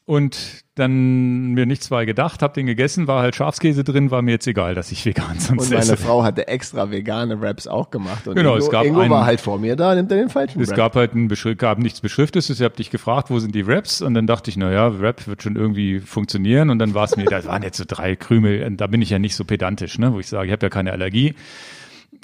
[0.06, 4.30] und dann mir nichts bei gedacht, hab den gegessen, war halt Schafskäse drin, war mir
[4.32, 5.96] jetzt egal, dass ich vegan sonst und meine esse.
[5.96, 8.28] Frau hatte extra vegane Raps auch gemacht.
[8.28, 10.28] Und Genau, Ingo, es gab Ingo einen- war halt vor mir da, nimmt er den
[10.28, 10.76] falschen Es Rap.
[10.76, 12.50] gab halt ein Beschrift, gab nichts Beschriftetes.
[12.50, 14.00] Ich habe dich gefragt, wo sind die Raps?
[14.00, 16.70] Und dann dachte ich, na ja, Rap wird schon irgendwie funktionieren.
[16.70, 18.64] Und dann war es mir, da waren jetzt so drei Krümel.
[18.64, 20.12] Und Da bin ich ja nicht so pedantisch, ne?
[20.12, 21.34] wo ich sage, ich habe ja keine Allergie.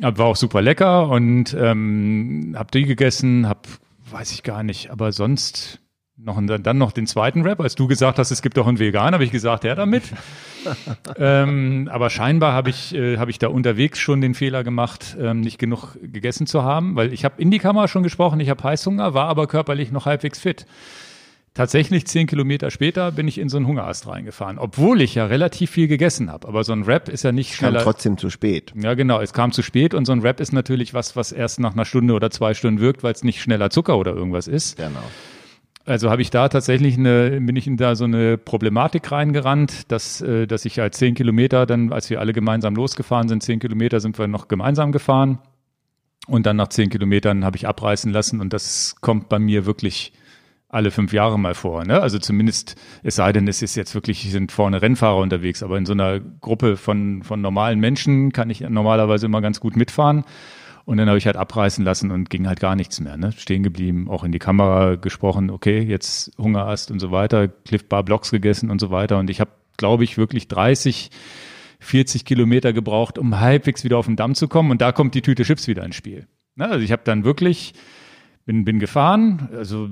[0.03, 3.67] Aber War auch super lecker und ähm, habe die gegessen, hab,
[4.11, 5.81] weiß ich gar nicht, aber sonst
[6.25, 7.61] noch dann noch den zweiten Rap.
[7.61, 10.05] Als du gesagt hast, es gibt auch einen Vegan, habe ich gesagt, her damit.
[11.17, 15.41] ähm, aber scheinbar habe ich, äh, hab ich da unterwegs schon den Fehler gemacht, ähm,
[15.41, 18.63] nicht genug gegessen zu haben, weil ich habe in die Kamera schon gesprochen, ich habe
[18.63, 20.67] Heißhunger, war aber körperlich noch halbwegs fit.
[21.55, 25.71] Tatsächlich zehn Kilometer später bin ich in so einen Hungerast reingefahren, obwohl ich ja relativ
[25.71, 26.49] viel gegessen habe.
[26.49, 27.83] Aber so ein Rap ist ja nicht Kam schneller.
[27.83, 28.73] trotzdem zu spät.
[28.75, 29.21] Ja, genau.
[29.21, 31.85] Es kam zu spät und so ein Rap ist natürlich was, was erst nach einer
[31.85, 34.79] Stunde oder zwei Stunden wirkt, weil es nicht schneller Zucker oder irgendwas ist.
[34.79, 35.03] Genau.
[35.85, 40.21] Also habe ich da tatsächlich eine, bin ich in da so eine Problematik reingerannt, dass,
[40.21, 43.99] äh, dass ich halt zehn Kilometer, dann, als wir alle gemeinsam losgefahren sind, zehn Kilometer
[43.99, 45.39] sind wir noch gemeinsam gefahren.
[46.29, 50.13] Und dann nach zehn Kilometern habe ich abreißen lassen und das kommt bei mir wirklich
[50.69, 51.85] alle fünf Jahre mal vor.
[51.85, 52.01] Ne?
[52.01, 55.85] Also zumindest, es sei denn, es ist jetzt wirklich, sind vorne Rennfahrer unterwegs, aber in
[55.85, 60.25] so einer Gruppe von, von normalen Menschen kann ich normalerweise immer ganz gut mitfahren.
[60.85, 63.17] Und dann habe ich halt abreißen lassen und ging halt gar nichts mehr.
[63.17, 63.33] Ne?
[63.33, 68.03] Stehen geblieben, auch in die Kamera gesprochen, okay, jetzt Hungerast und so weiter, Cliff Bar
[68.03, 69.19] Blocks gegessen und so weiter.
[69.19, 71.11] Und ich habe, glaube ich, wirklich 30,
[71.81, 74.71] 40 Kilometer gebraucht, um halbwegs wieder auf den Damm zu kommen.
[74.71, 76.27] Und da kommt die Tüte Chips wieder ins Spiel.
[76.57, 76.69] Ne?
[76.69, 77.75] Also ich habe dann wirklich,
[78.45, 79.89] bin, bin gefahren, also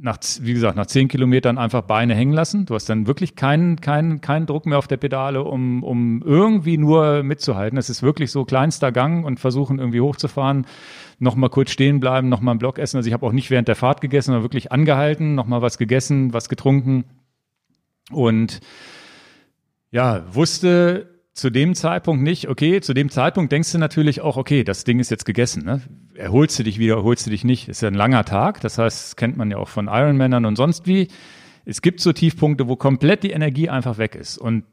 [0.00, 2.66] nach, wie gesagt, nach zehn Kilometern einfach Beine hängen lassen.
[2.66, 6.78] Du hast dann wirklich keinen, keinen, keinen Druck mehr auf der Pedale, um, um irgendwie
[6.78, 7.78] nur mitzuhalten.
[7.78, 10.66] Es ist wirklich so kleinster Gang und versuchen irgendwie hochzufahren,
[11.18, 12.96] nochmal kurz stehen bleiben, nochmal einen Block essen.
[12.96, 16.32] Also ich habe auch nicht während der Fahrt gegessen, sondern wirklich angehalten, nochmal was gegessen,
[16.32, 17.04] was getrunken
[18.12, 18.60] und
[19.90, 24.64] ja, wusste zu dem Zeitpunkt nicht, okay, zu dem Zeitpunkt denkst du natürlich auch, okay,
[24.64, 25.80] das Ding ist jetzt gegessen, ne?
[26.14, 27.68] Erholst du dich wieder, erholst du dich nicht.
[27.68, 30.86] Ist ja ein langer Tag, das heißt, kennt man ja auch von Ironmanern und sonst
[30.88, 31.08] wie.
[31.64, 34.38] Es gibt so Tiefpunkte, wo komplett die Energie einfach weg ist.
[34.38, 34.64] Und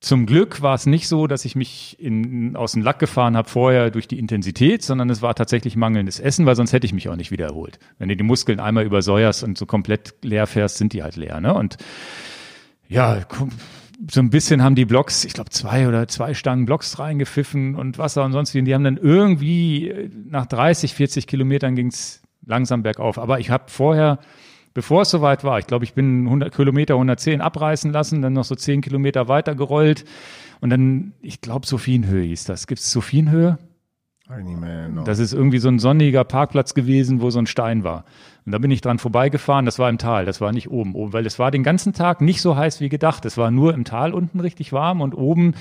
[0.00, 3.48] zum Glück war es nicht so, dass ich mich in, aus dem Lack gefahren habe
[3.48, 7.08] vorher durch die Intensität, sondern es war tatsächlich mangelndes Essen, weil sonst hätte ich mich
[7.08, 7.78] auch nicht wieder erholt.
[7.98, 11.40] Wenn du die Muskeln einmal übersäuerst und so komplett leer fährst, sind die halt leer.
[11.40, 11.52] Ne?
[11.52, 11.76] Und
[12.88, 13.26] ja,
[14.10, 17.98] so ein bisschen haben die Blocks, ich glaube zwei oder zwei Stangen Blocks reingepfiffen und
[17.98, 18.58] Wasser und sonst wie.
[18.58, 23.18] Und die haben dann irgendwie äh, nach 30, 40 Kilometern ging's langsam bergauf.
[23.18, 24.18] Aber ich habe vorher,
[24.74, 28.44] bevor es soweit war, ich glaube, ich bin 100 Kilometer 110 abreißen lassen, dann noch
[28.44, 30.04] so 10 Kilometer weiter gerollt
[30.60, 32.66] und dann, ich glaube, Sophienhöhe hieß das.
[32.66, 33.58] Gibt's Sophienhöhe?
[35.04, 38.04] Das ist irgendwie so ein sonniger Parkplatz gewesen, wo so ein Stein war.
[38.46, 41.12] Und da bin ich dran vorbeigefahren, das war im Tal, das war nicht oben, oben,
[41.12, 43.26] weil es war den ganzen Tag nicht so heiß wie gedacht.
[43.26, 45.54] Es war nur im Tal unten richtig warm und oben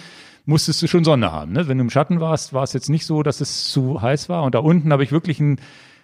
[0.45, 1.51] musstest du schon Sonne haben.
[1.51, 1.67] Ne?
[1.67, 4.43] Wenn du im Schatten warst, war es jetzt nicht so, dass es zu heiß war.
[4.43, 5.59] Und da unten habe ich wirklich ein,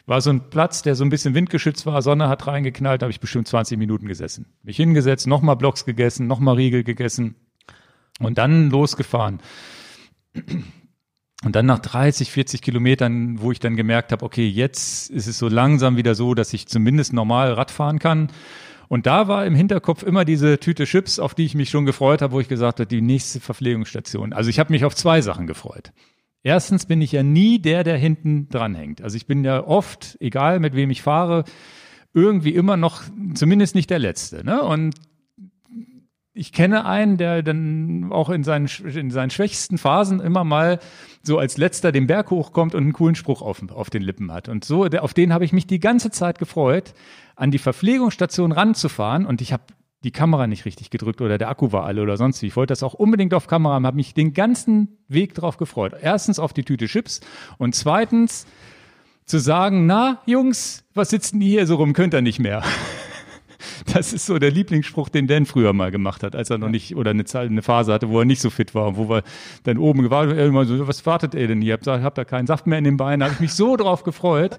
[0.05, 3.11] war so ein Platz, der so ein bisschen windgeschützt war, Sonne hat reingeknallt, da habe
[3.11, 4.47] ich bestimmt 20 Minuten gesessen.
[4.63, 7.35] Mich hingesetzt, nochmal Blocks gegessen, nochmal Riegel gegessen
[8.19, 9.39] und dann losgefahren.
[11.43, 15.37] Und dann nach 30, 40 Kilometern, wo ich dann gemerkt habe, okay, jetzt ist es
[15.37, 18.29] so langsam wieder so, dass ich zumindest normal Rad fahren kann.
[18.89, 22.21] Und da war im Hinterkopf immer diese Tüte Chips, auf die ich mich schon gefreut
[22.21, 24.33] habe, wo ich gesagt habe, die nächste Verpflegungsstation.
[24.33, 25.93] Also ich habe mich auf zwei Sachen gefreut.
[26.43, 29.01] Erstens bin ich ja nie der, der hinten dranhängt.
[29.01, 31.43] Also ich bin ja oft, egal mit wem ich fahre,
[32.13, 33.03] irgendwie immer noch,
[33.35, 34.43] zumindest nicht der Letzte.
[34.43, 34.61] Ne?
[34.63, 34.95] Und
[36.39, 40.79] ich kenne einen, der dann auch in seinen, in seinen schwächsten Phasen immer mal
[41.21, 44.47] so als letzter den Berg hochkommt und einen coolen Spruch auf, auf den Lippen hat.
[44.47, 46.93] Und so, auf den habe ich mich die ganze Zeit gefreut,
[47.35, 49.25] an die Verpflegungsstation ranzufahren.
[49.25, 49.63] Und ich habe
[50.05, 52.47] die Kamera nicht richtig gedrückt oder der Akku war alle oder sonst wie.
[52.47, 55.93] Ich wollte das auch unbedingt auf Kamera haben, habe mich den ganzen Weg drauf gefreut.
[56.01, 57.19] Erstens auf die Tüte Chips
[57.57, 58.47] und zweitens
[59.25, 62.63] zu sagen, na Jungs, was sitzen die hier so rum, könnt ihr nicht mehr.
[63.93, 66.95] Das ist so der Lieblingsspruch, den Dan früher mal gemacht hat, als er noch nicht
[66.95, 69.23] oder eine, Phase hatte, wo er nicht so fit war und wo wir
[69.63, 71.73] dann oben gewartet immer so, was wartet ihr denn hier?
[71.73, 73.21] Habt hab da keinen Saft mehr in den Beinen.
[73.21, 74.57] Da habe ich mich so drauf gefreut.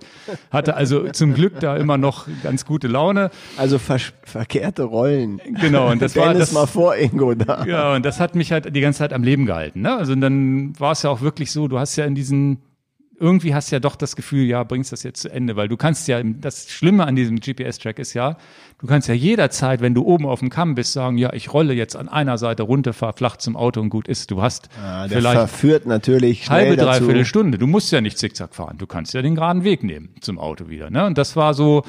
[0.51, 3.31] Hatte also zum Glück da immer noch ganz gute Laune.
[3.57, 5.41] Also ver verkehrte Rollen.
[5.61, 7.65] Genau, und das war das mal vor Ingo da.
[7.67, 9.83] Ja, und das hat mich halt die ganze Zeit am Leben gehalten.
[9.83, 9.97] Ne?
[9.97, 12.59] Also dann war es ja auch wirklich so, du hast ja in diesen
[13.21, 15.77] irgendwie hast du ja doch das Gefühl, ja, bringst das jetzt zu Ende, weil du
[15.77, 18.39] kannst ja, das Schlimme an diesem GPS-Track ist ja,
[18.79, 21.75] du kannst ja jederzeit, wenn du oben auf dem Kamm bist, sagen, ja, ich rolle
[21.75, 24.31] jetzt an einer Seite runter, fahr flach zum Auto und gut ist.
[24.31, 27.59] Du hast der vielleicht verführt natürlich halbe, dreiviertel Stunde.
[27.59, 28.79] Du musst ja nicht zickzack fahren.
[28.79, 30.91] Du kannst ja den geraden Weg nehmen zum Auto wieder.
[30.91, 31.05] Ne?
[31.05, 31.85] Und das war so,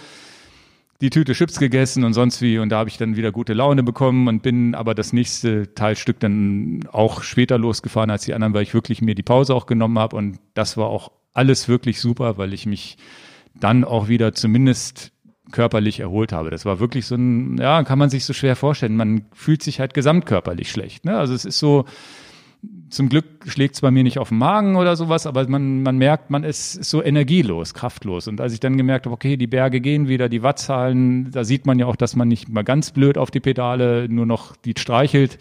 [1.01, 3.81] die Tüte Chips gegessen und sonst wie und da habe ich dann wieder gute Laune
[3.81, 8.61] bekommen und bin aber das nächste Teilstück dann auch später losgefahren als die anderen, weil
[8.63, 12.37] ich wirklich mir die Pause auch genommen habe und das war auch alles wirklich super,
[12.37, 12.97] weil ich mich
[13.53, 15.11] dann auch wieder zumindest
[15.51, 16.49] körperlich erholt habe.
[16.49, 18.95] Das war wirklich so ein, ja, kann man sich so schwer vorstellen.
[18.95, 21.05] Man fühlt sich halt gesamtkörperlich schlecht.
[21.05, 21.17] Ne?
[21.17, 21.85] Also es ist so,
[22.89, 25.97] zum Glück schlägt es bei mir nicht auf den Magen oder sowas, aber man, man
[25.97, 28.27] merkt, man ist, ist so energielos, kraftlos.
[28.27, 31.65] Und als ich dann gemerkt habe, okay, die Berge gehen wieder, die Wattzahlen, da sieht
[31.65, 34.73] man ja auch, dass man nicht mal ganz blöd auf die Pedale nur noch die
[34.77, 35.37] streichelt.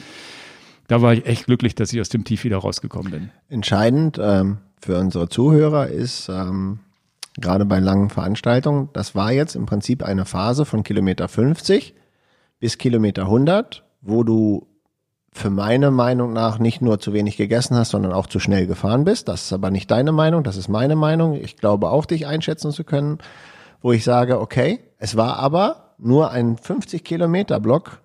[0.88, 3.30] Da war ich echt glücklich, dass ich aus dem Tief wieder rausgekommen bin.
[3.48, 6.80] Entscheidend, ähm, für unsere Zuhörer ist, ähm,
[7.36, 11.94] gerade bei langen Veranstaltungen, das war jetzt im Prinzip eine Phase von Kilometer 50
[12.58, 14.66] bis Kilometer 100, wo du
[15.32, 19.04] für meine Meinung nach nicht nur zu wenig gegessen hast, sondern auch zu schnell gefahren
[19.04, 19.28] bist.
[19.28, 21.34] Das ist aber nicht deine Meinung, das ist meine Meinung.
[21.34, 23.18] Ich glaube auch, dich einschätzen zu können,
[23.80, 28.00] wo ich sage, okay, es war aber nur ein 50 Kilometer Block,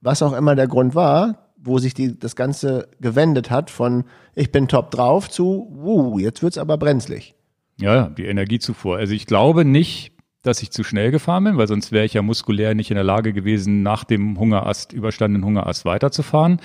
[0.00, 4.04] was auch immer der Grund war, wo sich die, das Ganze gewendet hat von
[4.34, 7.34] ich bin top drauf zu, wuh, jetzt wird's aber brenzlig.
[7.80, 8.96] Ja, die Energiezufuhr.
[8.96, 10.12] Also ich glaube nicht,
[10.42, 13.04] dass ich zu schnell gefahren bin, weil sonst wäre ich ja muskulär nicht in der
[13.04, 16.60] Lage gewesen, nach dem Hungerast, überstandenen Hungerast weiterzufahren.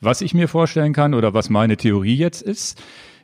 [0.00, 2.80] Was ich mir vorstellen kann oder was meine Theorie jetzt ist,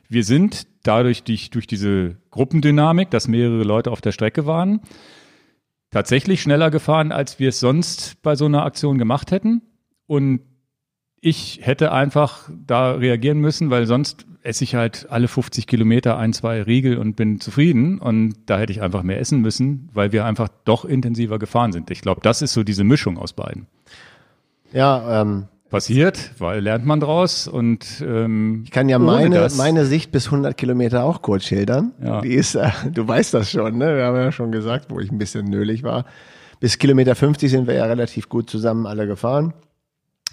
[0.09, 4.81] wir sind dadurch durch, durch diese Gruppendynamik, dass mehrere Leute auf der Strecke waren,
[5.89, 9.61] tatsächlich schneller gefahren, als wir es sonst bei so einer Aktion gemacht hätten.
[10.05, 10.41] Und
[11.25, 16.33] ich hätte einfach da reagieren müssen, weil sonst esse ich halt alle 50 Kilometer ein,
[16.33, 17.97] zwei Riegel und bin zufrieden.
[17.97, 21.89] Und da hätte ich einfach mehr essen müssen, weil wir einfach doch intensiver gefahren sind.
[21.91, 23.67] Ich glaube, das ist so diese Mischung aus beiden.
[24.73, 30.11] Ja, ähm, Passiert, weil lernt man draus und ähm, ich kann ja meine, meine Sicht
[30.11, 31.93] bis 100 Kilometer auch kurz schildern.
[32.03, 32.21] Ja.
[32.21, 33.95] Die ist, äh, du weißt das schon, ne?
[33.95, 36.05] Wir haben ja schon gesagt, wo ich ein bisschen nölig war.
[36.59, 39.53] Bis Kilometer 50 sind wir ja relativ gut zusammen alle gefahren.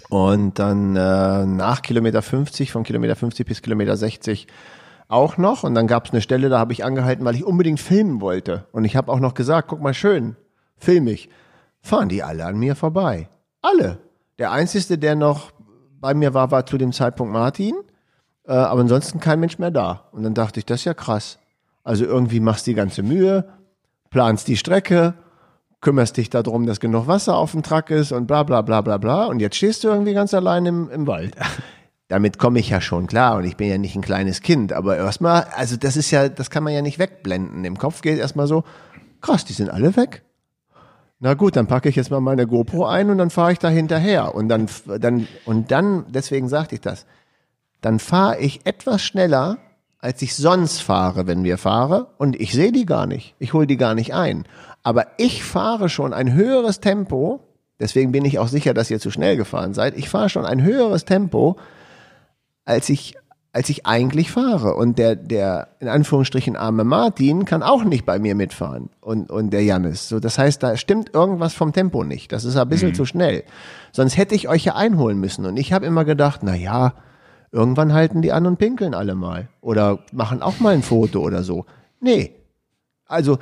[0.09, 4.47] Und dann äh, nach Kilometer 50, von Kilometer 50 bis Kilometer 60
[5.07, 5.63] auch noch.
[5.63, 8.65] Und dann gab es eine Stelle, da habe ich angehalten, weil ich unbedingt filmen wollte.
[8.71, 10.35] Und ich habe auch noch gesagt, guck mal schön,
[10.77, 11.29] film ich.
[11.81, 13.29] Fahren die alle an mir vorbei.
[13.61, 13.99] Alle.
[14.39, 15.51] Der Einzige, der noch
[15.99, 17.75] bei mir war, war zu dem Zeitpunkt Martin.
[18.45, 20.09] Äh, aber ansonsten kein Mensch mehr da.
[20.11, 21.39] Und dann dachte ich, das ist ja krass.
[21.83, 23.47] Also irgendwie machst die ganze Mühe,
[24.09, 25.15] planst die Strecke,
[25.81, 28.97] kümmerst dich darum, dass genug Wasser auf dem Truck ist und bla bla bla bla
[28.97, 29.25] bla.
[29.25, 31.35] Und jetzt stehst du irgendwie ganz allein im, im Wald.
[32.07, 34.97] Damit komme ich ja schon klar und ich bin ja nicht ein kleines Kind, aber
[34.97, 37.63] erstmal, also das ist ja, das kann man ja nicht wegblenden.
[37.63, 38.65] Im Kopf geht erstmal so,
[39.21, 40.23] krass, die sind alle weg.
[41.19, 43.69] Na gut, dann packe ich jetzt mal meine GoPro ein und dann fahre ich da
[43.69, 44.35] hinterher.
[44.35, 44.67] Und dann,
[44.99, 47.05] dann, und dann, deswegen sagte ich das,
[47.79, 49.57] dann fahre ich etwas schneller,
[49.99, 52.07] als ich sonst fahre, wenn wir fahren.
[52.17, 53.35] Und ich sehe die gar nicht.
[53.37, 54.45] Ich hole die gar nicht ein.
[54.83, 57.41] Aber ich fahre schon ein höheres Tempo.
[57.79, 59.97] Deswegen bin ich auch sicher, dass ihr zu schnell gefahren seid.
[59.97, 61.57] Ich fahre schon ein höheres Tempo,
[62.65, 63.15] als ich,
[63.53, 64.75] als ich eigentlich fahre.
[64.75, 68.89] Und der, der, in Anführungsstrichen, arme Martin kann auch nicht bei mir mitfahren.
[69.01, 70.09] Und, und der Jannis.
[70.09, 72.31] So, das heißt, da stimmt irgendwas vom Tempo nicht.
[72.31, 73.43] Das ist ein bisschen zu schnell.
[73.91, 75.45] Sonst hätte ich euch ja einholen müssen.
[75.45, 76.93] Und ich habe immer gedacht, na ja,
[77.51, 79.47] irgendwann halten die an und pinkeln alle mal.
[79.59, 81.65] Oder machen auch mal ein Foto oder so.
[81.99, 82.35] Nee.
[83.05, 83.39] Also,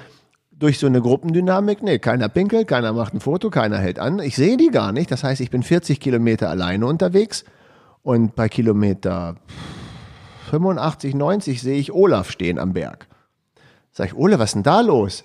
[0.59, 4.19] durch so eine Gruppendynamik, nee, keiner pinkelt, keiner macht ein Foto, keiner hält an.
[4.19, 5.09] Ich sehe die gar nicht.
[5.09, 7.45] Das heißt, ich bin 40 Kilometer alleine unterwegs
[8.03, 9.37] und bei Kilometer
[10.49, 13.07] 85, 90 sehe ich Olaf stehen am Berg.
[13.91, 15.23] Sag ich, Ole, was denn da los?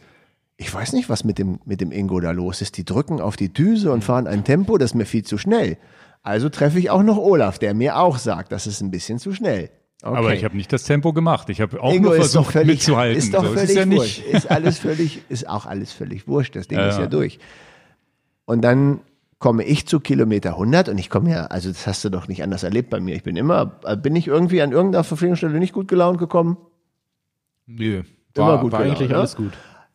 [0.56, 2.76] Ich weiß nicht, was mit dem, mit dem Ingo da los ist.
[2.76, 5.78] Die drücken auf die Düse und fahren ein Tempo, das ist mir viel zu schnell.
[6.22, 9.32] Also treffe ich auch noch Olaf, der mir auch sagt, das ist ein bisschen zu
[9.32, 9.70] schnell.
[10.04, 10.18] Okay.
[10.18, 11.48] aber ich habe nicht das Tempo gemacht.
[11.48, 13.16] Ich habe auch Ingo nur versucht völlig, mitzuhalten.
[13.16, 14.22] Ist doch so, völlig ist ja wurscht.
[14.26, 16.56] Ist alles völlig, ist auch alles völlig wurscht.
[16.56, 17.38] Das Ding Ja, ist ja durch.
[18.44, 19.00] Und dann
[19.38, 22.42] komme ich zu Kilometer 100 und ich komme ja, also das hast du doch nicht
[22.42, 23.14] anders erlebt bei mir.
[23.14, 26.58] Ich bin immer, bin ich irgendwie an irgendeiner Verpflegungsstelle nicht gut gelaunt gekommen?
[27.64, 28.02] Nö.
[28.36, 29.16] Immer War, gut war gelaunt, eigentlich ne?
[29.16, 29.52] alles gut.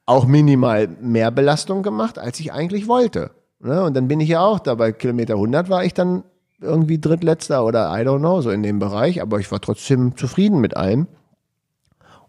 [0.08, 3.30] Auch minimal mehr Belastung gemacht, als ich eigentlich wollte.
[3.60, 3.84] Ne?
[3.84, 6.24] Und dann bin ich ja auch da bei Kilometer 100 war ich dann
[6.62, 10.60] irgendwie drittletzter oder I don't know, so in dem Bereich, aber ich war trotzdem zufrieden
[10.60, 11.08] mit allem.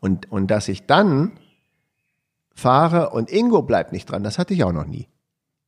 [0.00, 1.32] Und, und dass ich dann
[2.54, 5.08] fahre und Ingo bleibt nicht dran, das hatte ich auch noch nie.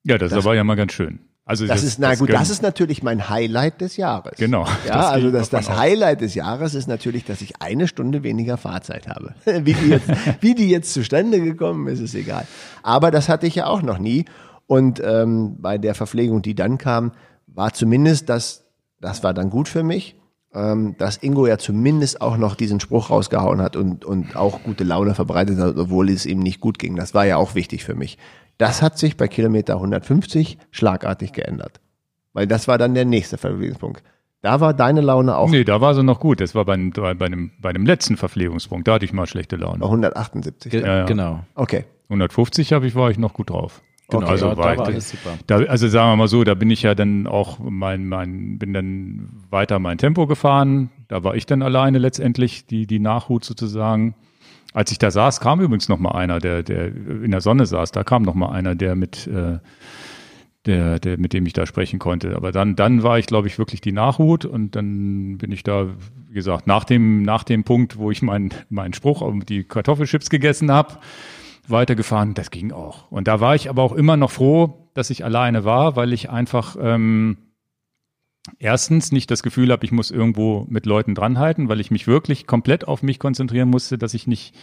[0.04, 1.20] Ja, das, Das- aber ja mal ganz schön.
[1.44, 4.36] Also Das, ist, na gut, gönn- das ist natürlich mein Highlight des Jahres.
[4.38, 5.68] Genau, Ja, das also das, das.
[5.76, 9.34] Highlight des Jahres ist natürlich, dass ich eine Stunde weniger Fahrzeit habe.
[9.44, 10.08] Wie die jetzt,
[10.40, 12.46] wie die jetzt zustande gekommen ist, ist egal.
[12.84, 14.24] Aber das hatte ich ja auch noch nie.
[14.68, 17.10] Und ähm, bei der Verpflegung, die dann kam,
[17.54, 18.64] war zumindest das,
[19.00, 20.16] das war dann gut für mich,
[20.54, 24.84] ähm, dass Ingo ja zumindest auch noch diesen Spruch rausgehauen hat und, und auch gute
[24.84, 26.96] Laune verbreitet hat, obwohl es ihm nicht gut ging.
[26.96, 28.18] Das war ja auch wichtig für mich.
[28.58, 31.80] Das hat sich bei Kilometer 150 schlagartig geändert.
[32.32, 34.02] Weil das war dann der nächste Verpflegungspunkt.
[34.42, 36.40] Da war deine Laune auch Nee, da war sie noch gut.
[36.40, 38.88] Das war bei, bei, bei, dem, bei dem letzten Verpflegungspunkt.
[38.88, 39.84] Da hatte ich mal schlechte bei Laune.
[39.84, 40.70] 178.
[40.70, 41.04] Ge Ja, ja.
[41.04, 41.40] Genau.
[41.54, 41.84] Okay.
[42.08, 43.82] 150 habe ich, war ich noch gut drauf.
[44.20, 45.38] Genau, also da, war da war alles super.
[45.46, 48.72] Da, also sagen wir mal so, da bin ich ja dann auch mein, mein, bin
[48.72, 50.90] dann weiter mein Tempo gefahren.
[51.08, 54.14] Da war ich dann alleine letztendlich, die, die Nachhut sozusagen.
[54.74, 57.92] Als ich da saß, kam übrigens noch mal einer, der, der in der Sonne saß.
[57.92, 59.58] Da kam noch mal einer, der mit, äh,
[60.66, 62.36] der, der, mit dem ich da sprechen konnte.
[62.36, 65.88] Aber dann, dann war ich, glaube ich, wirklich die Nachhut und dann bin ich da,
[66.28, 70.30] wie gesagt, nach dem, nach dem Punkt, wo ich meinen meinen Spruch auf die Kartoffelchips
[70.30, 70.98] gegessen habe,
[71.68, 72.34] weitergefahren.
[72.34, 73.10] Das ging auch.
[73.10, 76.30] Und da war ich aber auch immer noch froh, dass ich alleine war, weil ich
[76.30, 77.38] einfach ähm,
[78.58, 82.46] erstens nicht das Gefühl habe, ich muss irgendwo mit Leuten dranhalten, weil ich mich wirklich
[82.46, 84.54] komplett auf mich konzentrieren musste, dass ich nicht,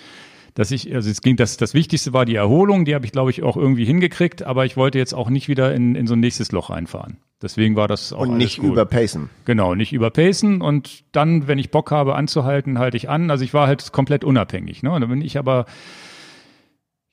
[0.54, 3.32] dass ich, also es ging, das, das Wichtigste war die Erholung, die habe ich, glaube
[3.32, 6.20] ich, auch irgendwie hingekriegt, aber ich wollte jetzt auch nicht wieder in, in so ein
[6.20, 7.18] nächstes Loch reinfahren.
[7.42, 8.74] Deswegen war das auch Und nicht gut.
[8.74, 9.30] überpacen.
[9.46, 13.32] Genau, nicht überpacen und dann, wenn ich Bock habe anzuhalten, halte ich an.
[13.32, 14.84] Also ich war halt komplett unabhängig.
[14.84, 14.92] Ne?
[14.92, 15.66] Und dann bin ich aber,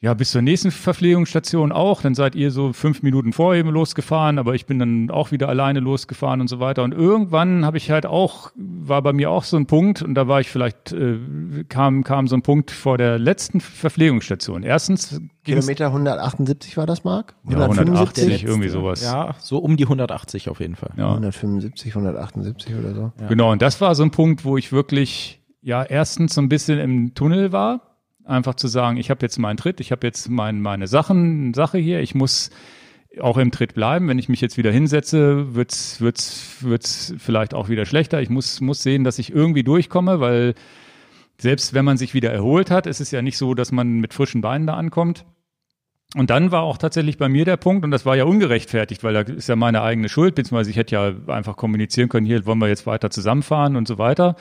[0.06, 2.00] ja, bis zur nächsten Verpflegungsstation auch.
[2.00, 5.48] Dann seid ihr so fünf Minuten vorher eben losgefahren, aber ich bin dann auch wieder
[5.48, 6.84] alleine losgefahren und so weiter.
[6.84, 10.28] Und irgendwann habe ich halt auch, war bei mir auch so ein Punkt, und da
[10.28, 11.18] war ich vielleicht, äh,
[11.68, 14.62] kam, kam so ein Punkt vor der letzten Verpflegungsstation.
[14.62, 17.34] Erstens Kilometer 178 war das, Marc?
[17.48, 19.02] Ja, 180, irgendwie sowas.
[19.02, 20.92] Ja, so um die 180 auf jeden Fall.
[20.96, 21.08] Ja.
[21.08, 23.12] 175, 178 oder so.
[23.20, 23.26] Ja.
[23.26, 26.78] Genau, und das war so ein Punkt, wo ich wirklich, ja, erstens so ein bisschen
[26.78, 27.95] im Tunnel war
[28.26, 31.78] einfach zu sagen, ich habe jetzt meinen Tritt, ich habe jetzt mein, meine Sachen, Sache
[31.78, 32.50] hier, ich muss
[33.20, 34.08] auch im Tritt bleiben.
[34.08, 38.20] Wenn ich mich jetzt wieder hinsetze, wird's wird's wird's vielleicht auch wieder schlechter.
[38.20, 40.54] Ich muss, muss sehen, dass ich irgendwie durchkomme, weil
[41.38, 44.14] selbst wenn man sich wieder erholt hat, ist es ja nicht so, dass man mit
[44.14, 45.24] frischen Beinen da ankommt.
[46.14, 49.12] Und dann war auch tatsächlich bei mir der Punkt, und das war ja ungerechtfertigt, weil
[49.12, 52.58] da ist ja meine eigene Schuld, beziehungsweise ich hätte ja einfach kommunizieren können, hier wollen
[52.58, 54.36] wir jetzt weiter zusammenfahren und so weiter.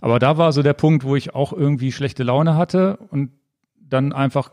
[0.00, 3.30] Aber da war so der Punkt, wo ich auch irgendwie schlechte Laune hatte und
[3.78, 4.50] dann einfach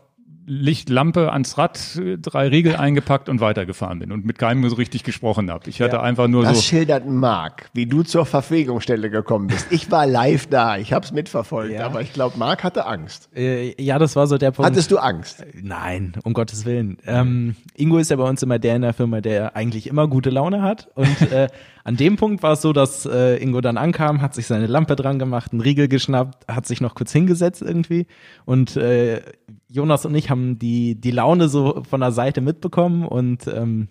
[0.48, 1.78] Lichtlampe ans Rad,
[2.22, 5.68] drei Riegel eingepackt und weitergefahren bin und mit keinem so richtig gesprochen habe.
[5.68, 6.56] Ich hatte ja, einfach nur das so.
[6.56, 9.66] Das schildert Marc, wie du zur Verpflegungsstelle gekommen bist.
[9.70, 11.84] Ich war live da, ich habe es mitverfolgt, ja.
[11.84, 13.28] aber ich glaube, Marc hatte Angst.
[13.36, 14.70] Äh, ja, das war so der Punkt.
[14.70, 15.44] Hattest du Angst?
[15.54, 16.96] Nein, um Gottes Willen.
[17.06, 20.30] Ähm, Ingo ist ja bei uns immer der in der Firma, der eigentlich immer gute
[20.30, 21.48] Laune hat und äh,
[21.88, 24.94] an dem Punkt war es so, dass äh, Ingo dann ankam, hat sich seine Lampe
[24.94, 28.06] dran gemacht, einen Riegel geschnappt, hat sich noch kurz hingesetzt irgendwie
[28.44, 29.22] und äh,
[29.70, 33.88] Jonas und ich haben die, die Laune so von der Seite mitbekommen und ähm,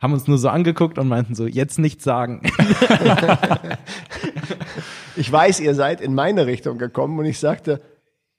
[0.00, 2.40] haben uns nur so angeguckt und meinten so, jetzt nichts sagen.
[5.16, 7.82] ich weiß, ihr seid in meine Richtung gekommen und ich sagte,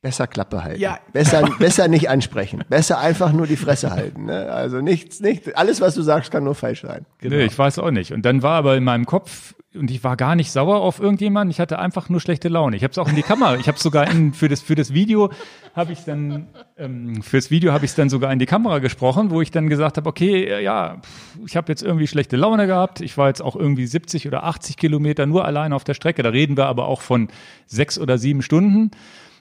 [0.05, 0.79] besser Klappe halten.
[0.79, 0.99] Ja.
[1.13, 2.63] Besser, besser nicht ansprechen.
[2.69, 4.25] Besser einfach nur die Fresse halten.
[4.25, 4.51] Ne?
[4.51, 7.07] Also nichts, nicht, alles, was du sagst, kann nur falsch sein.
[7.17, 7.37] Genau.
[7.37, 8.13] Nee, ich weiß auch nicht.
[8.13, 11.49] Und dann war aber in meinem Kopf, und ich war gar nicht sauer auf irgendjemanden,
[11.49, 12.77] ich hatte einfach nur schlechte Laune.
[12.77, 14.93] Ich habe es auch in die Kamera, ich habe sogar in, für das für das
[14.93, 15.31] Video
[15.75, 19.41] habe ich dann ähm, fürs Video habe ich dann sogar in die Kamera gesprochen, wo
[19.41, 21.01] ich dann gesagt habe, okay, ja,
[21.45, 23.01] ich habe jetzt irgendwie schlechte Laune gehabt.
[23.01, 26.23] Ich war jetzt auch irgendwie 70 oder 80 Kilometer nur allein auf der Strecke.
[26.23, 27.27] Da reden wir aber auch von
[27.65, 28.91] sechs oder sieben Stunden.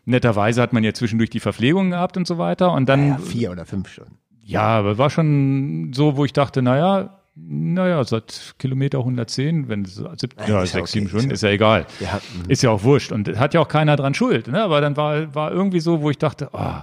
[0.05, 2.73] Netterweise hat man ja zwischendurch die Verpflegung gehabt und so weiter.
[2.73, 3.09] Und dann.
[3.09, 4.19] Ja, vier oder fünf Stunden.
[4.43, 10.03] Ja, aber war schon so, wo ich dachte, naja, naja, seit Kilometer 110, wenn es
[10.47, 11.87] ja, sechs, sieben Stunden, ist ja egal.
[11.99, 13.11] Ja, ist ja auch wurscht.
[13.11, 14.47] Und hat ja auch keiner dran Schuld.
[14.47, 14.63] Ne?
[14.63, 16.77] Aber dann war, war irgendwie so, wo ich dachte, oh,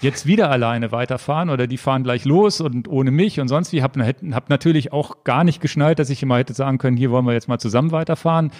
[0.00, 3.82] jetzt wieder alleine weiterfahren oder die fahren gleich los und ohne mich und sonst wie.
[3.82, 7.26] Hab, hab natürlich auch gar nicht geschnallt, dass ich immer hätte sagen können, hier wollen
[7.26, 8.50] wir jetzt mal zusammen weiterfahren.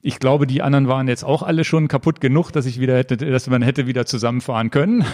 [0.00, 3.16] Ich glaube, die anderen waren jetzt auch alle schon kaputt genug, dass ich wieder hätte,
[3.16, 5.04] dass man hätte wieder zusammenfahren können.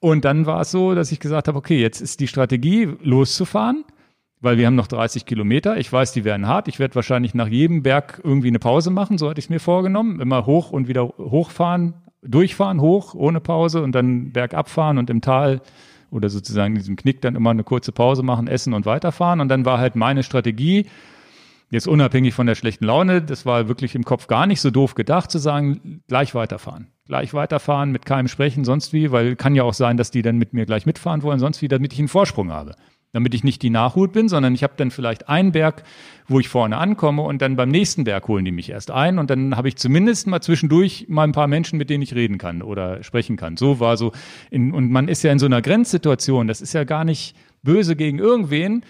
[0.00, 3.84] Und dann war es so, dass ich gesagt habe, okay, jetzt ist die Strategie, loszufahren,
[4.40, 5.78] weil wir haben noch 30 Kilometer.
[5.78, 6.68] Ich weiß, die werden hart.
[6.68, 9.60] Ich werde wahrscheinlich nach jedem Berg irgendwie eine Pause machen, so hatte ich es mir
[9.60, 10.20] vorgenommen.
[10.20, 15.22] Immer hoch und wieder hochfahren, durchfahren, hoch, ohne Pause und dann bergab fahren und im
[15.22, 15.62] Tal
[16.10, 19.40] oder sozusagen in diesem Knick dann immer eine kurze Pause machen, essen und weiterfahren.
[19.40, 20.86] Und dann war halt meine Strategie,
[21.74, 24.94] Jetzt unabhängig von der schlechten Laune, das war wirklich im Kopf gar nicht so doof
[24.94, 26.86] gedacht, zu sagen, gleich weiterfahren.
[27.04, 30.38] Gleich weiterfahren, mit keinem sprechen, sonst wie, weil kann ja auch sein, dass die dann
[30.38, 32.76] mit mir gleich mitfahren wollen, sonst wie, damit ich einen Vorsprung habe.
[33.10, 35.82] Damit ich nicht die Nachhut bin, sondern ich habe dann vielleicht einen Berg,
[36.28, 39.28] wo ich vorne ankomme und dann beim nächsten Berg holen die mich erst ein und
[39.28, 42.62] dann habe ich zumindest mal zwischendurch mal ein paar Menschen, mit denen ich reden kann
[42.62, 43.56] oder sprechen kann.
[43.56, 44.12] So war so,
[44.48, 47.34] in, und man ist ja in so einer Grenzsituation, das ist ja gar nicht
[47.64, 48.84] böse gegen irgendwen,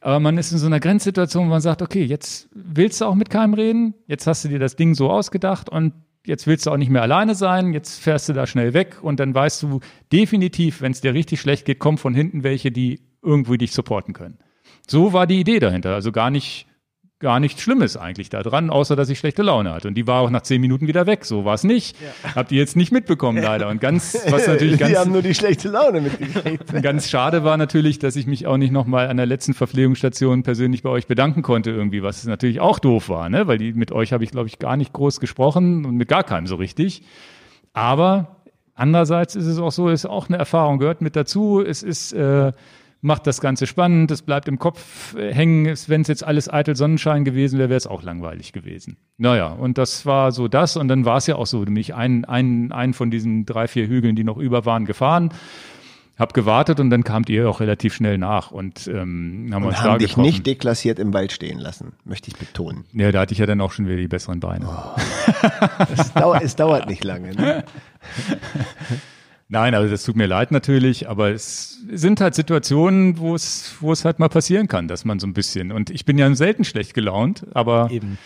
[0.00, 3.14] aber man ist in so einer Grenzsituation, wo man sagt, okay, jetzt willst du auch
[3.14, 5.92] mit keinem reden, jetzt hast du dir das Ding so ausgedacht und
[6.24, 9.18] jetzt willst du auch nicht mehr alleine sein, jetzt fährst du da schnell weg und
[9.18, 9.80] dann weißt du
[10.12, 14.14] definitiv, wenn es dir richtig schlecht geht, kommen von hinten welche, die irgendwo dich supporten
[14.14, 14.38] können.
[14.86, 15.94] So war die Idee dahinter.
[15.94, 16.67] Also gar nicht
[17.20, 19.88] gar nichts Schlimmes eigentlich da dran, außer dass ich schlechte Laune hatte.
[19.88, 21.24] Und die war auch nach zehn Minuten wieder weg.
[21.24, 21.96] So war es nicht.
[22.00, 22.34] Ja.
[22.36, 23.68] Habt ihr jetzt nicht mitbekommen, leider.
[23.68, 24.92] Und ganz, was natürlich ganz.
[24.92, 26.72] Die haben nur die schlechte Laune mitgekriegt.
[26.82, 30.82] ganz schade war natürlich, dass ich mich auch nicht nochmal an der letzten Verpflegungsstation persönlich
[30.82, 33.48] bei euch bedanken konnte irgendwie, was natürlich auch doof war, ne?
[33.48, 36.22] Weil die, mit euch habe ich, glaube ich, gar nicht groß gesprochen und mit gar
[36.22, 37.02] keinem so richtig.
[37.72, 38.36] Aber
[38.74, 41.64] andererseits ist es auch so, ist auch eine Erfahrung, gehört mit dazu.
[41.66, 42.52] Es ist, äh,
[43.00, 45.74] macht das Ganze spannend, es bleibt im Kopf äh, hängen.
[45.86, 48.96] Wenn es jetzt alles eitel Sonnenschein gewesen wäre, wäre es auch langweilig gewesen.
[49.16, 50.76] Naja, und das war so das.
[50.76, 53.86] Und dann war es ja auch so, nämlich ein, ein, ein von diesen drei, vier
[53.86, 55.30] Hügeln, die noch über waren, gefahren.
[56.18, 59.78] Hab gewartet und dann kamt ihr auch relativ schnell nach und ähm, haben und uns
[59.78, 60.26] haben da dich getroffen.
[60.26, 62.86] nicht deklassiert im Wald stehen lassen, möchte ich betonen.
[62.92, 64.66] Ja, da hatte ich ja dann auch schon wieder die besseren Beine.
[64.68, 65.00] Oh.
[65.96, 67.36] es, dauert, es dauert nicht lange.
[67.36, 67.64] Ne?
[69.50, 73.92] Nein, also das tut mir leid natürlich, aber es sind halt Situationen, wo es, wo
[73.92, 76.64] es halt mal passieren kann, dass man so ein bisschen, und ich bin ja selten
[76.64, 78.18] schlecht gelaunt, aber Eben.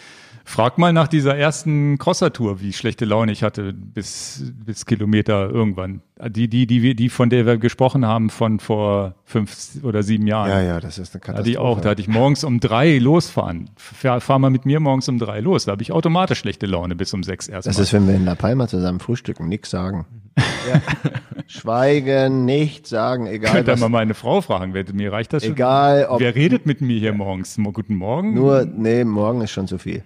[0.44, 6.02] Frag mal nach dieser ersten Crosser-Tour, wie schlechte Laune ich hatte bis, bis Kilometer irgendwann.
[6.28, 10.50] Die, die, die, die, von der wir gesprochen haben, von vor fünf oder sieben Jahren.
[10.50, 11.78] Ja, ja, das ist eine Da hatte ich Katastrophe.
[11.78, 13.70] auch, da hatte ich morgens um drei losfahren.
[13.76, 15.64] Fahr, fahr mal mit mir morgens um drei los.
[15.64, 18.24] Da habe ich automatisch schlechte Laune bis um sechs erst das ist, wenn wir in
[18.24, 20.06] La Palma zusammen frühstücken, nichts sagen.
[21.46, 23.80] Schweigen, nichts sagen, egal Könnt ihr was.
[23.80, 25.52] mal meine Frau fragen, wer, mir reicht das schon.
[25.52, 27.58] Egal, ob Wer redet mit mir hier morgens?
[27.58, 28.34] Mo- Guten Morgen?
[28.34, 30.02] nur, nee, morgen ist schon zu viel.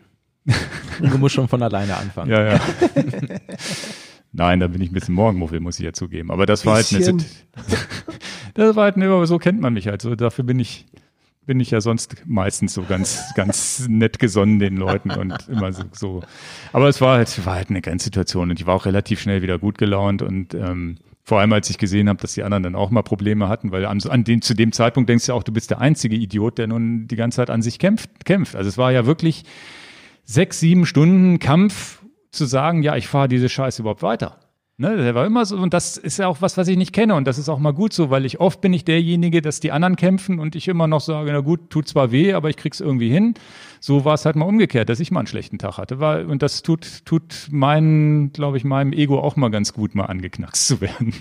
[1.01, 2.31] Du musst schon von alleine anfangen.
[2.31, 2.61] Ja, ja.
[4.33, 6.31] Nein, da bin ich ein bisschen Morgenmuffel, muss ich ja zugeben.
[6.31, 7.19] Aber das war halt eine
[8.55, 10.01] Das war halt eine, aber so kennt man mich halt.
[10.01, 10.87] So, dafür bin ich,
[11.45, 15.83] bin ich ja sonst meistens so ganz, ganz nett gesonnen den Leuten und immer so,
[15.93, 16.23] so.
[16.73, 19.59] Aber es war halt, war halt eine Grenzsituation und ich war auch relativ schnell wieder
[19.59, 22.91] gut gelaunt und ähm, vor allem als ich gesehen habe, dass die anderen dann auch
[22.91, 25.53] mal Probleme hatten, weil an, an den, zu dem Zeitpunkt denkst du ja auch, du
[25.53, 28.55] bist der einzige Idiot, der nun die ganze Zeit an sich kämpft, kämpft.
[28.55, 29.43] Also es war ja wirklich
[30.27, 34.39] sechs, sieben Stunden Kampf zu sagen, ja, ich fahre diese Scheiße überhaupt weiter.
[34.79, 37.15] Ne, der war immer so, und das ist ja auch was, was ich nicht kenne,
[37.15, 39.73] und das ist auch mal gut so, weil ich oft bin ich derjenige, dass die
[39.73, 42.81] anderen kämpfen und ich immer noch sage, na gut, tut zwar weh, aber ich krieg's
[42.81, 43.33] irgendwie hin.
[43.81, 45.99] So war es halt mal umgekehrt, dass ich mal einen schlechten Tag hatte.
[45.99, 50.05] War, und das tut, tut meinen, glaube ich, meinem Ego auch mal ganz gut, mal
[50.05, 51.15] angeknackst zu werden.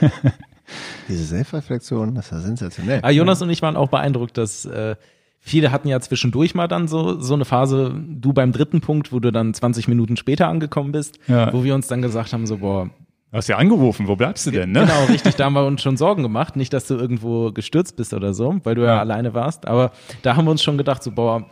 [1.08, 3.00] Diese Selbstreflexion, das ist ja sensationell.
[3.02, 4.96] Ah, Jonas und ich waren auch beeindruckt, dass äh,
[5.40, 9.18] viele hatten ja zwischendurch mal dann so, so eine Phase, du beim dritten Punkt, wo
[9.20, 11.52] du dann 20 Minuten später angekommen bist, Ja.
[11.52, 12.90] wo wir uns dann gesagt haben, so, boah,
[13.32, 14.80] Du hast ja angerufen, wo bleibst du denn, ne?
[14.80, 15.36] Genau, richtig.
[15.36, 16.56] Da haben wir uns schon Sorgen gemacht.
[16.56, 18.98] Nicht, dass du irgendwo gestürzt bist oder so, weil du ja, Ja.
[18.98, 19.68] alleine warst.
[19.68, 19.92] Aber
[20.22, 21.44] da haben wir uns schon gedacht, so, boah,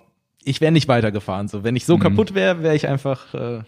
[0.43, 1.47] ich wäre nicht weitergefahren.
[1.47, 3.61] So, wenn ich so kaputt wäre, wäre ich einfach, äh,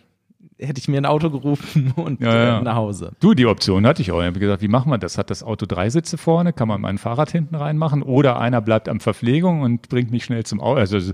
[0.61, 2.59] hätte ich mir ein Auto gerufen und Ja, ja.
[2.61, 3.13] Äh, nach Hause.
[3.21, 4.21] Du, die Option hatte ich auch.
[4.21, 5.19] Ich habe gesagt, wie machen wir das?
[5.19, 6.53] Hat das Auto drei Sitze vorne?
[6.53, 8.03] Kann man mein Fahrrad hinten reinmachen?
[8.03, 10.79] Oder einer bleibt am Verpflegung und bringt mich schnell zum Auto?
[10.81, 11.13] Also,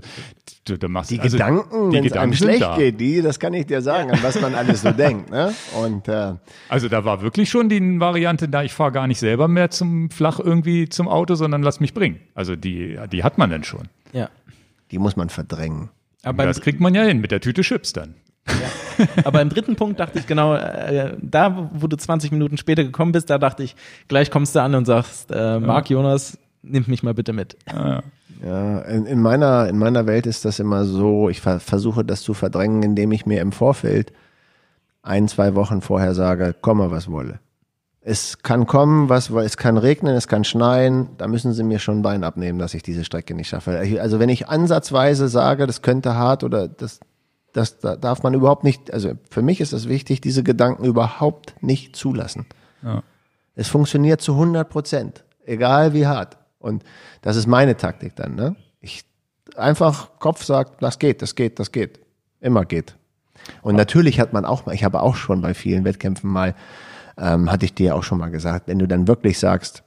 [0.67, 2.75] du, du machst Die also, Gedanken, die wenn es einem schlecht da.
[2.77, 5.31] geht, die, das kann ich dir sagen, an was man alles so denkt.
[5.31, 5.53] Ne?
[5.81, 6.33] Und äh,
[6.69, 10.09] Also da war wirklich schon die Variante, da ich fahre gar nicht selber mehr zum
[10.09, 12.19] Flach irgendwie zum Auto, sondern lass mich bringen.
[12.35, 13.87] Also die, die hat man dann schon.
[14.13, 14.29] Ja.
[14.91, 15.89] die muss man verdrängen.
[16.23, 18.15] Aber das kriegt man ja hin mit der Tüte Chips dann.
[19.23, 23.11] Aber im dritten Punkt dachte ich genau, äh, da, wo du 20 Minuten später gekommen
[23.11, 23.75] bist, da dachte ich,
[24.07, 27.57] gleich kommst du an und sagst, äh, Marc Jonas, nimm mich mal bitte mit.
[28.45, 32.21] Ja, in, in, meiner, in meiner Welt ist das immer so, ich ver versuche das
[32.21, 34.13] zu verdrängen, indem ich mir im Vorfeld
[35.01, 37.39] ein, zwei Wochen vorher sage, komme, was wolle.
[38.01, 41.99] Es kann kommen, was, es kann regnen, es kann schneien, da müssen sie mir schon
[41.99, 43.79] ein Bein abnehmen, dass ich diese Strecke nicht schaffe.
[43.99, 46.99] Also wenn ich ansatzweise sage, das könnte hart oder das,
[47.57, 51.55] das da darf man überhaupt nicht, also für mich ist es wichtig, diese Gedanken überhaupt
[51.61, 52.45] nicht zulassen.
[52.83, 53.03] Ja.
[53.55, 56.37] Es funktioniert zu 100 Prozent, egal wie hart.
[56.59, 56.83] Und
[57.21, 58.35] das ist meine Taktik dann.
[58.35, 58.55] Ne?
[58.79, 59.03] Ich
[59.55, 61.99] einfach Kopf sagt, das geht, das geht, das geht,
[62.39, 62.95] immer geht.
[63.61, 66.53] Und natürlich hat man auch mal, ich habe auch schon bei vielen Wettkämpfen mal,
[67.17, 69.83] ähm, hatte ich dir auch schon mal gesagt, wenn du dann wirklich sagst,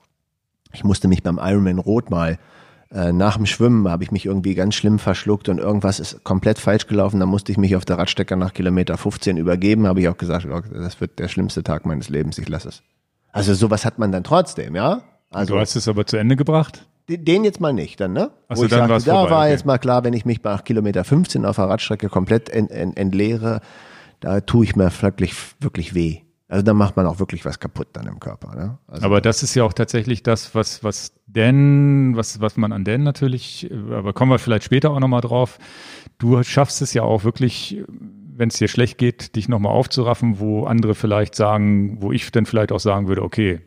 [0.73, 2.39] ich musste mich beim Ironman Rot mal
[2.93, 6.59] äh, nach dem Schwimmen habe ich mich irgendwie ganz schlimm verschluckt und irgendwas ist komplett
[6.59, 7.21] falsch gelaufen.
[7.21, 9.87] Da musste ich mich auf der Radstecker nach Kilometer 15 übergeben.
[9.87, 12.39] Habe ich auch gesagt, oh, das wird der schlimmste Tag meines Lebens.
[12.39, 12.83] Ich lasse es.
[13.33, 15.03] Also sowas hat man dann trotzdem, ja.
[15.31, 16.85] Also du hast es aber zu Ende gebracht?
[17.17, 18.31] den jetzt mal nicht, dann ne?
[18.49, 19.51] Ach Wo ich dann sagte, da vorbei, war okay.
[19.51, 22.97] jetzt mal klar, wenn ich mich nach Kilometer 15 auf der Radstrecke komplett ent, ent,
[22.97, 23.61] entleere,
[24.21, 26.21] da tue ich mir wirklich wirklich weh.
[26.51, 28.57] Also da macht man auch wirklich was kaputt dann im Körper.
[28.57, 28.79] Ne?
[28.89, 32.83] Also, Aber das ist ja auch tatsächlich das, was, was Dan, was, was man an
[32.83, 35.61] Dan natürlich, aber kommen wir vielleicht später auch nochmal drauf.
[36.19, 37.85] Du schaffst es ja auch wirklich,
[38.37, 42.47] wenn es dir schlecht geht, dich nochmal aufzuraffen, wo andere vielleicht sagen, wo ich dann
[42.47, 43.61] vielleicht auch sagen würde, okay,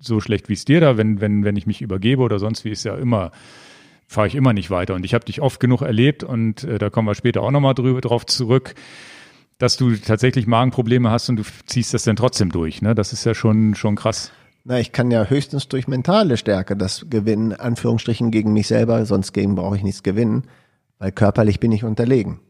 [0.00, 2.70] so schlecht wie es dir da, wenn, wenn, wenn ich mich übergebe oder sonst wie
[2.70, 3.30] ist ja immer,
[4.08, 4.96] fahre ich immer nicht weiter.
[4.96, 7.74] Und ich habe dich oft genug erlebt und äh, da kommen wir später auch nochmal
[7.74, 8.74] drüber drauf zurück,
[9.60, 12.80] dass du tatsächlich Magenprobleme hast und du ziehst das dann trotzdem durch.
[12.80, 12.94] Ne?
[12.94, 14.32] Das ist ja schon, schon krass.
[14.64, 19.32] na, ich kann ja höchstens durch mentale Stärke das gewinnen, Anführungsstrichen gegen mich selber, sonst
[19.32, 20.44] gegen brauche ich nichts gewinnen,
[20.98, 22.40] weil körperlich bin ich unterlegen.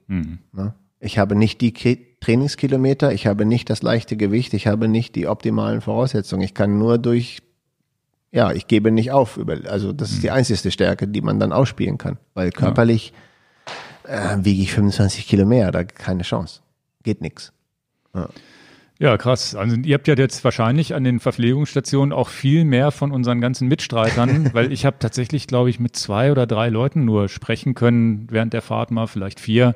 [0.53, 0.75] Ne?
[1.01, 1.73] Ich habe nicht die
[2.21, 6.43] Trainingskilometer, ich habe nicht das leichte Gewicht, ich habe nicht die optimalen Voraussetzungen.
[6.43, 7.43] Ich kann nur durch,
[8.31, 9.37] ja, ich gebe nicht auf.
[9.37, 13.13] Über, also das ist die einzigste Stärke, die man dann ausspielen kann, weil körperlich
[14.05, 16.61] äh, wiege ich 25 Kilo mehr, da keine Chance.
[17.03, 17.53] Geht nix.
[19.01, 19.55] Ja, krass.
[19.55, 23.67] Also ihr habt ja jetzt wahrscheinlich an den Verpflegungsstationen auch viel mehr von unseren ganzen
[23.67, 28.27] Mitstreitern, weil ich habe tatsächlich, glaube ich, mit zwei oder drei Leuten nur sprechen können
[28.31, 29.75] während der Fahrt mal, vielleicht vier.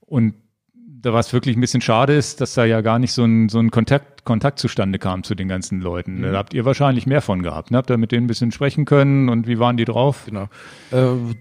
[0.00, 0.34] Und
[0.74, 3.58] da was wirklich ein bisschen schade ist, dass da ja gar nicht so ein, so
[3.58, 6.22] ein Kontakt, Kontakt zustande kam zu den ganzen Leuten.
[6.22, 7.72] Da habt ihr wahrscheinlich mehr von gehabt.
[7.72, 7.78] Ne?
[7.78, 10.24] Habt ihr mit denen ein bisschen sprechen können und wie waren die drauf?
[10.26, 10.48] Genau.
[10.92, 11.34] Äh,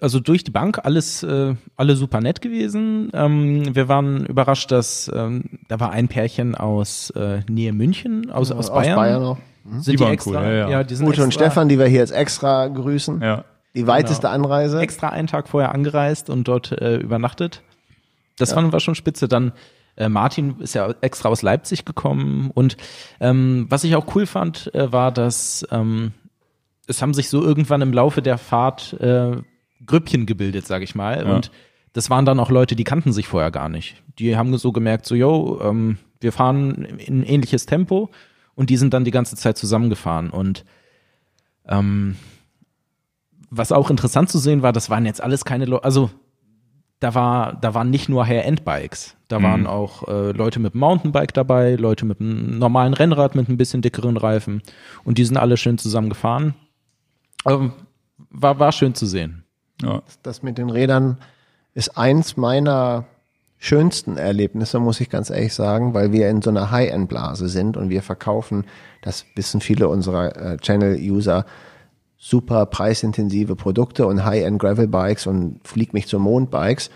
[0.00, 3.10] also durch die Bank alles, äh, alle super nett gewesen.
[3.12, 8.50] Ähm, wir waren überrascht, dass ähm, da war ein Pärchen aus äh, Nähe München, aus,
[8.50, 8.92] aus Bayern.
[8.92, 9.38] Aus Bayern auch.
[9.64, 10.84] Sind Die die, waren extra, cool, ja, ja.
[10.84, 13.20] die sind Ute und extra, Stefan, die wir hier jetzt extra grüßen.
[13.22, 13.44] Ja.
[13.74, 14.34] Die weiteste Genau.
[14.34, 14.80] Anreise.
[14.80, 17.62] extra einen Tag vorher angereist und dort äh, übernachtet.
[18.38, 19.28] Das fanden wir schon spitze.
[19.28, 19.52] Dann
[19.96, 22.76] äh, Martin ist ja extra aus Leipzig gekommen und
[23.20, 26.12] ähm, was ich auch cool fand, äh, war, dass ähm,
[26.86, 29.36] es haben sich so irgendwann im Laufe der Fahrt äh,
[29.86, 31.24] Grüppchen gebildet, sag ich mal.
[31.24, 31.34] Ja.
[31.34, 31.50] Und
[31.92, 34.02] das waren dann auch Leute, die kannten sich vorher gar nicht.
[34.18, 38.10] Die haben so gemerkt, so, yo, ähm, wir fahren in ein ähnliches Tempo
[38.54, 40.30] und die sind dann die ganze Zeit zusammengefahren.
[40.30, 40.64] Und
[41.66, 42.16] ähm,
[43.50, 46.10] was auch interessant zu sehen war, das waren jetzt alles keine Leute, also
[47.00, 49.42] da war, da waren nicht nur High-End-Bikes, da Mhm.
[49.42, 53.56] waren auch äh, Leute mit einem Mountainbike dabei, Leute mit einem normalen Rennrad mit ein
[53.56, 54.62] bisschen dickeren Reifen
[55.04, 56.54] und die sind alle schön zusammen gefahren.
[57.44, 57.72] Ähm,
[58.30, 59.41] war, war schön zu sehen.
[59.82, 60.02] Ja.
[60.22, 61.18] Das mit den Rädern
[61.74, 63.04] ist eins meiner
[63.58, 67.90] schönsten Erlebnisse, muss ich ganz ehrlich sagen, weil wir in so einer High-End-Blase sind und
[67.90, 68.64] wir verkaufen,
[69.02, 71.46] das wissen viele unserer äh, Channel-User,
[72.18, 76.90] super preisintensive Produkte und High-End Gravel-Bikes und Flieg mich zum Mond-Bikes.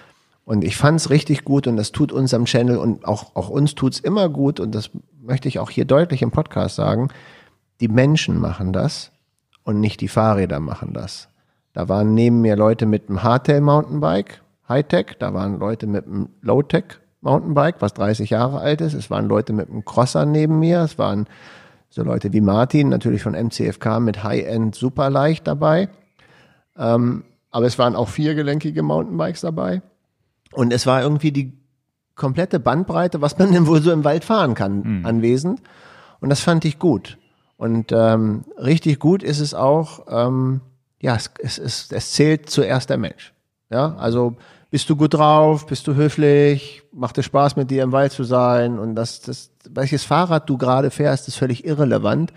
[0.45, 3.99] Und ich fand's richtig gut und das tut unserem Channel und auch, auch uns tut's
[3.99, 4.91] immer gut und das
[5.21, 7.09] möchte ich auch hier deutlich im Podcast sagen.
[7.81, 9.13] Die Menschen machen das
[9.65, 11.29] und nicht die Fahrräder machen das.
[11.77, 16.31] Da waren neben mir Leute mit einem Hardtail Mountainbike, Hightech, da waren Leute mit einem
[16.41, 16.85] Low-Tech
[17.21, 18.95] Mountainbike, was 30 Jahre alt ist.
[18.95, 21.27] Es waren Leute mit einem Crosser neben mir, es waren
[21.91, 25.91] so Leute wie Martin, natürlich von MCFK mit High-End super leicht dabei.
[26.79, 29.83] Ähm, aber es waren auch viergelenkige Mountainbikes dabei.
[30.53, 31.53] Und es war irgendwie die
[32.15, 35.61] komplette Bandbreite, was man denn wohl so im Wald fahren kann, anwesend.
[36.21, 37.19] Und das fand ich gut.
[37.59, 40.63] Und ähm, richtig gut ist es auch, ähm,
[41.07, 43.33] ja, es, es, es, es zählt zuerst der Mensch.
[43.71, 44.35] Ja, also
[44.73, 48.25] bist du gut drauf, bist du höflich, macht es Spaß mit dir im Wald zu
[48.25, 52.33] sein und das, das welches Fahrrad du gerade fährst, ist völlig irrelevant.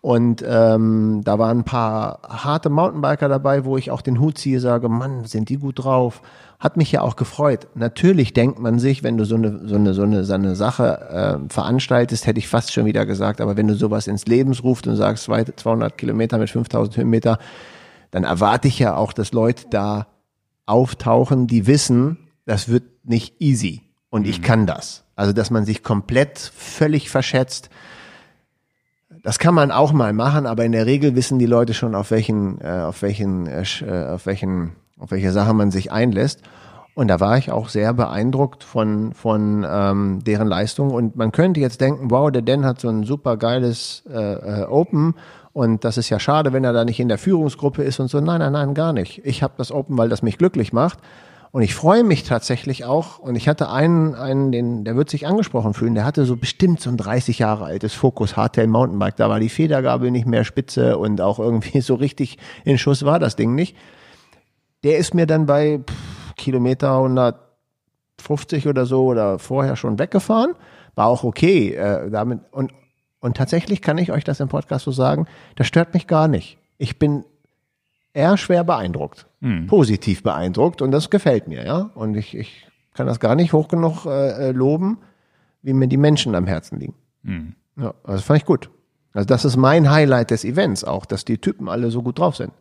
[0.00, 4.60] Und ähm, da waren ein paar harte Mountainbiker dabei, wo ich auch den Hut ziehe,
[4.60, 6.22] sage, Mann, sind die gut drauf.
[6.60, 7.66] Hat mich ja auch gefreut.
[7.74, 11.40] Natürlich denkt man sich, wenn du so eine, so eine, so eine, so eine Sache
[11.42, 14.86] äh, veranstaltest, hätte ich fast schon wieder gesagt, aber wenn du sowas ins Leben rufst
[14.86, 17.38] und sagst, zwei- 200 Kilometer mit 5000 Höhenmeter,
[18.10, 20.06] dann erwarte ich ja auch, dass Leute da
[20.66, 25.04] auftauchen, die wissen, das wird nicht easy und ich kann das.
[25.16, 27.70] Also, dass man sich komplett völlig verschätzt.
[29.22, 32.10] Das kann man auch mal machen, aber in der Regel wissen die Leute schon, auf
[32.10, 36.42] welchen, äh, auf welchen, äh, äh, auf welchen, auf welche Sache man sich einlässt.
[36.94, 40.90] Und da war ich auch sehr beeindruckt von, von ähm, deren Leistung.
[40.90, 44.64] Und man könnte jetzt denken, wow, der Dan hat so ein super geiles äh, äh,
[44.64, 45.14] Open
[45.58, 48.20] und das ist ja schade, wenn er da nicht in der Führungsgruppe ist und so.
[48.20, 49.22] Nein, nein, nein, gar nicht.
[49.24, 51.00] Ich habe das Open, weil das mich glücklich macht.
[51.50, 53.18] Und ich freue mich tatsächlich auch.
[53.18, 55.96] Und ich hatte einen, einen, den, der wird sich angesprochen fühlen.
[55.96, 59.16] Der hatte so bestimmt so ein 30 Jahre altes Focus Hardtail Mountainbike.
[59.16, 63.18] Da war die Federgabel nicht mehr spitze und auch irgendwie so richtig in Schuss war
[63.18, 63.76] das Ding nicht.
[64.84, 70.54] Der ist mir dann bei pff, Kilometer 150 oder so oder vorher schon weggefahren.
[70.94, 71.74] War auch okay.
[71.74, 72.70] Äh, damit und
[73.20, 75.26] und tatsächlich kann ich euch das im Podcast so sagen,
[75.56, 76.58] das stört mich gar nicht.
[76.78, 77.24] Ich bin
[78.14, 79.26] eher schwer beeindruckt,
[79.66, 81.90] positiv beeindruckt und das gefällt mir, ja.
[81.94, 84.98] Und ich, ich kann das gar nicht hoch genug äh, äh, loben,
[85.62, 86.94] wie mir die Menschen am Herzen liegen.
[87.76, 88.70] Ja, also das fand ich gut.
[89.12, 92.36] Also das ist mein Highlight des Events auch, dass die Typen alle so gut drauf
[92.36, 92.52] sind.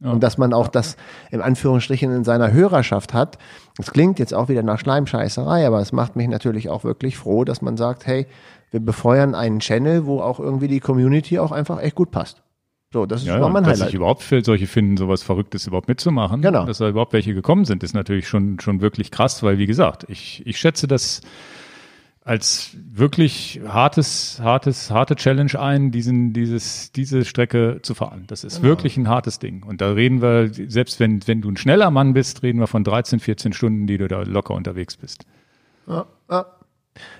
[0.00, 0.96] Und dass man auch das
[1.30, 3.38] im Anführungsstrichen in seiner Hörerschaft hat.
[3.78, 7.44] Das klingt jetzt auch wieder nach Schleimscheißerei, aber es macht mich natürlich auch wirklich froh,
[7.44, 8.26] dass man sagt, hey,
[8.70, 12.42] wir befeuern einen Channel, wo auch irgendwie die Community auch einfach echt gut passt.
[12.92, 13.88] So, das ist Ja, mein dass Highlight.
[13.88, 16.42] sich überhaupt für solche finden, sowas Verrücktes überhaupt mitzumachen.
[16.42, 16.64] Genau.
[16.64, 20.06] Dass da überhaupt welche gekommen sind, ist natürlich schon, schon wirklich krass, weil wie gesagt,
[20.08, 21.20] ich, ich schätze das
[22.26, 28.24] als wirklich hartes, hartes, harte Challenge ein, diesen, dieses, diese Strecke zu fahren.
[28.28, 29.62] Das ist wirklich ein hartes Ding.
[29.62, 32.82] Und da reden wir, selbst wenn, wenn du ein schneller Mann bist, reden wir von
[32.82, 35.26] 13, 14 Stunden, die du da locker unterwegs bist.
[35.86, 36.46] Ja, ja.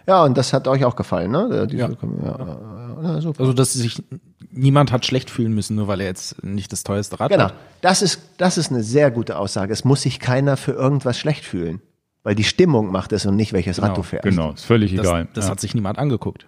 [0.06, 1.68] Ja, und das hat euch auch gefallen, ne?
[1.72, 1.88] Ja.
[1.88, 1.94] ja.
[2.22, 3.40] Ja, ja, super.
[3.40, 4.02] Also, dass sich
[4.50, 7.44] niemand hat schlecht fühlen müssen, nur weil er jetzt nicht das teuerste Rad Genau.
[7.44, 7.54] hat.
[7.80, 9.72] Das ist, das ist eine sehr gute Aussage.
[9.72, 11.80] Es muss sich keiner für irgendwas schlecht fühlen.
[12.22, 14.24] Weil die Stimmung macht es und nicht, welches Rad du fährst.
[14.24, 15.28] Genau, ist völlig Das, egal.
[15.34, 15.50] das ja.
[15.50, 16.46] hat sich niemand angeguckt.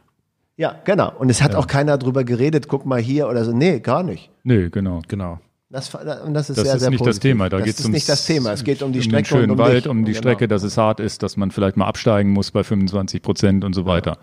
[0.56, 1.12] Ja, genau.
[1.18, 3.52] Und es hat auch keiner drüber geredet, guck mal hier oder so.
[3.52, 4.30] Nee, gar nicht.
[4.42, 5.02] Nö, genau.
[5.06, 5.38] Genau.
[5.68, 7.30] Das, und das ist Das sehr, ist sehr nicht das positiv.
[7.32, 7.48] Thema.
[7.48, 8.52] Da das geht's ist nicht ums- das Thema.
[8.52, 10.18] Es geht um die um Strecke den schönen um Wald, um die Genau.
[10.20, 13.72] Strecke, dass es hart ist, dass man vielleicht mal absteigen muss bei 25 Prozent und
[13.74, 14.18] so weiter.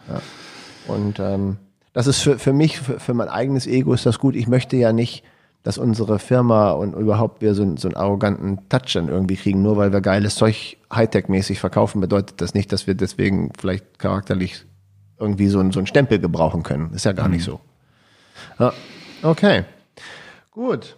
[0.88, 1.58] Und ähm,
[1.92, 4.36] das ist für, für mich, für, für mein eigenes Ego ist das gut.
[4.36, 5.24] Ich möchte ja nicht
[5.66, 9.62] dass unsere Firma und überhaupt wir so, so einen arroganten Touch dann irgendwie kriegen.
[9.62, 14.66] Nur weil wir geiles Zeug Hightech-mäßig verkaufen, bedeutet das nicht, dass wir deswegen vielleicht charakterlich
[15.18, 16.92] irgendwie so, so einen Stempel gebrauchen können.
[16.94, 17.62] Ist ja gar nicht so.
[18.60, 18.74] Ja,
[19.22, 19.64] okay.
[20.52, 20.98] Gut.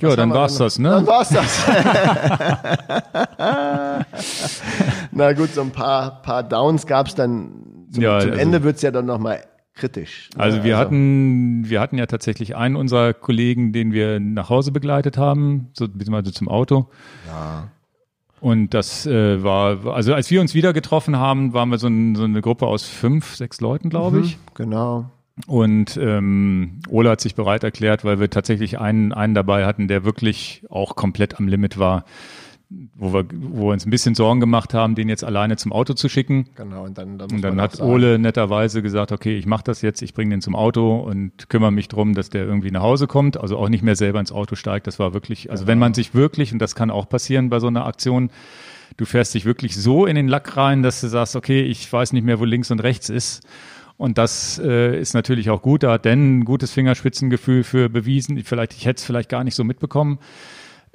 [0.00, 0.90] Ja, dann war's das, ne?
[0.90, 1.66] Dann war's das.
[5.10, 7.86] Na gut, so ein paar, paar Downs gab's dann.
[7.90, 9.42] Zum, Ja, zum also- Ende wird's ja dann nochmal
[9.74, 10.30] kritisch.
[10.36, 10.40] ne?
[10.42, 15.18] Also wir hatten, wir hatten ja tatsächlich einen unserer Kollegen, den wir nach Hause begleitet
[15.18, 16.88] haben, so beziehungsweise zum Auto.
[17.26, 17.66] Ja.
[18.40, 22.14] Und das äh, war, also als wir uns wieder getroffen haben, waren wir so, ein,
[22.14, 24.38] so eine Gruppe aus fünf, sechs Leuten, glaube ich.
[24.54, 25.10] Genau.
[25.46, 30.04] Und ähm, Ola hat sich bereit erklärt, weil wir tatsächlich einen, einen dabei hatten, der
[30.04, 32.04] wirklich auch komplett am Limit war,
[32.96, 35.94] wo wir, wo wir uns ein bisschen Sorgen gemacht haben, den jetzt alleine zum Auto
[35.94, 36.46] zu schicken.
[36.54, 36.84] Genau.
[36.84, 40.02] Und dann, dann, Und dann hat sagen, Ole netterweise gesagt, okay, ich mache das jetzt,
[40.02, 43.38] ich bringe den zum Auto und kümmere mich drum, dass der irgendwie nach Hause kommt,
[43.38, 44.86] also auch nicht mehr selber ins Auto steigt.
[44.86, 47.68] Das war wirklich, also wenn man sich wirklich, und das kann auch passieren bei so
[47.68, 48.30] einer Aktion,
[48.98, 52.12] du fährst dich wirklich so in den Lack rein, dass du sagst, okay, ich weiß
[52.12, 53.46] nicht mehr, wo links und rechts ist.
[53.98, 55.82] Und das äh, ist natürlich auch gut.
[55.82, 58.42] Da hat Dan ein gutes Fingerspitzengefühl für bewiesen.
[58.44, 60.18] Vielleicht, ich hätte es vielleicht gar nicht so mitbekommen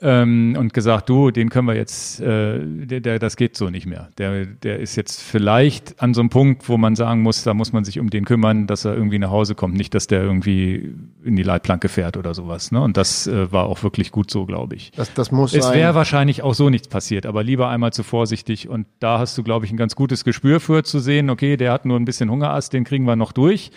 [0.02, 3.86] ähm, und gesagt, du, den können wir jetzt, äh, der, der, das geht so nicht
[3.86, 4.10] mehr.
[4.18, 7.74] Der, der ist jetzt vielleicht an so einem Punkt, wo man sagen muss, da muss
[7.74, 10.96] man sich um den kümmern, dass er irgendwie nach Hause kommt, nicht, dass der irgendwie
[11.24, 12.72] in die Leitplanke fährt oder sowas.
[12.72, 12.82] Ne?
[12.82, 14.92] Und das äh, war auch wirklich gut so, glaube ich.
[14.92, 18.68] Das, das muss Es wäre wahrscheinlich auch so nichts passiert, aber lieber einmal zu vorsichtig.
[18.68, 21.72] Und da hast du, glaube ich, ein ganz gutes Gespür für zu sehen, okay, der
[21.72, 23.72] hat nur ein bisschen Hungerast, den kriegen wir noch durch.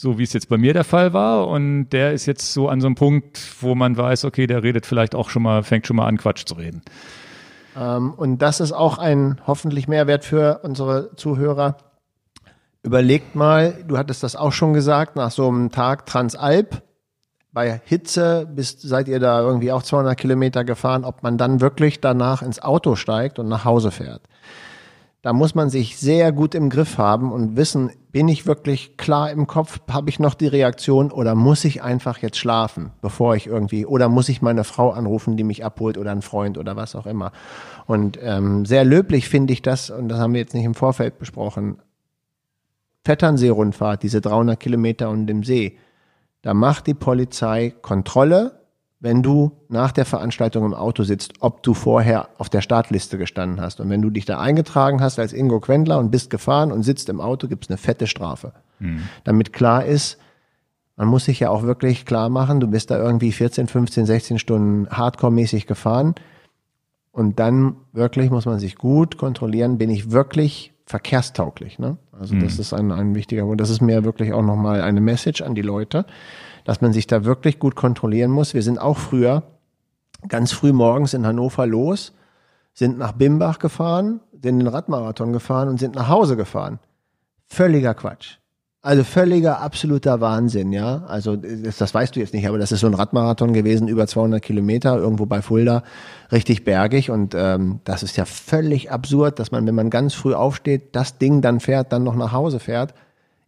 [0.00, 1.46] So wie es jetzt bei mir der Fall war.
[1.48, 4.86] Und der ist jetzt so an so einem Punkt, wo man weiß, okay, der redet
[4.86, 6.80] vielleicht auch schon mal, fängt schon mal an, Quatsch zu reden.
[7.76, 11.76] Ähm, und das ist auch ein hoffentlich Mehrwert für unsere Zuhörer.
[12.82, 16.82] Überlegt mal, du hattest das auch schon gesagt, nach so einem Tag Transalp,
[17.52, 22.00] bei Hitze bist, seid ihr da irgendwie auch 200 Kilometer gefahren, ob man dann wirklich
[22.00, 24.22] danach ins Auto steigt und nach Hause fährt.
[25.22, 29.30] Da muss man sich sehr gut im Griff haben und wissen, bin ich wirklich klar
[29.30, 33.46] im Kopf, habe ich noch die Reaktion oder muss ich einfach jetzt schlafen, bevor ich
[33.46, 36.96] irgendwie, oder muss ich meine Frau anrufen, die mich abholt oder einen Freund oder was
[36.96, 37.32] auch immer.
[37.86, 41.18] Und ähm, sehr löblich finde ich das, und das haben wir jetzt nicht im Vorfeld
[41.18, 41.76] besprochen,
[43.04, 45.78] Vetternseerundfahrt, diese 300 Kilometer um dem See,
[46.42, 48.59] da macht die Polizei Kontrolle,
[49.00, 53.60] wenn du nach der Veranstaltung im Auto sitzt, ob du vorher auf der Startliste gestanden
[53.60, 53.80] hast.
[53.80, 57.08] Und wenn du dich da eingetragen hast als Ingo Quendler und bist gefahren und sitzt
[57.08, 58.52] im Auto, gibt's eine fette Strafe.
[59.24, 60.18] Damit klar ist,
[60.96, 64.38] man muss sich ja auch wirklich klar machen, du bist da irgendwie 14, 15, 16
[64.38, 66.14] Stunden hardcore-mäßig gefahren.
[67.10, 71.78] Und dann wirklich muss man sich gut kontrollieren, bin ich wirklich verkehrstauglich.
[71.78, 71.96] Ne?
[72.12, 73.60] Also das ist ein, ein wichtiger Punkt.
[73.60, 76.04] Das ist mir wirklich auch nochmal eine Message an die Leute,
[76.64, 78.54] dass man sich da wirklich gut kontrollieren muss.
[78.54, 79.42] Wir sind auch früher
[80.28, 82.12] ganz früh morgens in Hannover los,
[82.72, 86.78] sind nach Bimbach gefahren, sind den Radmarathon gefahren und sind nach Hause gefahren.
[87.46, 88.36] Völliger Quatsch.
[88.82, 91.04] Also völliger, absoluter Wahnsinn, ja.
[91.06, 94.06] Also das, das weißt du jetzt nicht, aber das ist so ein Radmarathon gewesen, über
[94.06, 95.82] 200 Kilometer, irgendwo bei Fulda,
[96.32, 97.10] richtig bergig.
[97.10, 101.18] Und ähm, das ist ja völlig absurd, dass man, wenn man ganz früh aufsteht, das
[101.18, 102.94] Ding dann fährt, dann noch nach Hause fährt.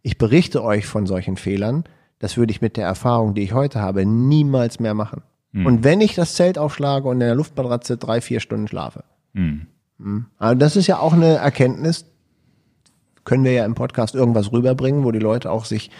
[0.03, 1.85] Ich berichte euch von solchen Fehlern.
[2.23, 5.23] Das würde ich mit der Erfahrung, die ich heute habe, niemals mehr machen.
[5.53, 9.03] Und wenn ich das Zelt aufschlage und in der Luftmatratze drei, vier Stunden schlafe.
[9.33, 9.67] Hm.
[9.97, 10.27] Mhm.
[10.37, 12.05] Also das ist ja auch eine Erkenntnis,
[13.25, 15.91] können wir ja im Podcast irgendwas rüberbringen, wo die Leute auch sich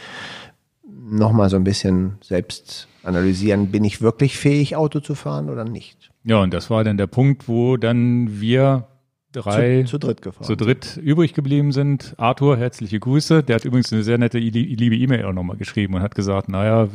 [0.87, 6.09] nochmal so ein bisschen selbst analysieren, bin ich wirklich fähig, Auto zu fahren oder nicht?
[6.23, 8.87] Ja, und das war dann der Punkt, wo dann wir
[9.33, 10.45] drei Zu, zu dritt gefahren.
[10.45, 12.13] zu dritt übrig geblieben sind.
[12.17, 13.43] Arthur, herzliche Grüße.
[13.43, 16.47] Der hat übrigens eine sehr nette, li- liebe E-Mail auch nochmal geschrieben und hat gesagt,
[16.47, 16.87] naja,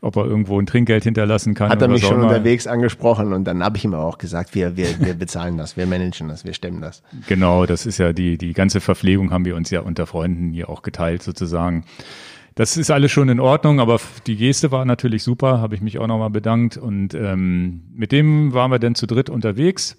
[0.00, 1.70] ob er irgendwo ein Trinkgeld hinterlassen kann.
[1.70, 2.28] Hat er mich schon immer.
[2.28, 5.86] unterwegs angesprochen und dann habe ich ihm auch gesagt, wir, wir, wir bezahlen das, wir
[5.86, 7.02] managen das, wir stemmen das.
[7.26, 10.68] Genau, das ist ja die, die ganze Verpflegung haben wir uns ja unter Freunden hier
[10.68, 11.84] auch geteilt sozusagen.
[12.54, 16.00] Das ist alles schon in Ordnung, aber die Geste war natürlich super, habe ich mich
[16.00, 16.76] auch nochmal bedankt.
[16.76, 19.96] Und ähm, mit dem waren wir dann zu dritt unterwegs.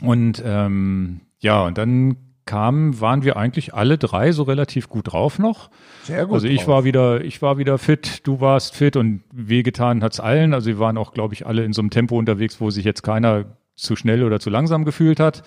[0.00, 2.16] Und ähm, ja, und dann
[2.48, 5.70] kamen, waren wir eigentlich alle drei so relativ gut drauf noch.
[6.04, 6.34] Sehr gut.
[6.34, 6.68] Also ich drauf.
[6.68, 10.54] war wieder, ich war wieder fit, du warst fit und wehgetan hat's allen.
[10.54, 13.02] Also wir waren auch, glaube ich, alle in so einem Tempo unterwegs, wo sich jetzt
[13.02, 13.44] keiner
[13.76, 15.42] zu schnell oder zu langsam gefühlt hat.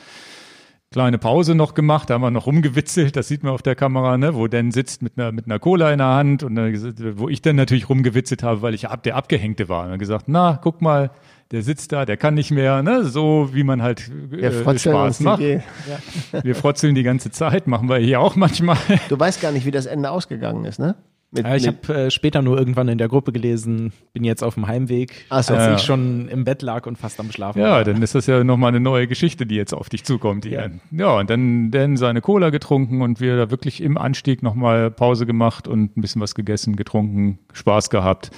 [0.91, 4.17] Kleine Pause noch gemacht, da haben wir noch rumgewitzelt, das sieht man auf der Kamera,
[4.17, 7.29] ne, wo Dan sitzt mit einer, mit einer Cola in der Hand und äh, wo
[7.29, 9.85] ich dann natürlich rumgewitzelt habe, weil ich ab, der Abgehängte war.
[9.85, 11.11] Und dann gesagt, na, guck mal,
[11.51, 15.39] der sitzt da, der kann nicht mehr, ne, so wie man halt äh, Spaß macht.
[15.39, 15.61] Ge-
[16.43, 18.77] Wir frotzeln die ganze Zeit, machen wir hier auch manchmal.
[19.09, 20.95] Du weißt gar nicht, wie das Ende ausgegangen ist, ne?
[21.33, 24.55] Mit, Ja, ich habe äh, später nur irgendwann in der Gruppe gelesen, bin jetzt auf
[24.55, 25.53] dem Heimweg, Ach so.
[25.53, 25.75] als Ja.
[25.75, 27.83] ich schon im Bett lag und fast am Schlafen Ja, war.
[27.85, 30.43] dann ist das ja nochmal eine neue Geschichte, die jetzt auf dich zukommt.
[30.43, 34.91] Ja, ja und dann, dann seine Cola getrunken und wir da wirklich im Anstieg nochmal
[34.91, 38.31] Pause gemacht und ein bisschen was gegessen, getrunken, Spaß gehabt.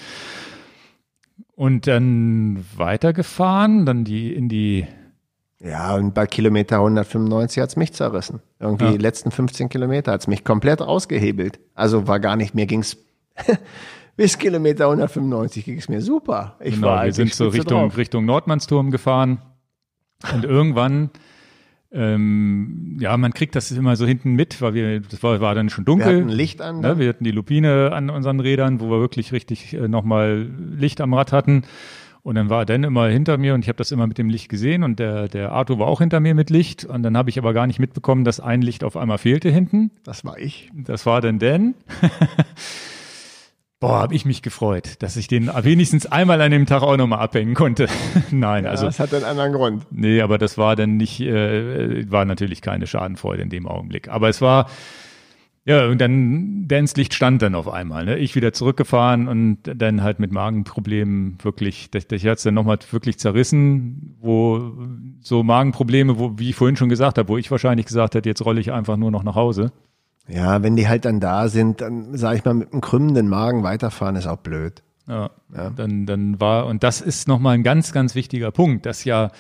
[1.55, 4.87] Und dann weitergefahren, dann die in die,
[5.59, 8.41] ja, und bei Kilometer 195 hat's mich zerrissen.
[8.59, 8.91] Irgendwie Ja.
[8.91, 11.59] die letzten 15 Kilometer hat's mich komplett ausgehebelt.
[11.75, 12.97] Also war gar nicht, mir ging's
[14.15, 16.57] bis Kilometer 195 ging's mir super.
[16.59, 17.97] Ich genau, war wir sind so Richtung, drauf.
[17.97, 19.39] Richtung Nordmannsturm gefahren.
[20.33, 21.09] Und irgendwann,
[21.93, 25.69] ähm, ja, man kriegt das immer so hinten mit, weil wir, das war, war dann
[25.69, 26.17] schon Wir dunkel.
[26.21, 26.79] hatten Licht an.
[26.79, 31.01] Ne, wir hatten die Lupine an unseren Rädern, wo wir wirklich richtig äh, nochmal Licht
[31.01, 31.63] am Rad hatten.
[32.23, 34.47] Und dann war Dan immer hinter mir und ich habe das immer mit dem Licht
[34.47, 36.85] gesehen und der, der Arthur war auch hinter mir mit Licht.
[36.85, 39.91] Und dann habe ich aber gar nicht mitbekommen, dass ein Licht auf einmal fehlte hinten.
[40.05, 40.71] das war ich.
[40.73, 41.75] Das war dann Dan.
[43.83, 47.19] Boah, habe ich mich gefreut, dass ich den wenigstens einmal an dem Tag auch nochmal
[47.19, 47.87] abhängen konnte.
[48.31, 49.85] Nein, also das hat einen anderen Grund.
[49.91, 54.07] Nee, aber das war dann nicht, äh, war natürlich keine Schadenfreude in dem Augenblick.
[54.07, 54.69] Aber es war,
[55.65, 58.05] ja, und dann, Dans Licht stand dann auf einmal.
[58.05, 58.19] Ne?
[58.19, 63.19] Ich wieder zurückgefahren und dann halt mit Magenproblemen wirklich, das, das hat's dann nochmal wirklich
[63.19, 64.77] zerrissen, wo
[65.19, 68.45] so Magenprobleme, wo, wie ich vorhin schon gesagt habe, wo ich wahrscheinlich gesagt hätte, jetzt
[68.45, 69.73] rolle ich einfach nur noch nach Hause.
[70.27, 73.63] Ja, wenn die halt dann da sind, dann sage ich mal, mit einem krümmenden Magen
[73.63, 74.81] weiterfahren ist auch blöd.
[75.05, 75.31] Ja,
[75.75, 79.31] Dann, dann war, und das ist nochmal ein ganz, ganz wichtiger Punkt, dass ja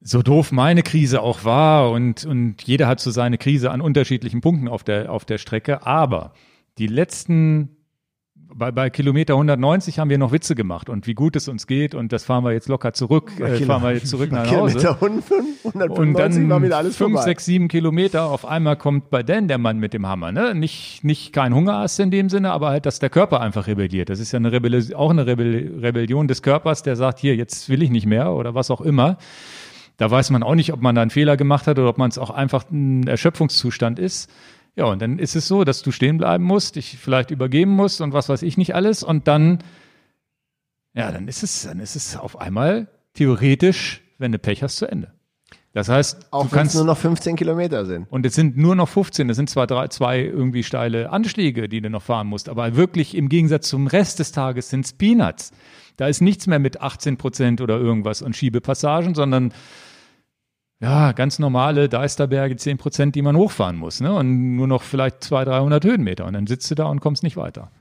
[0.00, 4.42] so doof meine Krise auch war und, und jeder hat so seine Krise an unterschiedlichen
[4.42, 6.34] Punkten auf der, auf der Strecke, aber
[6.76, 7.76] die letzten,
[8.54, 11.94] bei, bei Kilometer 190 haben wir noch Witze gemacht und wie gut es uns geht
[11.94, 15.22] und das fahren wir jetzt locker zurück, äh, fahren wir jetzt zurück nach Kilometer Hause.
[15.64, 17.24] 195 Und dann war wieder alles fünf, vorbei.
[17.24, 20.32] sechs, sieben Kilometer, auf einmal kommt bei Dan der Mann mit dem Hammer.
[20.32, 20.54] Ne?
[20.54, 24.10] Nicht, nicht kein Hungerast in dem Sinne, aber halt, dass der Körper einfach rebelliert.
[24.10, 27.68] Das ist ja eine Rebellion, auch eine Rebell Rebellion des Körpers, der sagt, hier, jetzt
[27.68, 29.18] will ich nicht mehr oder was auch immer.
[29.96, 32.10] Da weiß man auch nicht, ob man da einen Fehler gemacht hat oder ob man
[32.10, 34.30] es auch einfach ein Erschöpfungszustand ist.
[34.74, 38.00] Ja, und dann ist es so, dass du stehen bleiben musst, dich vielleicht übergeben musst
[38.00, 39.02] und was weiß ich nicht alles.
[39.02, 39.58] Und dann,
[40.94, 44.86] ja, dann ist es, dann ist es auf einmal theoretisch, wenn du Pech hast, zu
[44.86, 45.12] Ende.
[45.74, 48.06] Das heißt, Auch du wenn es kannst nur noch 15 Kilometer sind.
[48.10, 51.80] und es sind nur noch 15, es sind zwar drei, zwei irgendwie steile Anstiege, die
[51.80, 55.52] du noch fahren musst, aber wirklich im Gegensatz zum Rest des Tages sind es Peanuts.
[55.96, 59.52] Da ist nichts mehr mit 18 Prozent oder irgendwas und Schiebepassagen, sondern
[60.82, 64.00] ja, ganz normale Deisterberge, 10 Prozent, die man hochfahren muss.
[64.00, 64.12] Ne?
[64.12, 66.26] Und nur noch vielleicht 200, 300 Höhenmeter.
[66.26, 67.70] Und dann sitzt du da und kommst nicht weiter.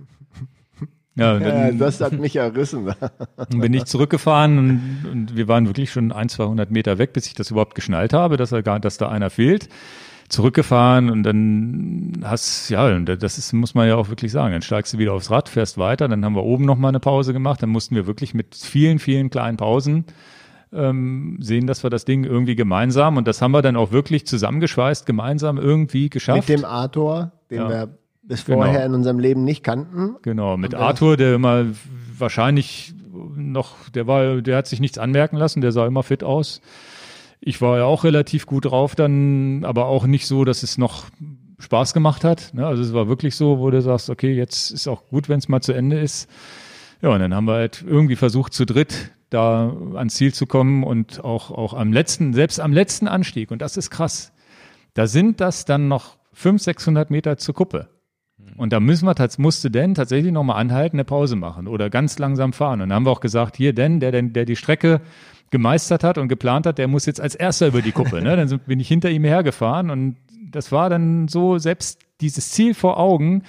[1.13, 2.89] Ja, Ja, das hat mich errissen.
[3.49, 7.33] bin ich zurückgefahren und, und wir waren wirklich schon ein, 200 Meter weg, bis ich
[7.33, 9.67] das überhaupt geschnallt habe, dass, er gar, dass da einer fehlt.
[10.29, 14.93] Zurückgefahren und dann hast, ja, das ist, muss man ja auch wirklich sagen, dann steigst
[14.93, 17.71] du wieder aufs Rad, fährst weiter, dann haben wir oben nochmal eine Pause gemacht, dann
[17.71, 20.05] mussten wir wirklich mit vielen, vielen kleinen Pausen
[20.73, 24.25] ähm, sehen, dass wir das Ding irgendwie gemeinsam und das haben wir dann auch wirklich
[24.25, 26.47] zusammengeschweißt, gemeinsam irgendwie geschafft.
[26.49, 27.69] Mit dem Arthur, den Ja.
[27.69, 28.59] wir bis Genau.
[28.59, 30.15] vorher in unserem Leben nicht kannten.
[30.21, 31.65] Genau, mit Und das- Arthur, der immer
[32.17, 32.93] wahrscheinlich
[33.35, 36.61] noch, der war, der hat sich nichts anmerken lassen, der sah immer fit aus.
[37.41, 41.05] Ich war ja auch relativ gut drauf dann, aber auch nicht so, dass es noch
[41.59, 42.53] Spaß gemacht hat.
[42.53, 42.65] Ne?
[42.65, 45.49] Also es war wirklich so, wo du sagst, okay, jetzt ist auch gut, wenn es
[45.49, 46.29] mal zu Ende ist.
[47.01, 50.83] Ja, und dann haben wir halt irgendwie versucht, zu dritt da ans Ziel zu kommen
[50.83, 54.33] und auch, auch am letzten, selbst am letzten Anstieg, und das ist krass,
[54.93, 57.87] da sind das dann noch 500, 600 Meter zur Kuppe.
[58.57, 62.53] Und da müssen wir, musste Dan tatsächlich nochmal anhalten, eine Pause machen oder ganz langsam
[62.53, 62.81] fahren.
[62.81, 64.99] Und dann haben wir auch gesagt, hier, Dan, der, der, der die Strecke
[65.49, 68.21] gemeistert hat und geplant hat, der muss jetzt als erster über die Kuppe.
[68.21, 68.35] Ne?
[68.37, 70.15] Dann bin ich hinter ihm hergefahren und
[70.49, 73.43] das war dann so, selbst dieses Ziel vor Augen,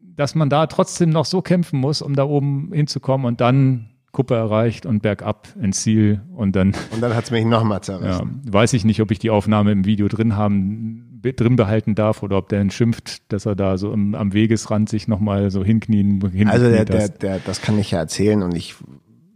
[0.00, 4.34] dass man da trotzdem noch so kämpfen muss, um da oben hinzukommen und dann Kuppe
[4.34, 8.42] erreicht und bergab ins Ziel und dann Und dann hat's mich nochmal ja, zerrissen.
[8.46, 12.22] weiß ich nicht, ob ich die Aufnahme im Video drin haben, be- drin behalten darf
[12.22, 16.20] oder ob der schimpft, dass er da so im, am Wegesrand sich nochmal so hinknien,
[16.20, 16.48] hinkniet.
[16.48, 17.14] Also der, der, das.
[17.18, 18.74] der, das kann ich ja erzählen und ich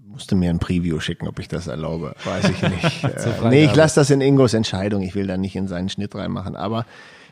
[0.04, 2.14] musste mir ein Preview schicken, ob ich das erlaube.
[2.24, 3.04] Weiß ich nicht.
[3.04, 5.02] äh, nee, ich lasse das in Ingos Entscheidung.
[5.02, 6.54] Ich will da nicht in seinen Schnitt reinmachen.
[6.56, 6.84] Aber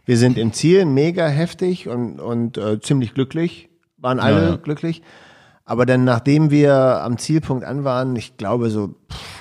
[0.07, 3.69] wir sind im Ziel mega heftig und, und äh, ziemlich glücklich.
[3.99, 4.57] Waren alle Ja, ja.
[4.57, 5.01] glücklich.
[5.65, 8.95] Aber dann, nachdem wir am Zielpunkt an waren, ich glaube so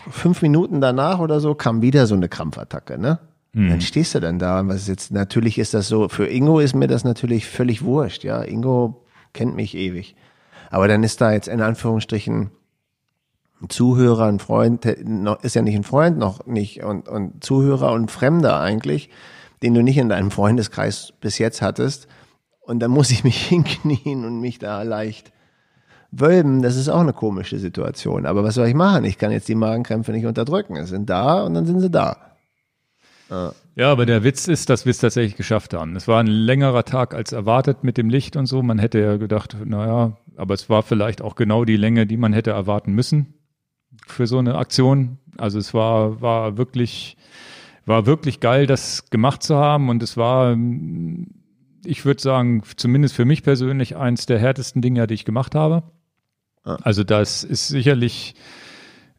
[0.09, 3.19] fünf Minuten danach oder so, kam wieder so eine Krampfattacke, ne?
[3.53, 3.69] Hm.
[3.69, 6.59] Dann stehst du dann da und was ist jetzt, natürlich ist das so, für Ingo
[6.59, 8.41] ist mir das natürlich völlig wurscht, ja.
[8.41, 10.15] Ingo kennt mich ewig.
[10.69, 12.51] Aber dann ist da jetzt in Anführungsstrichen
[13.61, 18.11] ein Zuhörer, ein Freund, ist ja nicht ein Freund noch nicht und, und Zuhörer und
[18.11, 19.09] Fremder eigentlich,
[19.61, 22.07] den du nicht in deinem Freundeskreis bis jetzt hattest.
[22.61, 25.33] und dann muss ich mich hinknien und mich da leicht
[26.19, 26.61] wölben.
[26.61, 28.25] Das ist auch eine komische Situation.
[28.25, 29.03] Aber was soll ich machen?
[29.05, 30.75] Ich kann jetzt die Magenkrämpfe nicht unterdrücken.
[30.77, 32.17] Es sind da und dann sind sie da.
[33.75, 35.95] Ja, aber der Witz ist, dass wir es tatsächlich geschafft haben.
[35.95, 38.61] Es war ein längerer Tag als erwartet mit dem Licht und so.
[38.61, 42.33] Man hätte ja gedacht, naja, aber es war vielleicht auch genau die Länge, die man
[42.33, 43.33] hätte erwarten müssen
[44.05, 45.17] für so eine Aktion.
[45.37, 47.17] Also es war, war wirklich,
[47.85, 50.55] war wirklich geil, das gemacht zu haben und es war,
[51.85, 55.83] ich würde sagen, zumindest für mich persönlich eins der härtesten Dinge, die ich gemacht habe.
[56.63, 58.35] Also das ist sicherlich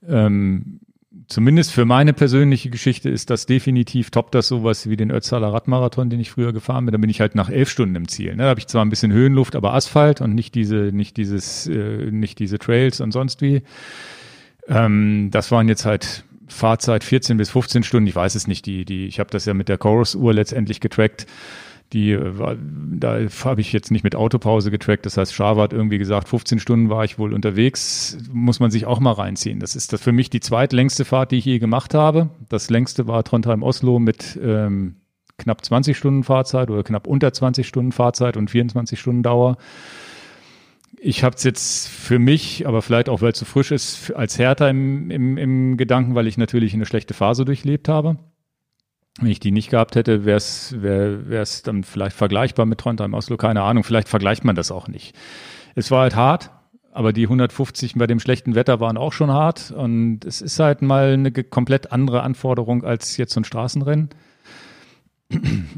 [0.08, 0.80] ähm,
[1.28, 6.10] zumindest für meine persönliche Geschichte ist das definitiv top, das sowas wie den Ötzaler Radmarathon,
[6.10, 6.92] den ich früher gefahren bin.
[6.92, 8.36] Da bin ich halt nach elf Stunden im Ziel.
[8.36, 8.44] Ne?
[8.44, 12.10] Da habe ich zwar ein bisschen Höhenluft, aber Asphalt und nicht diese, nicht dieses, äh,
[12.10, 13.62] nicht diese Trails und sonst wie.
[14.68, 18.06] Ähm, das waren jetzt halt Fahrzeit 14 bis 15 Stunden.
[18.06, 18.66] Ich weiß es nicht.
[18.66, 21.26] Die, die, ich habe das ja mit der Chorus-Uhr letztendlich getrackt.
[21.93, 22.56] Die äh,
[22.97, 25.06] da habe ich jetzt nicht mit Autopause getrackt.
[25.06, 28.19] Das heißt, Strava hat irgendwie gesagt, 15 Stunden war ich wohl unterwegs.
[28.32, 29.61] Muss man sich auch mal reinziehen.
[29.61, 32.31] Das ist das für mich die zweitlängste Fahrt, die ich je gemacht habe.
[32.48, 34.97] Das längste war Trondheim-Oslo mit ähm,
[35.39, 39.56] knapp 20 Stunden Fahrzeit oder knapp unter 20 Stunden Fahrzeit und 24 Stunden Dauer.
[40.98, 44.39] Ich habe es jetzt für mich, aber vielleicht auch, weil es zu frisch ist, als
[44.39, 48.16] härter im, im, im Gedanken, weil ich natürlich eine schlechte Phase durchlebt habe.
[49.20, 53.62] Wenn ich die nicht gehabt hätte, wäre es dann vielleicht vergleichbar mit Trondheim Oslo, keine
[53.62, 55.15] Ahnung, vielleicht vergleicht man das auch nicht.
[55.77, 56.51] Es war halt hart,
[56.91, 60.82] aber die 150 bei dem schlechten Wetter waren auch schon hart und es ist halt
[60.82, 64.11] mal eine komplett andere Anforderung als jetzt so ein Straßenrennen.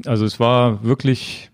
[0.07, 1.51] Also es war wirklich,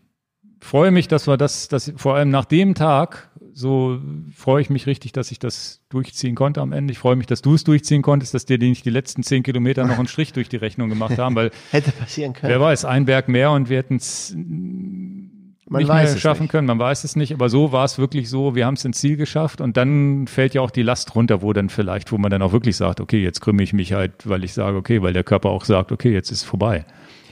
[0.60, 4.00] freue mich, dass wir das, dass vor allem nach dem Tag so
[4.34, 6.92] freue ich mich richtig, dass ich das durchziehen konnte am Ende.
[6.92, 9.86] Ich freue mich, dass du es durchziehen konntest, dass dir nicht die letzten zehn Kilometer
[9.86, 12.50] noch einen Strich durch die Rechnung gemacht haben, weil hätte passieren können.
[12.50, 16.50] Wer weiß, ein Berg mehr und wir hätten es nicht mehr schaffen nicht.
[16.52, 16.66] können.
[16.66, 18.54] Man weiß es nicht, aber so war es wirklich so.
[18.54, 21.52] Wir haben es ins Ziel geschafft und dann fällt ja auch die Last runter, wo
[21.52, 24.44] dann vielleicht, wo man dann auch wirklich sagt, okay, jetzt krümme ich mich halt, weil
[24.44, 26.84] ich sage, okay, weil der Körper auch sagt, okay, jetzt ist es vorbei.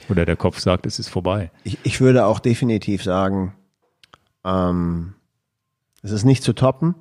[0.09, 1.51] Oder der Kopf sagt, es ist vorbei.
[1.63, 3.53] Ich, ich würde auch definitiv sagen,
[4.43, 5.13] ähm,
[6.01, 6.95] es ist nicht zu toppen.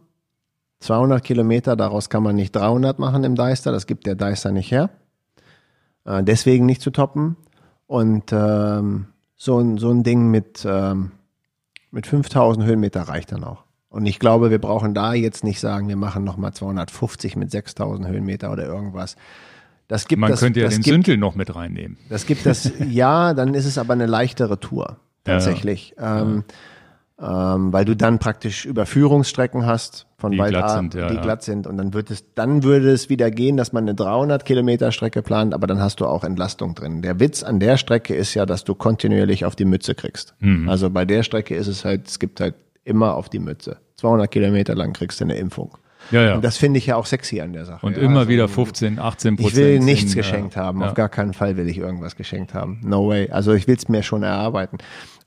[0.81, 4.71] 200 Kilometer, daraus kann man nicht 300 machen im Deister, das gibt der Deister nicht
[4.71, 4.91] her.
[6.05, 7.37] Äh, deswegen nicht zu toppen.
[7.87, 9.07] Und ähm,
[9.37, 11.13] so, ein, so ein Ding mit, ähm,
[11.91, 13.65] mit 5000 Höhenmeter reicht dann auch.
[13.91, 18.07] Und ich glaube, wir brauchen da jetzt nicht sagen, wir machen nochmal 250 mit 6000
[18.07, 19.17] Höhenmeter oder irgendwas.
[19.89, 21.99] Das gibt Man das, könnte ja den gibt, Sündel noch mit reinnehmen.
[22.09, 24.99] Das gibt das, ja, dann ist es aber eine leichtere Tour.
[25.25, 25.95] Tatsächlich.
[25.99, 26.23] Ja.
[26.23, 26.55] Ähm, ja
[27.23, 31.17] ähm, weil du dann praktisch Überführungsstrecken hast von die Wald glatt A, sind, ja, die
[31.17, 31.21] ja.
[31.21, 34.45] glatt sind und dann wird es, dann würde es wieder gehen, dass man eine 300
[34.45, 37.03] Kilometer Strecke plant, aber dann hast du auch Entlastung drin.
[37.03, 40.35] Der Witz an der Strecke ist ja, dass du kontinuierlich auf die Mütze kriegst.
[40.41, 40.69] Mhm.
[40.69, 43.77] Also bei der Strecke ist es halt, es gibt halt immer auf die Mütze.
[43.97, 45.77] 200 Kilometer lang kriegst du eine Impfung.
[46.11, 46.35] Ja, ja.
[46.35, 47.85] Und das finde ich ja auch sexy an der Sache.
[47.85, 49.53] Und ja, immer also, wieder 15, 18 Prozent.
[49.53, 50.81] Ich will nichts sind, geschenkt haben.
[50.81, 50.89] ja.
[50.89, 52.81] Auf gar keinen Fall will ich irgendwas geschenkt haben.
[52.83, 53.31] No way.
[53.31, 54.79] Also ich will es mir schon erarbeiten.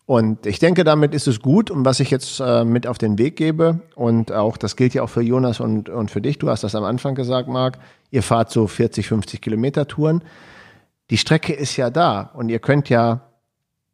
[0.05, 1.71] Und ich denke, damit ist es gut.
[1.71, 5.03] Und was ich jetzt äh, mit auf den Weg gebe, und auch das gilt ja
[5.03, 7.77] auch für Jonas und, und für dich, du hast das am Anfang gesagt, Marc,
[8.11, 10.23] ihr fahrt so 40, 50 Kilometer Touren.
[11.09, 13.21] Die Strecke ist ja da und ihr könnt ja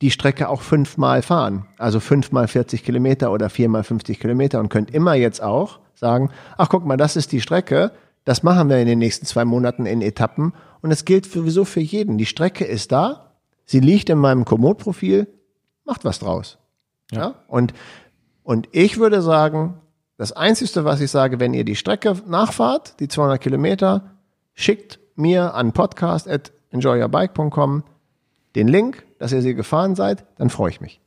[0.02, 1.66] die Strecke auch fünfmal fahren.
[1.78, 6.70] Also fünfmal 40 Kilometer oder viermal 50 Kilometer und könnt immer jetzt auch sagen, ach
[6.70, 7.92] guck mal, das ist die Strecke.
[8.24, 10.54] Das machen wir in den nächsten zwei Monaten in Etappen.
[10.82, 12.18] Und es gilt sowieso für jeden.
[12.18, 13.36] Die Strecke ist da.
[13.66, 15.28] Sie liegt in meinem Komoot-Profil
[15.90, 16.58] macht was draus.
[17.12, 17.20] Ja.
[17.20, 17.36] ja.
[17.48, 17.74] Und,
[18.44, 19.82] und ich würde sagen,
[20.18, 24.12] das Einzige, was ich sage, wenn ihr die Strecke nachfahrt, die 200 Kilometer,
[24.54, 27.84] schickt mir an podcast at enjoyyourbike.com
[28.56, 31.02] den Link, dass ihr sie gefahren seid, dann freue ich mich.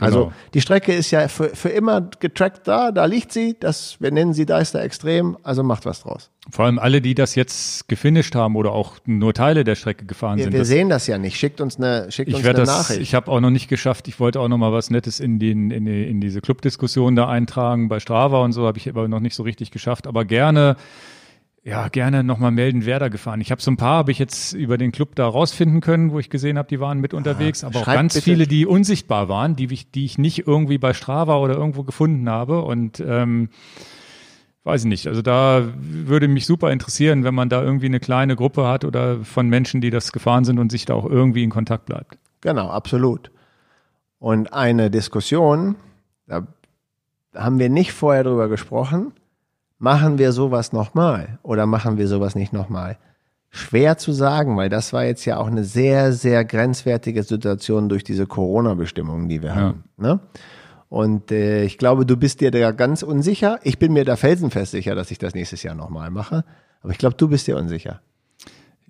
[0.00, 0.32] Also genau.
[0.54, 4.32] die Strecke ist ja für, für immer getrackt da, da liegt sie, das, wir nennen
[4.32, 6.30] sie Deister Extrem, also macht was draus.
[6.50, 10.38] Vor allem alle, die das jetzt gefinisht haben oder auch nur Teile der Strecke gefahren
[10.38, 10.52] wir, sind.
[10.52, 13.00] Wir sehen das ja nicht, schickt uns eine, schickt ich uns eine das, Nachricht.
[13.00, 15.72] Ich habe auch noch nicht geschafft, ich wollte auch noch mal was Nettes in, den,
[15.72, 19.20] in, die, in diese Clubdiskussion da eintragen, bei Strava und so, habe ich aber noch
[19.20, 20.76] nicht so richtig geschafft, aber gerne
[21.68, 23.42] ja, gerne nochmal melden, wer da gefahren.
[23.42, 26.18] Ich habe so ein paar, habe ich jetzt über den Club da rausfinden können, wo
[26.18, 28.24] ich gesehen habe, die waren mit unterwegs, aber auch ganz bitte.
[28.24, 32.30] viele, die unsichtbar waren, die ich, die ich nicht irgendwie bei Strava oder irgendwo gefunden
[32.30, 32.62] habe.
[32.62, 33.50] Und ähm,
[34.64, 35.08] weiß ich nicht.
[35.08, 39.22] Also da würde mich super interessieren, wenn man da irgendwie eine kleine Gruppe hat oder
[39.22, 42.16] von Menschen, die das gefahren sind und sich da auch irgendwie in Kontakt bleibt.
[42.40, 43.30] Genau, absolut.
[44.18, 45.76] Und eine Diskussion,
[46.26, 46.46] da
[47.34, 49.12] haben wir nicht vorher drüber gesprochen,
[49.78, 52.98] machen wir sowas nochmal oder machen wir sowas nicht nochmal?
[53.50, 58.04] Schwer zu sagen, weil das war jetzt ja auch eine sehr, sehr grenzwertige Situation durch
[58.04, 59.84] diese Corona-Bestimmungen, die wir haben.
[59.96, 60.20] Ne?
[60.90, 63.58] Und äh, ich glaube, du bist dir da ganz unsicher.
[63.62, 66.44] Ich bin mir da felsenfest sicher, dass ich das nächstes Jahr nochmal mache.
[66.82, 68.00] Aber ich glaube, du bist dir unsicher.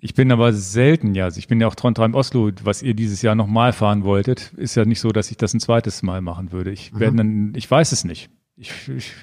[0.01, 1.25] Ich bin aber selten, ja.
[1.25, 4.75] Also ich bin ja auch Trondheim Oslo, was ihr dieses Jahr nochmal fahren wolltet, ist
[4.75, 6.71] ja nicht so, dass ich das ein zweites Mal machen würde.
[6.71, 8.29] Ich werde dann, ich weiß es nicht.
[8.61, 9.13] Ich, ich,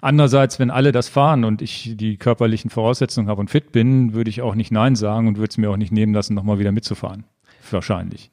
[0.00, 4.30] andererseits, wenn alle das fahren und ich die körperlichen Voraussetzungen habe und fit bin, würde
[4.30, 6.70] ich auch nicht Nein sagen und würde es mir auch nicht nehmen lassen, nochmal wieder
[6.70, 7.24] mitzufahren.
[7.72, 8.30] Wahrscheinlich.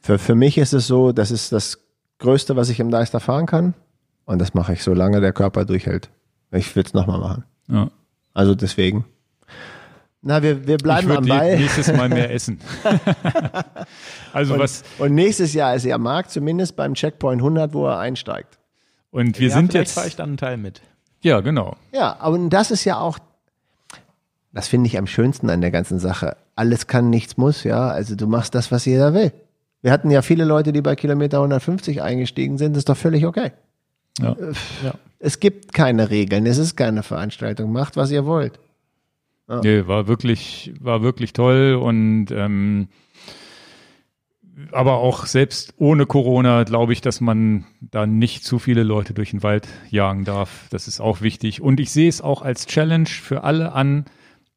[0.00, 1.84] Für, für mich ist es so, das ist das
[2.18, 3.74] Größte, was ich im Deister fahren kann.
[4.24, 6.08] Und das mache ich, solange der Körper durchhält.
[6.50, 7.44] Ich will es nochmal machen.
[7.68, 7.90] Ja.
[8.32, 9.04] Also deswegen.
[10.22, 11.58] Na, wir, wir bleiben am würde Ball.
[11.58, 12.58] nächstes Mal mehr essen.
[14.32, 17.98] also Und, was, und nächstes Jahr ist ja Marc zumindest beim Checkpoint 100, wo er
[17.98, 18.59] einsteigt.
[19.10, 20.80] Und wir ja, sind jetzt, fahre ich dann einen Teil mit.
[21.22, 21.76] ja, genau.
[21.92, 23.18] Ja, aber das ist ja auch,
[24.52, 26.36] das finde ich am schönsten an der ganzen Sache.
[26.56, 27.88] Alles kann, nichts muss, ja.
[27.88, 29.32] Also du machst das, was jeder will.
[29.82, 32.74] Wir hatten ja viele Leute, die bei Kilometer 150 eingestiegen sind.
[32.74, 33.52] Das ist doch völlig okay.
[34.20, 34.36] Ja.
[35.18, 36.44] Es gibt keine Regeln.
[36.46, 37.72] Es ist keine Veranstaltung.
[37.72, 38.58] Macht, was ihr wollt.
[39.62, 42.88] Nee, war wirklich, war wirklich toll und ähm,
[44.72, 49.30] aber auch selbst ohne Corona glaube ich, dass man da nicht zu viele Leute durch
[49.30, 50.66] den Wald jagen darf.
[50.70, 51.60] Das ist auch wichtig.
[51.60, 54.04] Und ich sehe es auch als Challenge für alle an,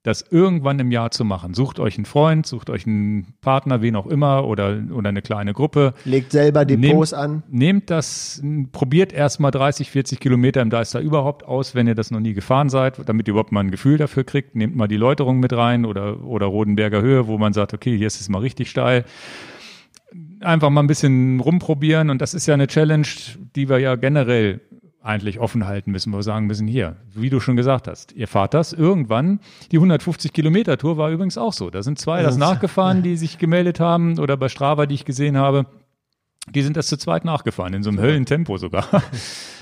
[0.06, 1.54] das irgendwann im Jahr zu machen.
[1.54, 5.54] Sucht euch einen Freund, sucht euch einen Partner, wen auch immer, oder, oder eine kleine
[5.54, 5.94] Gruppe.
[6.04, 7.44] Legt selber Depots Nehmt- an.
[7.50, 8.44] Nehmt das,
[8.74, 12.68] probiert erstmal 30, 40 Kilometer im Deister überhaupt aus, wenn ihr das noch nie gefahren
[12.68, 14.56] seid, damit ihr überhaupt mal ein Gefühl dafür kriegt.
[14.56, 18.08] Nehmt mal die Läuterung mit rein oder, oder Rodenberger Höhe, wo man sagt, okay, hier
[18.08, 19.06] ist es mal richtig steil.
[20.44, 23.08] Einfach mal ein bisschen rumprobieren und das ist ja eine Challenge,
[23.56, 24.62] die wir ja generell
[25.04, 28.28] eigentlich offen halten müssen, wo wir sagen müssen, hier, wie du schon gesagt hast, ihr
[28.28, 29.40] fahrt das irgendwann.
[29.72, 31.70] Die 150 Kilometer Tour war übrigens auch so.
[31.70, 35.38] Da sind zwei das nachgefahren, die sich gemeldet haben oder bei Strava, die ich gesehen
[35.38, 35.66] habe.
[36.50, 38.88] Die sind das zu zweit nachgefahren, in so einem Höllentempo sogar.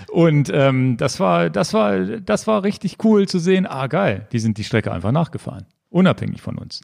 [0.10, 3.68] Und ähm, das war, das war, das war richtig cool zu sehen.
[3.68, 5.66] Ah, geil, die sind die Strecke einfach nachgefahren.
[5.90, 6.82] Unabhängig von uns.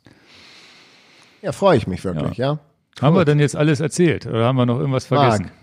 [1.42, 2.60] Ja, freue ich mich wirklich, ja.
[3.02, 4.26] Haben wir denn jetzt alles erzählt?
[4.26, 5.44] Oder haben wir noch irgendwas vergessen?
[5.44, 5.54] Marc,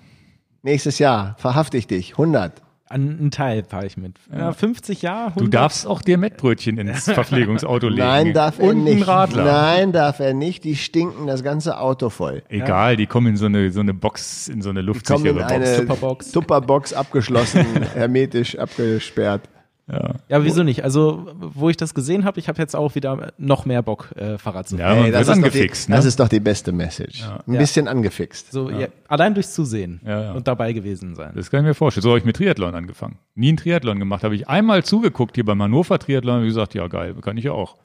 [0.62, 2.12] nächstes Jahr verhafte ich dich.
[2.12, 2.62] 100.
[2.86, 4.18] An einen Teil fahre ich mit.
[4.30, 5.40] Ja, 50 Jahre, 100.
[5.40, 8.02] Du darfst auch dir Mettbrötchen ins Verpflegungsauto legen.
[8.06, 8.94] Nein, darf er Und nicht.
[8.94, 9.44] einen Radler.
[9.44, 10.64] Nein, darf er nicht.
[10.64, 12.42] Die stinken das ganze Auto voll.
[12.50, 15.42] Egal, die kommen in so eine, so eine Box, in so eine Kommen luftsichere in
[15.42, 15.76] eine Box.
[15.78, 16.32] Tupperbox.
[16.32, 19.48] Tupperbox abgeschlossen, hermetisch abgesperrt.
[19.86, 20.14] Ja.
[20.28, 20.82] Ja, wieso nicht?
[20.82, 24.38] Also, wo ich das gesehen habe, ich habe jetzt auch wieder noch mehr Bock, äh,
[24.38, 24.88] Fahrrad zu fahren.
[24.88, 25.96] Ja, man Ey, wird ist angefixt, die, ne?
[25.98, 27.22] das ist doch die beste Message.
[27.46, 27.58] Ein Ja.
[27.60, 28.50] bisschen angefixt.
[28.50, 28.88] So, ja.
[29.08, 30.32] allein durchs Zusehen Ja, ja.
[30.32, 31.32] und dabei gewesen sein.
[31.34, 32.02] Das kann ich mir vorstellen.
[32.02, 33.18] So habe ich mit Triathlon angefangen.
[33.34, 34.24] Nie einen Triathlon gemacht.
[34.24, 37.52] Habe ich einmal zugeguckt hier beim Hannover Triathlon und gesagt, ja geil, kann ich ja
[37.52, 37.76] auch.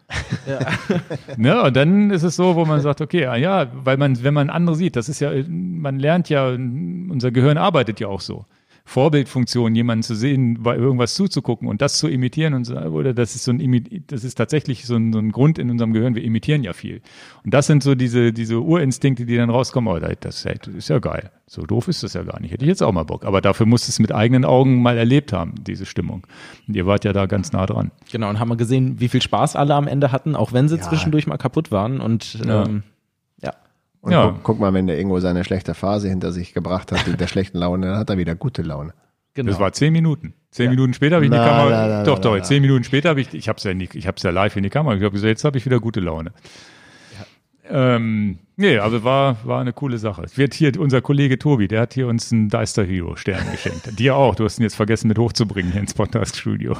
[1.38, 1.62] ne?
[1.64, 4.50] Und dann ist es so, wo man sagt, okay, ah ja, weil man, wenn man
[4.50, 8.46] andere sieht, das ist ja, man lernt ja, unser Gehirn arbeitet ja auch so.
[8.90, 13.36] Vorbildfunktion, jemanden zu sehen, bei irgendwas zuzugucken und das zu imitieren und so, oder das
[13.36, 16.24] ist so ein, das ist tatsächlich so ein, so ein Grund in unserem Gehirn, wir
[16.24, 17.02] imitieren ja viel.
[17.44, 21.30] Und das sind so diese, diese Urinstinkte, die dann rauskommen, oh, das ist ja geil.
[21.46, 22.52] So doof ist das ja gar nicht.
[22.52, 23.26] Hätte ich jetzt auch mal Bock.
[23.26, 26.26] Aber dafür musst du es mit eigenen Augen mal erlebt haben, diese Stimmung.
[26.68, 27.92] Und ihr wart ja da ganz nah dran.
[28.12, 30.76] Genau, und haben wir gesehen, wie viel Spaß alle am Ende hatten, auch wenn sie
[30.78, 30.82] Ja.
[30.82, 32.02] zwischendurch mal kaputt waren.
[32.02, 32.66] Und ähm, ja.
[34.10, 34.28] Und Ja.
[34.32, 37.28] guck, guck mal, wenn der irgendwo seine schlechte Phase hinter sich gebracht hat, mit der
[37.28, 38.94] schlechten Laune, dann hat er wieder gute Laune.
[39.36, 39.52] Genau.
[39.52, 40.34] Das war zehn Minuten.
[40.52, 41.70] Zehn Minuten später habe ich in die Na, Kamera.
[41.70, 42.36] na, na, doch, na, doch.
[42.38, 42.44] na.
[42.44, 44.64] Zehn Minuten später habe ich, ich habe es ja, nicht- ich hab's ja live in
[44.64, 44.96] die Kamera.
[44.96, 46.32] Ich habe gesagt, jetzt habe ich wieder gute Laune.
[47.72, 50.24] Ähm, nee, aber war, war eine coole Sache.
[50.24, 53.88] Es wird hier, unser Kollege Tobi, der hat hier uns einen Deister Hero Stern geschenkt.
[54.00, 54.34] Dir auch.
[54.34, 56.76] Du hast ihn jetzt vergessen mit hochzubringen hier ins Podcast Studio.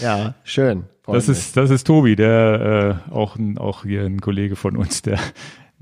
[0.00, 0.84] Ja, schön.
[1.06, 5.02] Das ist, das ist Tobi, der äh, auch, ein, auch hier ein Kollege von uns,
[5.02, 5.18] der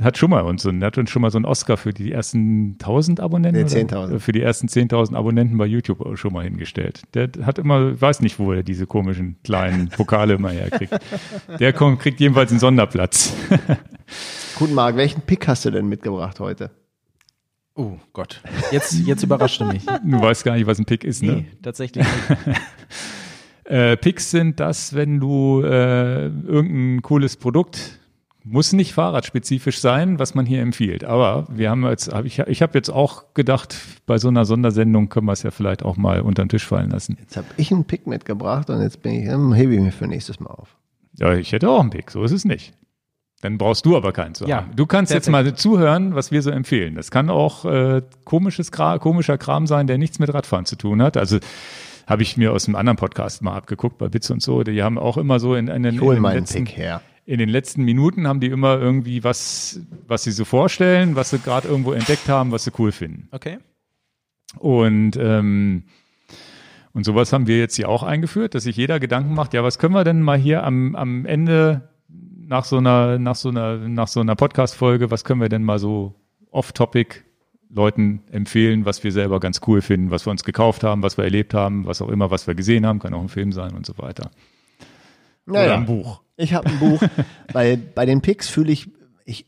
[0.01, 2.13] hat schon mal uns, so, der hat uns schon mal so einen Oscar für die
[2.13, 3.65] ersten 1000 Abonnenten.
[3.65, 4.05] Nee, oder?
[4.05, 4.19] 10.000.
[4.19, 7.03] Für die ersten 10.000 Abonnenten bei YouTube schon mal hingestellt.
[7.15, 10.93] Der hat immer, weiß nicht, wo er diese komischen kleinen Pokale immer herkriegt.
[11.61, 13.35] Der kommt, kriegt jedenfalls einen Sonderplatz.
[14.59, 16.71] Gut, Marc, welchen Pick hast du denn mitgebracht heute?
[17.75, 18.43] Oh Gott.
[18.73, 19.85] Jetzt, jetzt überraschte mich.
[20.05, 21.33] Du weißt gar nicht, was ein Pick ist, ne?
[21.33, 22.59] Nee, tatsächlich nicht.
[23.65, 27.99] Äh, Picks sind das, wenn du äh, irgendein cooles Produkt,
[28.49, 31.05] muss nicht fahrradspezifisch sein, was man hier empfiehlt.
[31.05, 35.09] Aber wir haben jetzt, hab ich, ich habe jetzt auch gedacht, bei so einer Sondersendung
[35.09, 37.17] können wir es ja vielleicht auch mal unter den Tisch fallen lassen.
[37.21, 40.07] Jetzt habe ich einen Pick mitgebracht und jetzt bin ich, hm, hebe ich mir für
[40.07, 40.77] nächstes Mal auf.
[41.19, 42.73] Ja, ich hätte auch einen Pick, so ist es nicht.
[43.43, 44.77] Dann brauchst du aber keinen zu Ja, haben.
[44.77, 46.95] Du kannst jetzt mal zuhören, was wir so empfehlen.
[46.95, 51.03] Das kann auch äh, komisches Kram, komischer Kram sein, der nichts mit Radfahren zu tun
[51.03, 51.17] hat.
[51.17, 51.39] Also
[52.07, 54.63] habe ich mir aus einem anderen Podcast mal abgeguckt, bei Bits und so.
[54.63, 57.03] Die haben auch immer so in, in, in, Ich hol den letzten, Pick her.
[57.27, 61.39] In den letzten Minuten haben die immer irgendwie was, was sie so vorstellen, was sie
[61.39, 63.29] gerade irgendwo entdeckt haben, was sie cool finden.
[63.33, 63.59] Okay.
[64.59, 65.85] Und ähm,
[66.97, 69.79] und sowas haben wir jetzt hier auch eingeführt, dass sich jeder Gedanken macht, ja, was
[69.79, 74.09] können wir denn mal hier am, am Ende nach so einer, nach so einer, nach
[74.09, 76.15] so einer Podcast-Folge, was können wir denn mal so
[76.51, 77.23] off-topic
[77.69, 81.25] Leuten empfehlen, was wir selber ganz cool finden, was wir uns gekauft haben, was wir
[81.25, 83.85] erlebt haben, was auch immer, was wir gesehen haben, kann auch ein Film sein und
[83.85, 84.31] so weiter.
[85.47, 86.21] Naja, Oder ein Buch.
[86.37, 87.01] Ich habe ein Buch,
[87.53, 88.91] weil bei den Picks fühle ich,
[89.25, 89.47] ich,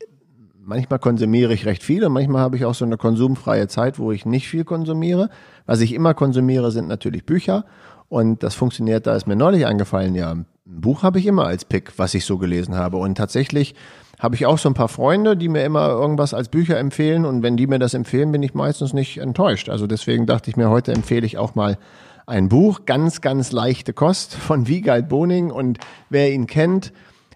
[0.63, 4.13] manchmal konsumiere ich recht viel und manchmal habe ich auch so eine konsumfreie Zeit, wo
[4.13, 5.29] ich nicht viel konsumiere.
[5.67, 7.65] Was ich immer konsumiere, sind natürlich Bücher.
[8.09, 11.65] Und das funktioniert, da ist mir neulich eingefallen, ja, ein Buch habe ich immer als
[11.65, 12.97] Pick, was ich so gelesen habe.
[12.97, 13.75] Und tatsächlich
[14.19, 17.25] habe ich auch so ein paar Freunde, die mir immer irgendwas als Bücher empfehlen.
[17.25, 19.69] Und wenn die mir das empfehlen, bin ich meistens nicht enttäuscht.
[19.69, 21.79] Also deswegen dachte ich mir, heute empfehle ich auch mal
[22.29, 25.51] ein Buch, ganz, ganz leichte Kost von Wiegald Boning.
[25.51, 25.79] Und
[26.11, 26.93] wer ihn kennt,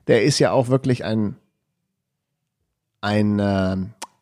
[0.06, 1.36] der ist ja auch wirklich ein,
[3.00, 3.76] ein äh,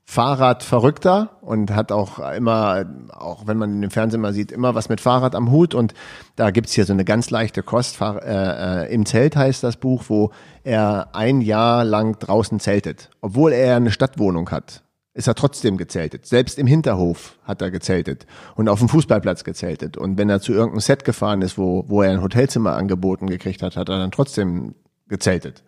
[0.05, 4.89] Fahrradverrückter und hat auch immer, auch wenn man in dem Fernsehen mal sieht, immer was
[4.89, 5.75] mit Fahrrad am Hut.
[5.75, 5.93] Und
[6.37, 8.01] da gibt's hier so eine ganz leichte Kost.
[8.01, 10.31] Äh, äh, Im Zelt heißt das Buch, wo
[10.63, 13.11] er ein Jahr lang draußen zeltet.
[13.21, 14.85] Obwohl er eine Stadtwohnung hat,
[15.21, 16.27] ist er trotzdem gezeltet.
[16.27, 18.27] Selbst im Hinterhof hat er gezeltet
[18.57, 19.99] und auf dem Fußballplatz gezeltet.
[19.99, 23.63] Und wenn er zu irgendeinem Set gefahren ist, wo, wo er ein Hotelzimmer angeboten gekriegt
[23.63, 24.75] hat, hat er dann trotzdem
[25.09, 25.63] gezeltet.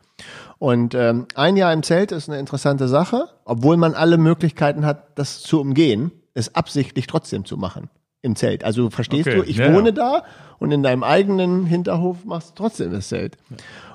[0.58, 5.18] Und ähm, ein Jahr im Zelt ist eine interessante Sache, obwohl man alle Möglichkeiten hat,
[5.18, 7.90] das zu umgehen, es absichtlich trotzdem zu machen
[8.22, 8.64] im Zelt.
[8.64, 9.94] Also verstehst Okay, du, ich ja, wohne ja.
[9.94, 10.24] da
[10.58, 13.36] und in deinem eigenen Hinterhof machst du trotzdem das Zelt.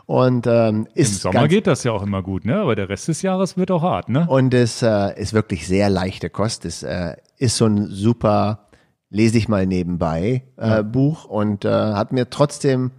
[0.08, 2.56] Und ähm, Im ist Sommer ganz, geht das ja auch immer gut, ne?
[2.56, 4.26] Aber der Rest des Jahres wird auch hart, ne?
[4.28, 6.64] und es äh, ist wirklich sehr leichte Kost.
[6.64, 8.70] Es äh, ist so ein super,
[9.10, 12.92] lese ich mal nebenbei äh, Buch und äh, hat mir trotzdem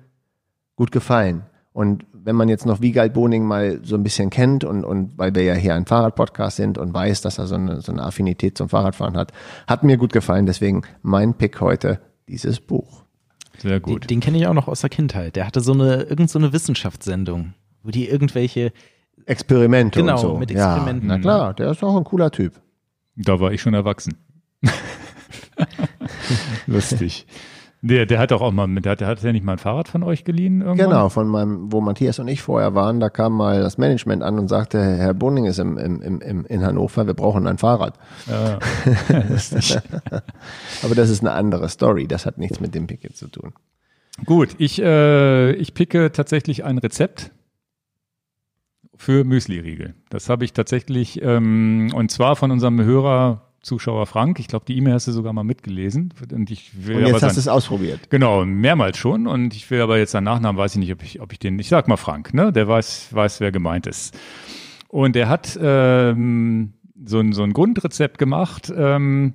[0.76, 1.47] gut gefallen.
[1.72, 5.35] Und wenn man jetzt noch Wiegald Boning mal so ein bisschen kennt und, und weil
[5.35, 8.59] wir ja hier ein Fahrradpodcast sind und weiß, dass er so eine, so eine Affinität
[8.59, 9.32] zum Fahrradfahren hat,
[9.66, 10.44] hat mir gut gefallen.
[10.44, 13.07] Deswegen mein Pick heute dieses Buch.
[13.59, 14.09] Sehr Den, gut.
[14.10, 15.36] den kenne ich auch noch aus der Kindheit.
[15.36, 18.72] Der hatte so eine, irgend so eine Wissenschaftssendung, wo die irgendwelche,
[19.26, 20.36] Experimente Genau, und so.
[20.39, 21.09] mit Ja, Experimenten.
[21.09, 22.55] na klar, der ist auch ein cooler Typ.
[23.16, 24.14] Da war ich schon erwachsen.
[26.66, 27.26] Lustig.
[27.81, 29.59] Der, der hat doch auch mal, mit- der hat, der hat ja nicht mal ein
[29.59, 30.89] Fahrrad von euch geliehen irgendwann?
[30.91, 34.39] Genau, von meinem, wo Matthias und ich vorher waren, da kam mal das Management an
[34.39, 37.95] und sagte, Herr Boning ist im, im, im, in Hannover, wir brauchen ein Fahrrad.
[38.27, 38.59] Ja.
[40.83, 43.53] Aber das ist eine andere Story, das hat nichts mit dem Pick jetzt zu tun.
[44.25, 47.31] Gut, ich, äh, ich picke tatsächlich ein Rezept
[48.97, 49.95] für Müsli-Riegel.
[50.11, 54.40] Das habe ich tatsächlich, ähm, und zwar von unserem Hörer, Zuschauer Frank.
[54.40, 56.12] Ich glaube, die E-Mail hast du sogar mal mitgelesen.
[56.32, 58.11] Und ich will Und aber jetzt hast du es ausprobiert.
[58.11, 59.27] Genau, mehrmals schon.
[59.27, 61.59] Und ich will aber jetzt seinen Nachnamen, weiß ich nicht, ob ich, ob ich den,
[61.59, 62.53] ich sag mal Frank, ne?
[62.53, 64.19] Der weiß, weiß, wer gemeint ist.
[64.89, 66.73] Und der hat ähm,
[67.05, 69.35] so, ein, so ein Grundrezept gemacht ähm,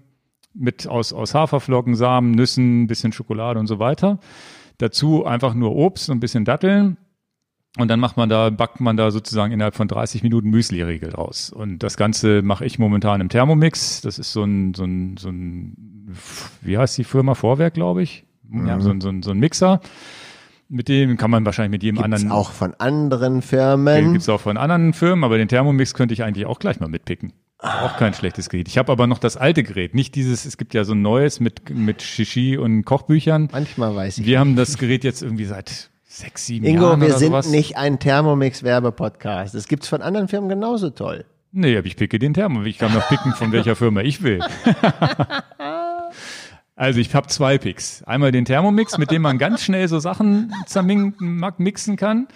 [0.54, 4.20] mit aus, aus Haferflocken, Samen, Nüssen, bisschen Schokolade und so weiter.
[4.80, 6.98] Dazu einfach nur Obst und ein bisschen Datteln.
[7.78, 11.52] Und dann macht man da, backt man da sozusagen innerhalb von 30 Minuten Müsli-Riegel raus.
[11.52, 14.02] Und das Ganze mache ich momentan im Thermomix.
[14.02, 16.16] Das ist so ein, so ein, so ein,
[16.62, 17.34] wie heißt die Firma?
[17.34, 18.26] Vorwerk, glaube ich.
[18.52, 19.82] Ja, so, ein, so, ein, so ein Mixer.
[20.70, 22.32] Mit dem kann man wahrscheinlich mit jedem Gibt's anderen.
[22.32, 24.14] auch von anderen Den Firmen.
[24.14, 27.34] gibt's auch von anderen Firmen, aber den Thermomix könnte ich eigentlich auch gleich mal mitpicken.
[27.58, 28.68] Auch kein schlechtes Gerät.
[28.68, 31.40] Ich habe aber noch das alte Gerät, nicht dieses, es gibt ja so ein neues
[31.40, 33.50] mit, mit Shishi und Kochbüchern.
[33.52, 34.26] Manchmal weiß ich.
[34.26, 37.50] Wir haben das Gerät jetzt irgendwie seit sechs, sieben Ingo, Jahren wir sind sowas.
[37.50, 39.56] nicht ein Thermomix-Werbepodcast.
[39.56, 41.26] Das gibt's von anderen Firmen genauso toll.
[41.52, 42.70] Nee, aber ich picke den Thermomix.
[42.70, 44.40] Ich kann noch picken, von welcher Firma ich will.
[46.76, 48.04] Also ich habe zwei Picks.
[48.04, 50.52] Einmal den Thermomix, mit dem man ganz schnell so Sachen
[51.60, 52.28] mixen kann.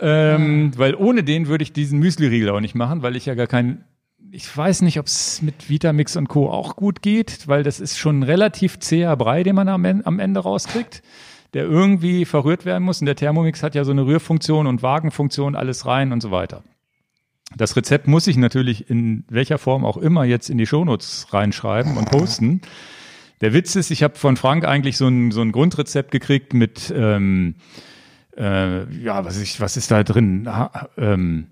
[0.00, 3.48] Ähm, weil ohne den würde ich diesen Müsli-Riegel auch nicht machen, weil ich ja gar
[3.48, 3.84] kein,
[4.30, 6.50] ich weiß nicht, ob es mit Vitamix und Co.
[6.50, 10.40] auch gut geht, weil das ist schon ein relativ zäher Brei, den man am Ende
[10.40, 11.02] rauskriegt,
[11.54, 13.00] der irgendwie verrührt werden muss.
[13.00, 16.62] Und der Thermomix hat ja so eine Rührfunktion und Wagenfunktion, alles rein und so weiter.
[17.56, 21.96] Das Rezept muss ich natürlich in welcher Form auch immer jetzt in die Shownotes reinschreiben
[21.96, 22.62] und posten.
[23.42, 26.92] Der Witz ist, ich habe von Frank eigentlich so ein, so ein Grundrezept gekriegt mit,
[26.96, 27.56] ähm,
[28.36, 30.46] äh, ja, was, ich, was ist da drin?
[30.46, 31.48] Ha, ähm,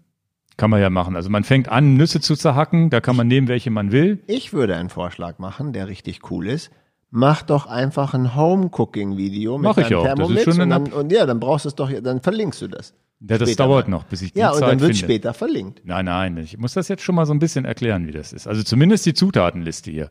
[0.56, 1.16] kann man ja machen.
[1.16, 4.22] Also man fängt an, Nüsse zu zerhacken, da kann man nehmen, welche man will.
[4.26, 6.70] Ich würde einen Vorschlag machen, der richtig cool ist.
[7.12, 10.04] Mach doch einfach ein Home-Cooking-Video mit Mach ich deinem auch.
[10.04, 12.62] Das ist Thermomix schon und, dann, und ja, dann brauchst du es doch, dann verlinkst
[12.62, 12.94] du das.
[13.22, 13.98] Ja, das Später dauert mal.
[13.98, 15.12] noch, bis ich die Ja, und Zeit dann wird finde.
[15.12, 15.82] später verlinkt.
[15.84, 18.46] Nein, nein, ich muss das jetzt schon mal so ein bisschen erklären, wie das ist.
[18.46, 20.08] Also zumindest die Zutatenliste hier,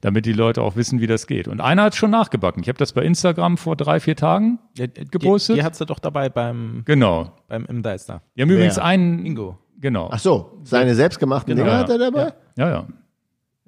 [0.00, 1.48] damit die Leute auch wissen, wie das geht.
[1.48, 2.62] Und einer hat schon nachgebacken.
[2.62, 5.56] Ich habe das bei Instagram vor drei, vier Tagen gepostet.
[5.56, 7.32] Die, die hat's ja doch dabei beim, genau.
[7.48, 8.22] beim im Deister.
[8.36, 9.26] Die haben übrigens einen.
[9.26, 9.58] Ingo.
[9.80, 10.10] Genau.
[10.12, 11.66] Ach so, seine selbstgemachten Genau.
[11.66, 12.32] Dinger hat er dabei?
[12.56, 12.86] Ja, ja.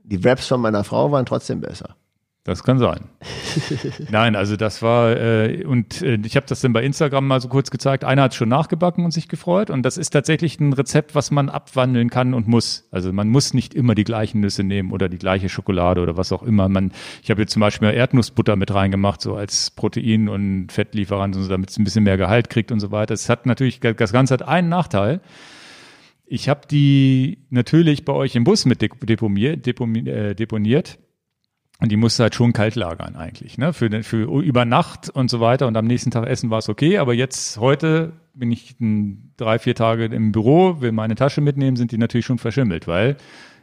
[0.05, 1.97] Die Raps von meiner Frau waren trotzdem besser.
[2.45, 3.09] Das kann sein.
[4.11, 7.49] Nein, also das war, äh, und äh, ich habe das dann bei Instagram mal so
[7.49, 8.05] kurz gezeigt.
[8.05, 9.71] Einer hat schon nachgebacken und sich gefreut.
[9.71, 12.87] Und das ist tatsächlich ein Rezept, was man abwandeln kann und muss.
[12.91, 16.33] Also man muss nicht immer die gleichen Nüsse nehmen oder die gleiche Schokolade oder was
[16.33, 16.69] auch immer.
[16.69, 16.93] Man,
[17.23, 21.71] ich habe jetzt zum Beispiel Erdnussbutter mit reingemacht, so als Protein- und Fettlieferant, so, damit
[21.71, 23.15] es ein bisschen mehr Gehalt kriegt und so weiter.
[23.15, 25.23] Es hat natürlich, das Ganze hat einen Nachteil.
[26.27, 30.99] Ich habe die natürlich bei euch im Bus mit de- deponiert, äh, deponiert.
[31.85, 33.75] Und die musste halt schon kalt lagern eigentlich, ne?
[33.75, 35.67] Für, für über Nacht und so weiter.
[35.67, 36.97] Und am nächsten Tag essen war es okay.
[36.97, 38.77] Aber jetzt, heute bin ich
[39.37, 43.19] drei, vier Tage im Büro, will meine Tasche mitnehmen, sind die natürlich schon verschimmelt, weil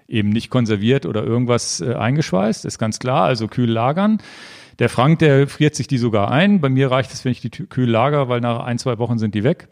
[0.08, 3.24] eben nicht konserviert oder irgendwas äh, eingeschweißt, ist ganz klar.
[3.24, 4.20] Also kühl lagern.
[4.78, 6.62] Der Frank, der friert sich die sogar ein.
[6.62, 9.34] Bei mir reicht es, wenn ich die kühl lager, weil nach ein, zwei Wochen sind
[9.34, 9.68] die weg.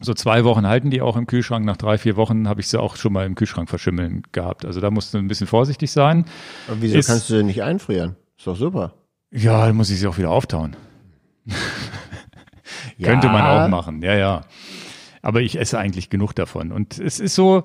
[0.00, 1.64] So zwei Wochen halten die auch im Kühlschrank.
[1.64, 4.64] Nach drei, vier Wochen habe ich sie auch schon mal im Kühlschrank verschimmeln gehabt.
[4.66, 6.26] Also da musst du ein bisschen vorsichtig sein.
[6.68, 8.16] Aber wieso Ist- kannst du denn nicht einfrieren?
[8.36, 8.94] Ist doch super.
[9.30, 10.76] Ja, dann muss ich sie auch wieder auftauen.
[13.02, 14.42] Könnte man auch machen, ja, ja.
[15.22, 16.72] Aber ich esse eigentlich genug davon.
[16.72, 17.64] Und es ist so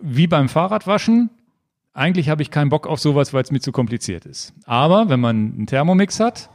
[0.00, 1.30] wie beim Fahrradwaschen.
[1.92, 4.52] Eigentlich habe ich keinen Bock auf sowas, weil es mir zu kompliziert ist.
[4.66, 6.50] Aber wenn man einen Thermomix hat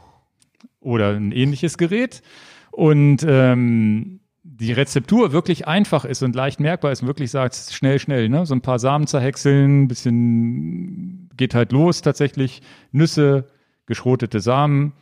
[0.80, 2.22] oder ein ähnliches Gerät
[2.70, 4.20] und ähm,
[4.62, 8.46] die Rezeptur wirklich einfach ist und leicht merkbar ist wirklich sagt, schnell, schnell, ne?
[8.46, 12.62] So ein paar Samen zerhäckseln, bisschen geht halt los tatsächlich.
[12.92, 13.48] Nüsse,
[13.86, 14.92] geschrotete Samen,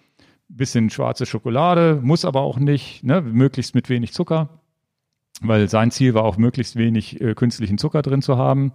[0.49, 3.21] bisschen schwarze Schokolade, muss aber auch nicht, ne?
[3.21, 4.61] möglichst mit wenig Zucker,
[5.43, 8.73] weil sein Ziel war auch möglichst wenig äh, künstlichen Zucker drin zu haben.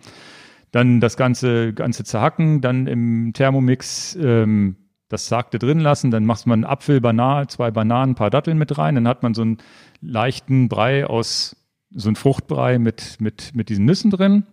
[0.72, 4.76] Dann das ganze, ganze zerhacken, dann im Thermomix ähm,
[5.08, 8.78] das Sagte drin lassen, dann macht man Apfel, Banane, zwei Bananen, ein paar Datteln mit
[8.78, 9.58] rein, dann hat man so einen
[10.02, 11.56] leichten Brei aus,
[11.92, 14.46] so einen Fruchtbrei mit, mit, mit diesen Nüssen drin.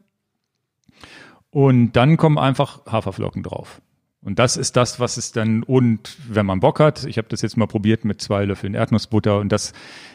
[1.50, 3.82] Und dann kommen einfach Haferflocken drauf.
[4.22, 7.42] Und das ist das, was es dann, und wenn man Bock hat, ich habe das
[7.42, 9.72] jetzt mal probiert mit zwei Löffeln Erdnussbutter und das,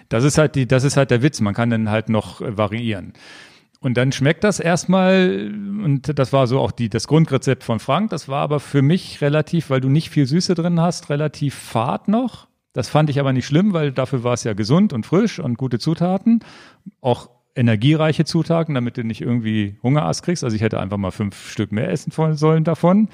[0.08, 1.42] das ist halt die, das ist halt der Witz.
[1.42, 3.14] Man kann dann halt noch variieren.
[3.80, 5.52] Und dann schmeckt das erstmal,
[5.84, 9.22] und das war so auch die, das Grundrezept von Frank, das war aber für mich
[9.22, 12.48] relativ, weil du nicht viel Süße drin hast, relativ fad noch.
[12.74, 15.58] Das fand ich aber nicht schlimm, weil dafür war es ja gesund und frisch und
[15.58, 16.42] gute Zutaten.
[17.02, 20.44] Auch energiereiche Zutaten, damit du nicht irgendwie Hungerass kriegst.
[20.44, 23.10] Also ich hätte einfach mal fünf Stück mehr essen sollen davon.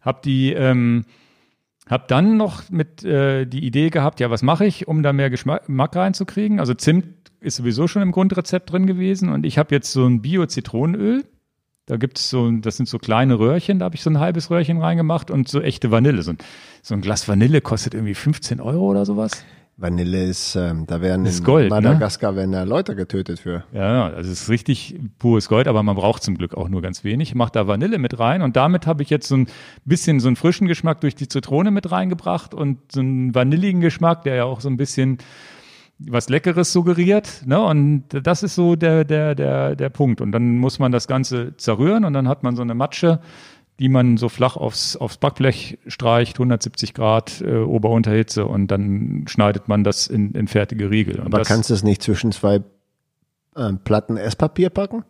[0.00, 1.06] Hab die, ähm,
[1.88, 5.30] hab dann noch mit äh, die Idee gehabt, ja, was mache ich, um da mehr
[5.30, 6.60] Geschmack reinzukriegen?
[6.60, 10.22] Also Zimt ist sowieso schon im Grundrezept drin gewesen und ich habe jetzt so ein
[10.22, 11.24] Bio-Zitronenöl.
[11.86, 14.80] Da gibt's so, das sind so kleine Röhrchen, da habe ich so ein halbes Röhrchen
[14.80, 16.22] reingemacht und so echte Vanille.
[16.22, 16.38] So ein,
[16.80, 19.44] so ein Glas Vanille kostet irgendwie 15 Euro oder sowas.
[19.76, 21.80] Vanille ist, ähm, da werden Ist in Gold, ne?
[21.80, 23.64] Madagaskar werden da Leute getötet für.
[23.72, 27.02] Ja, also es ist richtig pures Gold, aber man braucht zum Glück auch nur ganz
[27.02, 27.30] wenig.
[27.30, 29.48] Ich mache da Vanille mit rein und damit habe ich jetzt so ein
[29.84, 34.22] bisschen so einen frischen Geschmack durch die Zitrone mit reingebracht und so einen vanilligen Geschmack,
[34.22, 35.18] der ja auch so ein bisschen
[35.98, 37.42] was Leckeres suggeriert.
[37.46, 37.60] Ne?
[37.60, 40.20] Und das ist so der, der, der, der Punkt.
[40.20, 43.20] Und dann muss man das Ganze zerrühren und dann hat man so eine Matsche,
[43.78, 49.68] die man so flach aufs, aufs Backblech streicht, 170 Grad äh, Ober-Unterhitze und dann schneidet
[49.68, 51.18] man das in, in fertige Riegel.
[51.18, 52.62] Und Aber das, kannst du es nicht zwischen zwei
[53.56, 55.04] ähm, Platten Esspapier packen?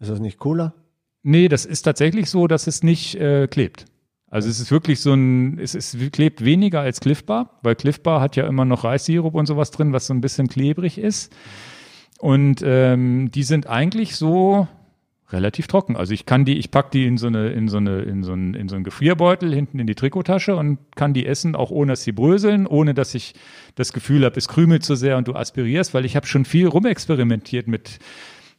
[0.00, 0.74] Ist das nicht cooler?
[1.22, 3.86] Nee, das ist tatsächlich so, dass es nicht äh, klebt.
[4.32, 8.02] Also es ist wirklich so ein, es ist, klebt weniger als Cliff Bar, weil Cliff
[8.02, 11.36] Bar hat ja immer noch Reissirup und sowas drin, was so ein bisschen klebrig ist.
[12.18, 14.68] Und ähm, die sind eigentlich so
[15.32, 15.96] relativ trocken.
[15.96, 18.32] Also ich kann die, ich pack die in so eine, in so eine, in so
[18.32, 21.92] einen, in so einen Gefrierbeutel hinten in die Trikottasche und kann die essen, auch ohne
[21.92, 23.34] dass sie bröseln, ohne dass ich
[23.74, 26.68] das Gefühl habe, es krümelt zu sehr und du aspirierst, weil ich habe schon viel
[26.68, 27.98] rumexperimentiert mit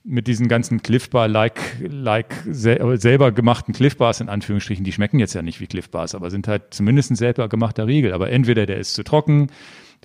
[0.04, 4.92] mit diesen ganzen Cliff Bar like like sel selber gemachten Cliff Bars in Anführungsstrichen, die
[4.92, 8.14] schmecken jetzt ja nicht wie Cliff Bars, aber sind halt zumindest ein selber gemachter Riegel.
[8.14, 9.48] Aber entweder der ist zu trocken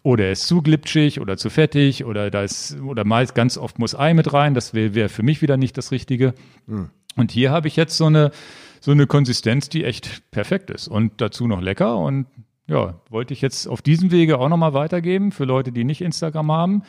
[0.03, 3.79] oder er ist zu glitschig oder zu fettig oder da ist oder meist ganz oft
[3.79, 4.55] muss Ei mit rein.
[4.55, 6.35] Das wäre wär für mich wieder nicht das Richtige.
[7.17, 8.31] Und hier habe ich jetzt so eine
[8.81, 12.27] so eine Konsistenz, die echt perfekt ist und dazu noch lecker und
[12.69, 16.53] ja, wollte ich jetzt auf diesem Wege auch nochmal weitergeben für Leute, die nicht Instagram
[16.53, 16.83] haben.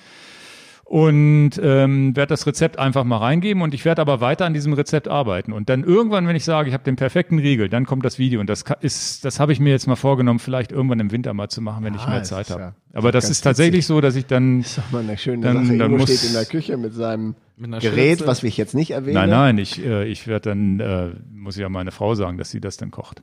[0.89, 4.73] Und ähm, werde das Rezept einfach mal reingeben und ich werde aber weiter an diesem
[4.73, 8.03] Rezept arbeiten und dann irgendwann, wenn ich sage, ich habe den perfekten Riegel, dann kommt
[8.05, 11.11] das Video und das ist, das habe ich mir jetzt mal vorgenommen, vielleicht irgendwann im
[11.11, 12.61] Winter mal zu machen, wenn ich Ja, mehr Zeit habe.
[12.61, 15.43] ja aber das ist tatsächlich so, dass ich dann Das ist doch mal eine schöne
[15.43, 15.77] Dann- Sache.
[15.77, 18.27] dann Ingo muss- steht in der Küche mit seinem Mit Gerät, Schnitzel.
[18.27, 19.19] was ich jetzt nicht erwähne.
[19.19, 22.49] Nein, nein, ich, äh, ich werde dann, äh, muss ich ja meine Frau sagen, dass
[22.49, 23.21] sie das dann kocht.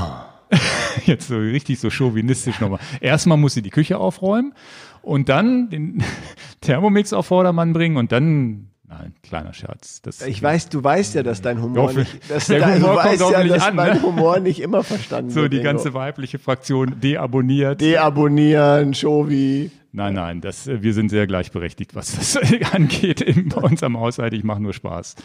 [1.05, 2.79] Jetzt so richtig so chauvinistisch nochmal.
[3.01, 4.53] Erstmal muss sie die Küche aufräumen
[5.01, 6.03] und dann den
[6.61, 10.01] Thermomix auf Vordermann bringen und dann, nein, kleiner Scherz.
[10.01, 12.93] Das, Ich weiß, du weißt ja, dass dein Humor Hoffe- nicht, dass der dein, Humor
[13.03, 14.03] du weißt ja, dass an, mein ne?
[14.03, 15.53] Humor nicht immer verstanden so wird.
[15.53, 15.65] die Ingo.
[15.69, 17.81] ganze weibliche Fraktion deabonniert.
[17.81, 19.71] Deabonnieren, Shovi.
[19.93, 22.37] Nein, nein, das, wir sind sehr gleichberechtigt, was das
[22.73, 24.33] angeht in, bei uns am Haushalt.
[24.33, 25.15] Ich mache nur Spaß.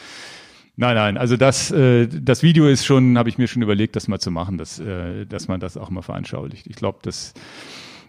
[0.77, 4.09] Nein, nein, also das, äh, das Video ist schon, habe ich mir schon überlegt, das
[4.09, 6.67] mal zu machen, dass, äh, dass man das auch mal veranschaulicht.
[6.67, 7.35] Ich glaube, das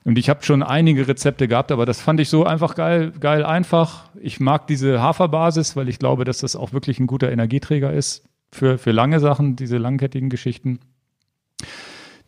[0.06, 3.46] und ich habe schon einige Rezepte gehabt, aber das fand ich so einfach geil, geil
[3.46, 4.10] einfach.
[4.20, 8.26] Ich mag diese Haferbasis, weil ich glaube, dass das auch wirklich ein guter Energieträger ist
[8.52, 10.80] für, für lange Sachen, diese langkettigen Geschichten.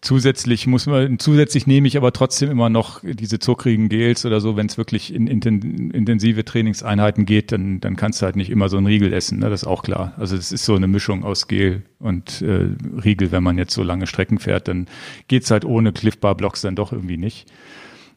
[0.06, 4.56] Zusätzlich muss man, zusätzlich nehme ich aber trotzdem immer noch diese zuckrigen Gels oder so,
[4.56, 8.70] wenn es wirklich in, inten, intensive Trainingseinheiten geht, dann, dann kannst du halt nicht immer
[8.70, 9.50] so einen Riegel essen, ne?
[9.50, 10.14] das ist auch klar.
[10.18, 12.68] Also es ist so eine Mischung aus Gel und äh,
[13.04, 14.86] Riegel, wenn man jetzt so lange Strecken fährt, dann
[15.28, 17.52] geht's halt ohne Cliff Bar Blocks dann doch irgendwie nicht.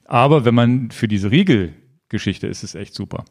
[0.04, 3.24] Aber wenn man für diese Riegel-Geschichte ist es echt super.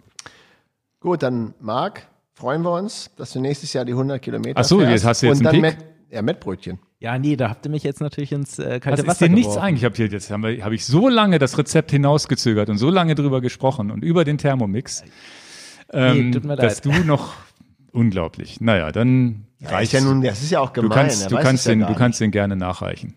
[1.00, 4.80] Gut, dann Marc, freuen wir uns, dass du nächstes Jahr die 100 Kilometer Ach so,
[4.80, 4.94] fährst.
[4.94, 5.80] jetzt hast du jetzt Und einen dann Pick?
[5.80, 6.80] Met, ja, Mettbrötchen.
[7.00, 9.34] Ja, nee, da habt ihr mich jetzt natürlich ins äh, kalte Was ist Wasser denn
[9.36, 9.68] nichts geworfen.
[9.68, 9.82] eigentlich?
[9.82, 13.14] Ich hab hier, jetzt habe hab ich so lange das Rezept hinausgezögert und so lange
[13.14, 15.04] drüber gesprochen und über den Thermomix,
[15.94, 16.96] ähm, tut mir dass leid.
[17.00, 17.34] du noch
[17.92, 18.60] unglaublich.
[18.62, 20.98] Naja, dann Reicht reicht ja nun, das ist ja auch Du gemein.
[20.98, 23.14] kannst, du kannst es ja den, gar du kannst den gerne nachreichen.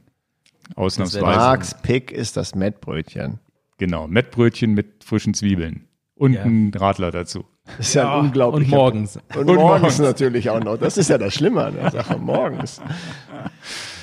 [0.77, 1.25] Ausnahmsweise.
[1.25, 3.41] Marks Pick ist das Mettbrötchen.
[3.79, 5.87] Genau, Mettbrötchen mit frischen Zwiebeln
[6.21, 6.43] und Ja.
[6.43, 7.45] ein Radler dazu.
[7.79, 8.67] Das ist ja, ein unglaublich.
[8.69, 9.17] Und morgens.
[9.37, 9.99] Und, Und morgens, morgens.
[10.01, 10.77] natürlich auch noch.
[10.77, 12.19] Das ist ja das Schlimme an der Sache.
[12.19, 12.81] Morgens.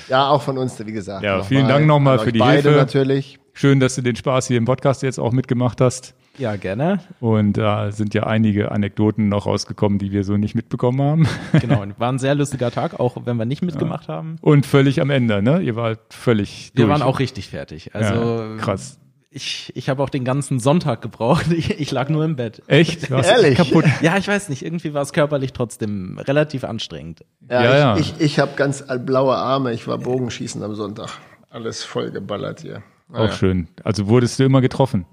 [0.08, 1.22] Ja, auch von uns, wie gesagt.
[1.22, 2.76] Ja, vielen Dank nochmal für die beide Hilfe.
[2.78, 3.38] natürlich.
[3.52, 6.14] Schön, dass du den Spaß hier im Podcast jetzt auch mitgemacht hast.
[6.38, 7.00] Ja, gerne.
[7.20, 11.28] Und da sind ja einige Anekdoten noch rausgekommen, die wir so nicht mitbekommen haben.
[11.60, 14.36] Genau, und war ein sehr lustiger Tag, auch wenn wir nicht mitgemacht haben.
[14.40, 15.60] Und völlig am Ende, ne?
[15.60, 16.92] Ihr wart völlig Wir durch.
[16.98, 17.94] waren auch richtig fertig.
[17.94, 18.98] Also Ja, krass.
[19.30, 21.46] Ich, ich habe auch den ganzen Sonntag gebraucht.
[21.52, 22.62] Ich, ich lag nur im Bett.
[22.66, 23.10] Echt?
[23.10, 23.56] Warst Ehrlich?
[23.58, 23.84] kaputt.
[24.00, 24.64] Ja, ich weiß nicht.
[24.64, 27.24] Irgendwie war es körperlich trotzdem relativ anstrengend.
[27.48, 27.96] Ja, Ja, ja.
[27.98, 29.72] ich, ich, ich habe ganz blaue Arme.
[29.74, 31.10] Ich war Bogenschießen am Sonntag.
[31.50, 32.82] Alles voll geballert hier.
[33.12, 33.68] Auch schön.
[33.84, 35.06] Also wurdest du immer getroffen.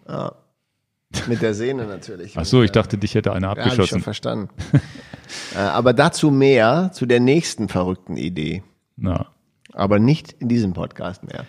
[1.28, 2.38] Mit der Sehne natürlich.
[2.38, 4.02] Ach so, ich dachte, dich hätte einer Ja, hab ich schon abgeschossen.
[4.02, 4.50] verstanden.
[5.56, 8.64] äh, aber dazu mehr, zu der nächsten verrückten Idee.
[8.98, 9.28] Na,
[9.72, 11.46] Aber nicht in diesem Podcast mehr.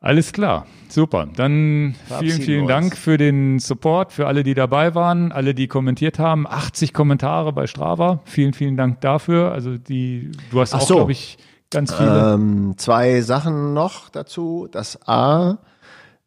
[0.00, 0.66] Alles klar.
[0.88, 1.28] Super.
[1.36, 2.66] Dann vielen, vielen.
[2.66, 6.46] Dank für den Support, für alle, die dabei waren, alle, die kommentiert haben.
[6.46, 8.20] 80 Kommentare bei Strava.
[8.24, 9.52] Vielen, vielen Dank dafür.
[9.52, 10.94] Also die, du hast Ach auch, so.
[10.96, 11.36] glaube ich,
[11.70, 12.32] ganz viele.
[12.34, 14.68] Ähm, zwei Sachen noch dazu.
[14.70, 15.58] Das A,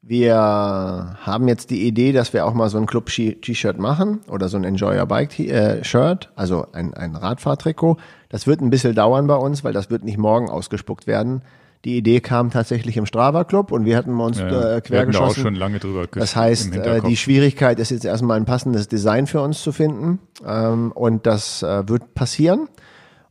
[0.04, 4.58] wir haben jetzt die Idee, dass wir auch mal so ein Club-T-Shirt machen oder so
[4.58, 7.98] ein Enjoy Your Bike-Shirt, also ein, ein Radfahrtrikot.
[8.30, 11.42] Das wird ein bisschen dauern bei uns, weil das wird nicht morgen ausgespuckt werden.
[11.86, 14.84] Die Idee kam tatsächlich im Strava Club und wir hatten uns Ja, äh, da auch
[14.84, 15.44] quergeschossen.
[15.44, 19.42] schon lange drüber Das heißt, äh, die Schwierigkeit ist jetzt erstmal ein passendes Design für
[19.42, 20.20] uns zu finden.
[20.46, 22.70] Ähm, und das äh, wird passieren.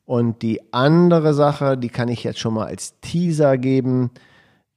[0.05, 4.11] Und die andere Sache, die kann ich jetzt schon mal als Teaser geben.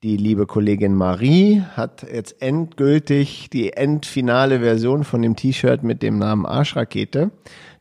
[0.03, 6.17] Die liebe Kollegin Marie hat jetzt endgültig die endfinale Version von dem T-Shirt mit dem
[6.19, 7.31] Namen Arschrakete.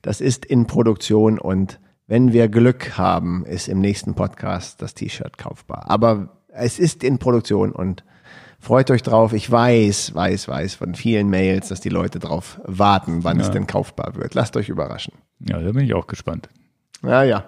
[0.02, 5.38] Das ist in Produktion und wenn wir Glück haben, ist im nächsten Podcast das T-Shirt
[5.38, 5.84] kaufbar.
[5.88, 8.04] Aber es ist in Produktion und
[8.60, 9.32] freut euch drauf.
[9.32, 13.66] Ich weiß, weiß, weiß von vielen Mails, dass die Leute drauf warten, wann es denn
[13.66, 14.34] kaufbar wird.
[14.34, 15.14] Lasst euch überraschen.
[15.40, 16.48] Ja, da bin ich auch gespannt.
[17.02, 17.44] Naja,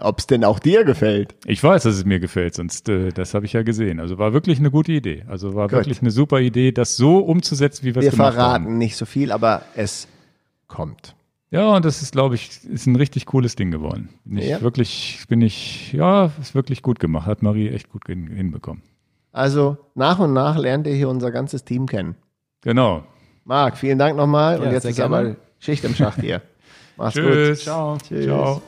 [0.00, 1.34] ob es denn auch dir gefällt.
[1.46, 4.00] Ich weiß, dass es mir gefällt, sonst äh, das habe ich ja gesehen.
[4.00, 5.24] Also war wirklich eine gute Idee.
[5.28, 8.64] Also war wirklich eine super Idee, das so umzusetzen, wie wir es Wir gemacht verraten
[8.66, 8.78] haben.
[8.78, 10.08] nicht so viel, aber es
[10.68, 11.14] kommt.
[11.52, 14.08] Ja, und das ist, glaube ich, ist ein richtig cooles Ding geworden.
[14.24, 14.60] Bin ich Ja.
[14.62, 17.26] wirklich, bin ich, ja, ist wirklich gut gemacht.
[17.26, 18.82] Hat Marie echt gut hin, hinbekommen.
[19.32, 22.16] Also nach und nach lernt ihr hier unser ganzes Team kennen.
[22.62, 23.04] Genau.
[23.44, 24.58] Marc, vielen Dank nochmal.
[24.58, 25.36] Ja, und jetzt ist aber gerne.
[25.58, 26.40] Schicht im Schacht hier.
[26.96, 27.58] Mach's Tschüss.
[27.58, 27.64] gut.
[27.64, 27.98] Ciao.
[27.98, 28.24] Tschüss.
[28.24, 28.62] Ciao.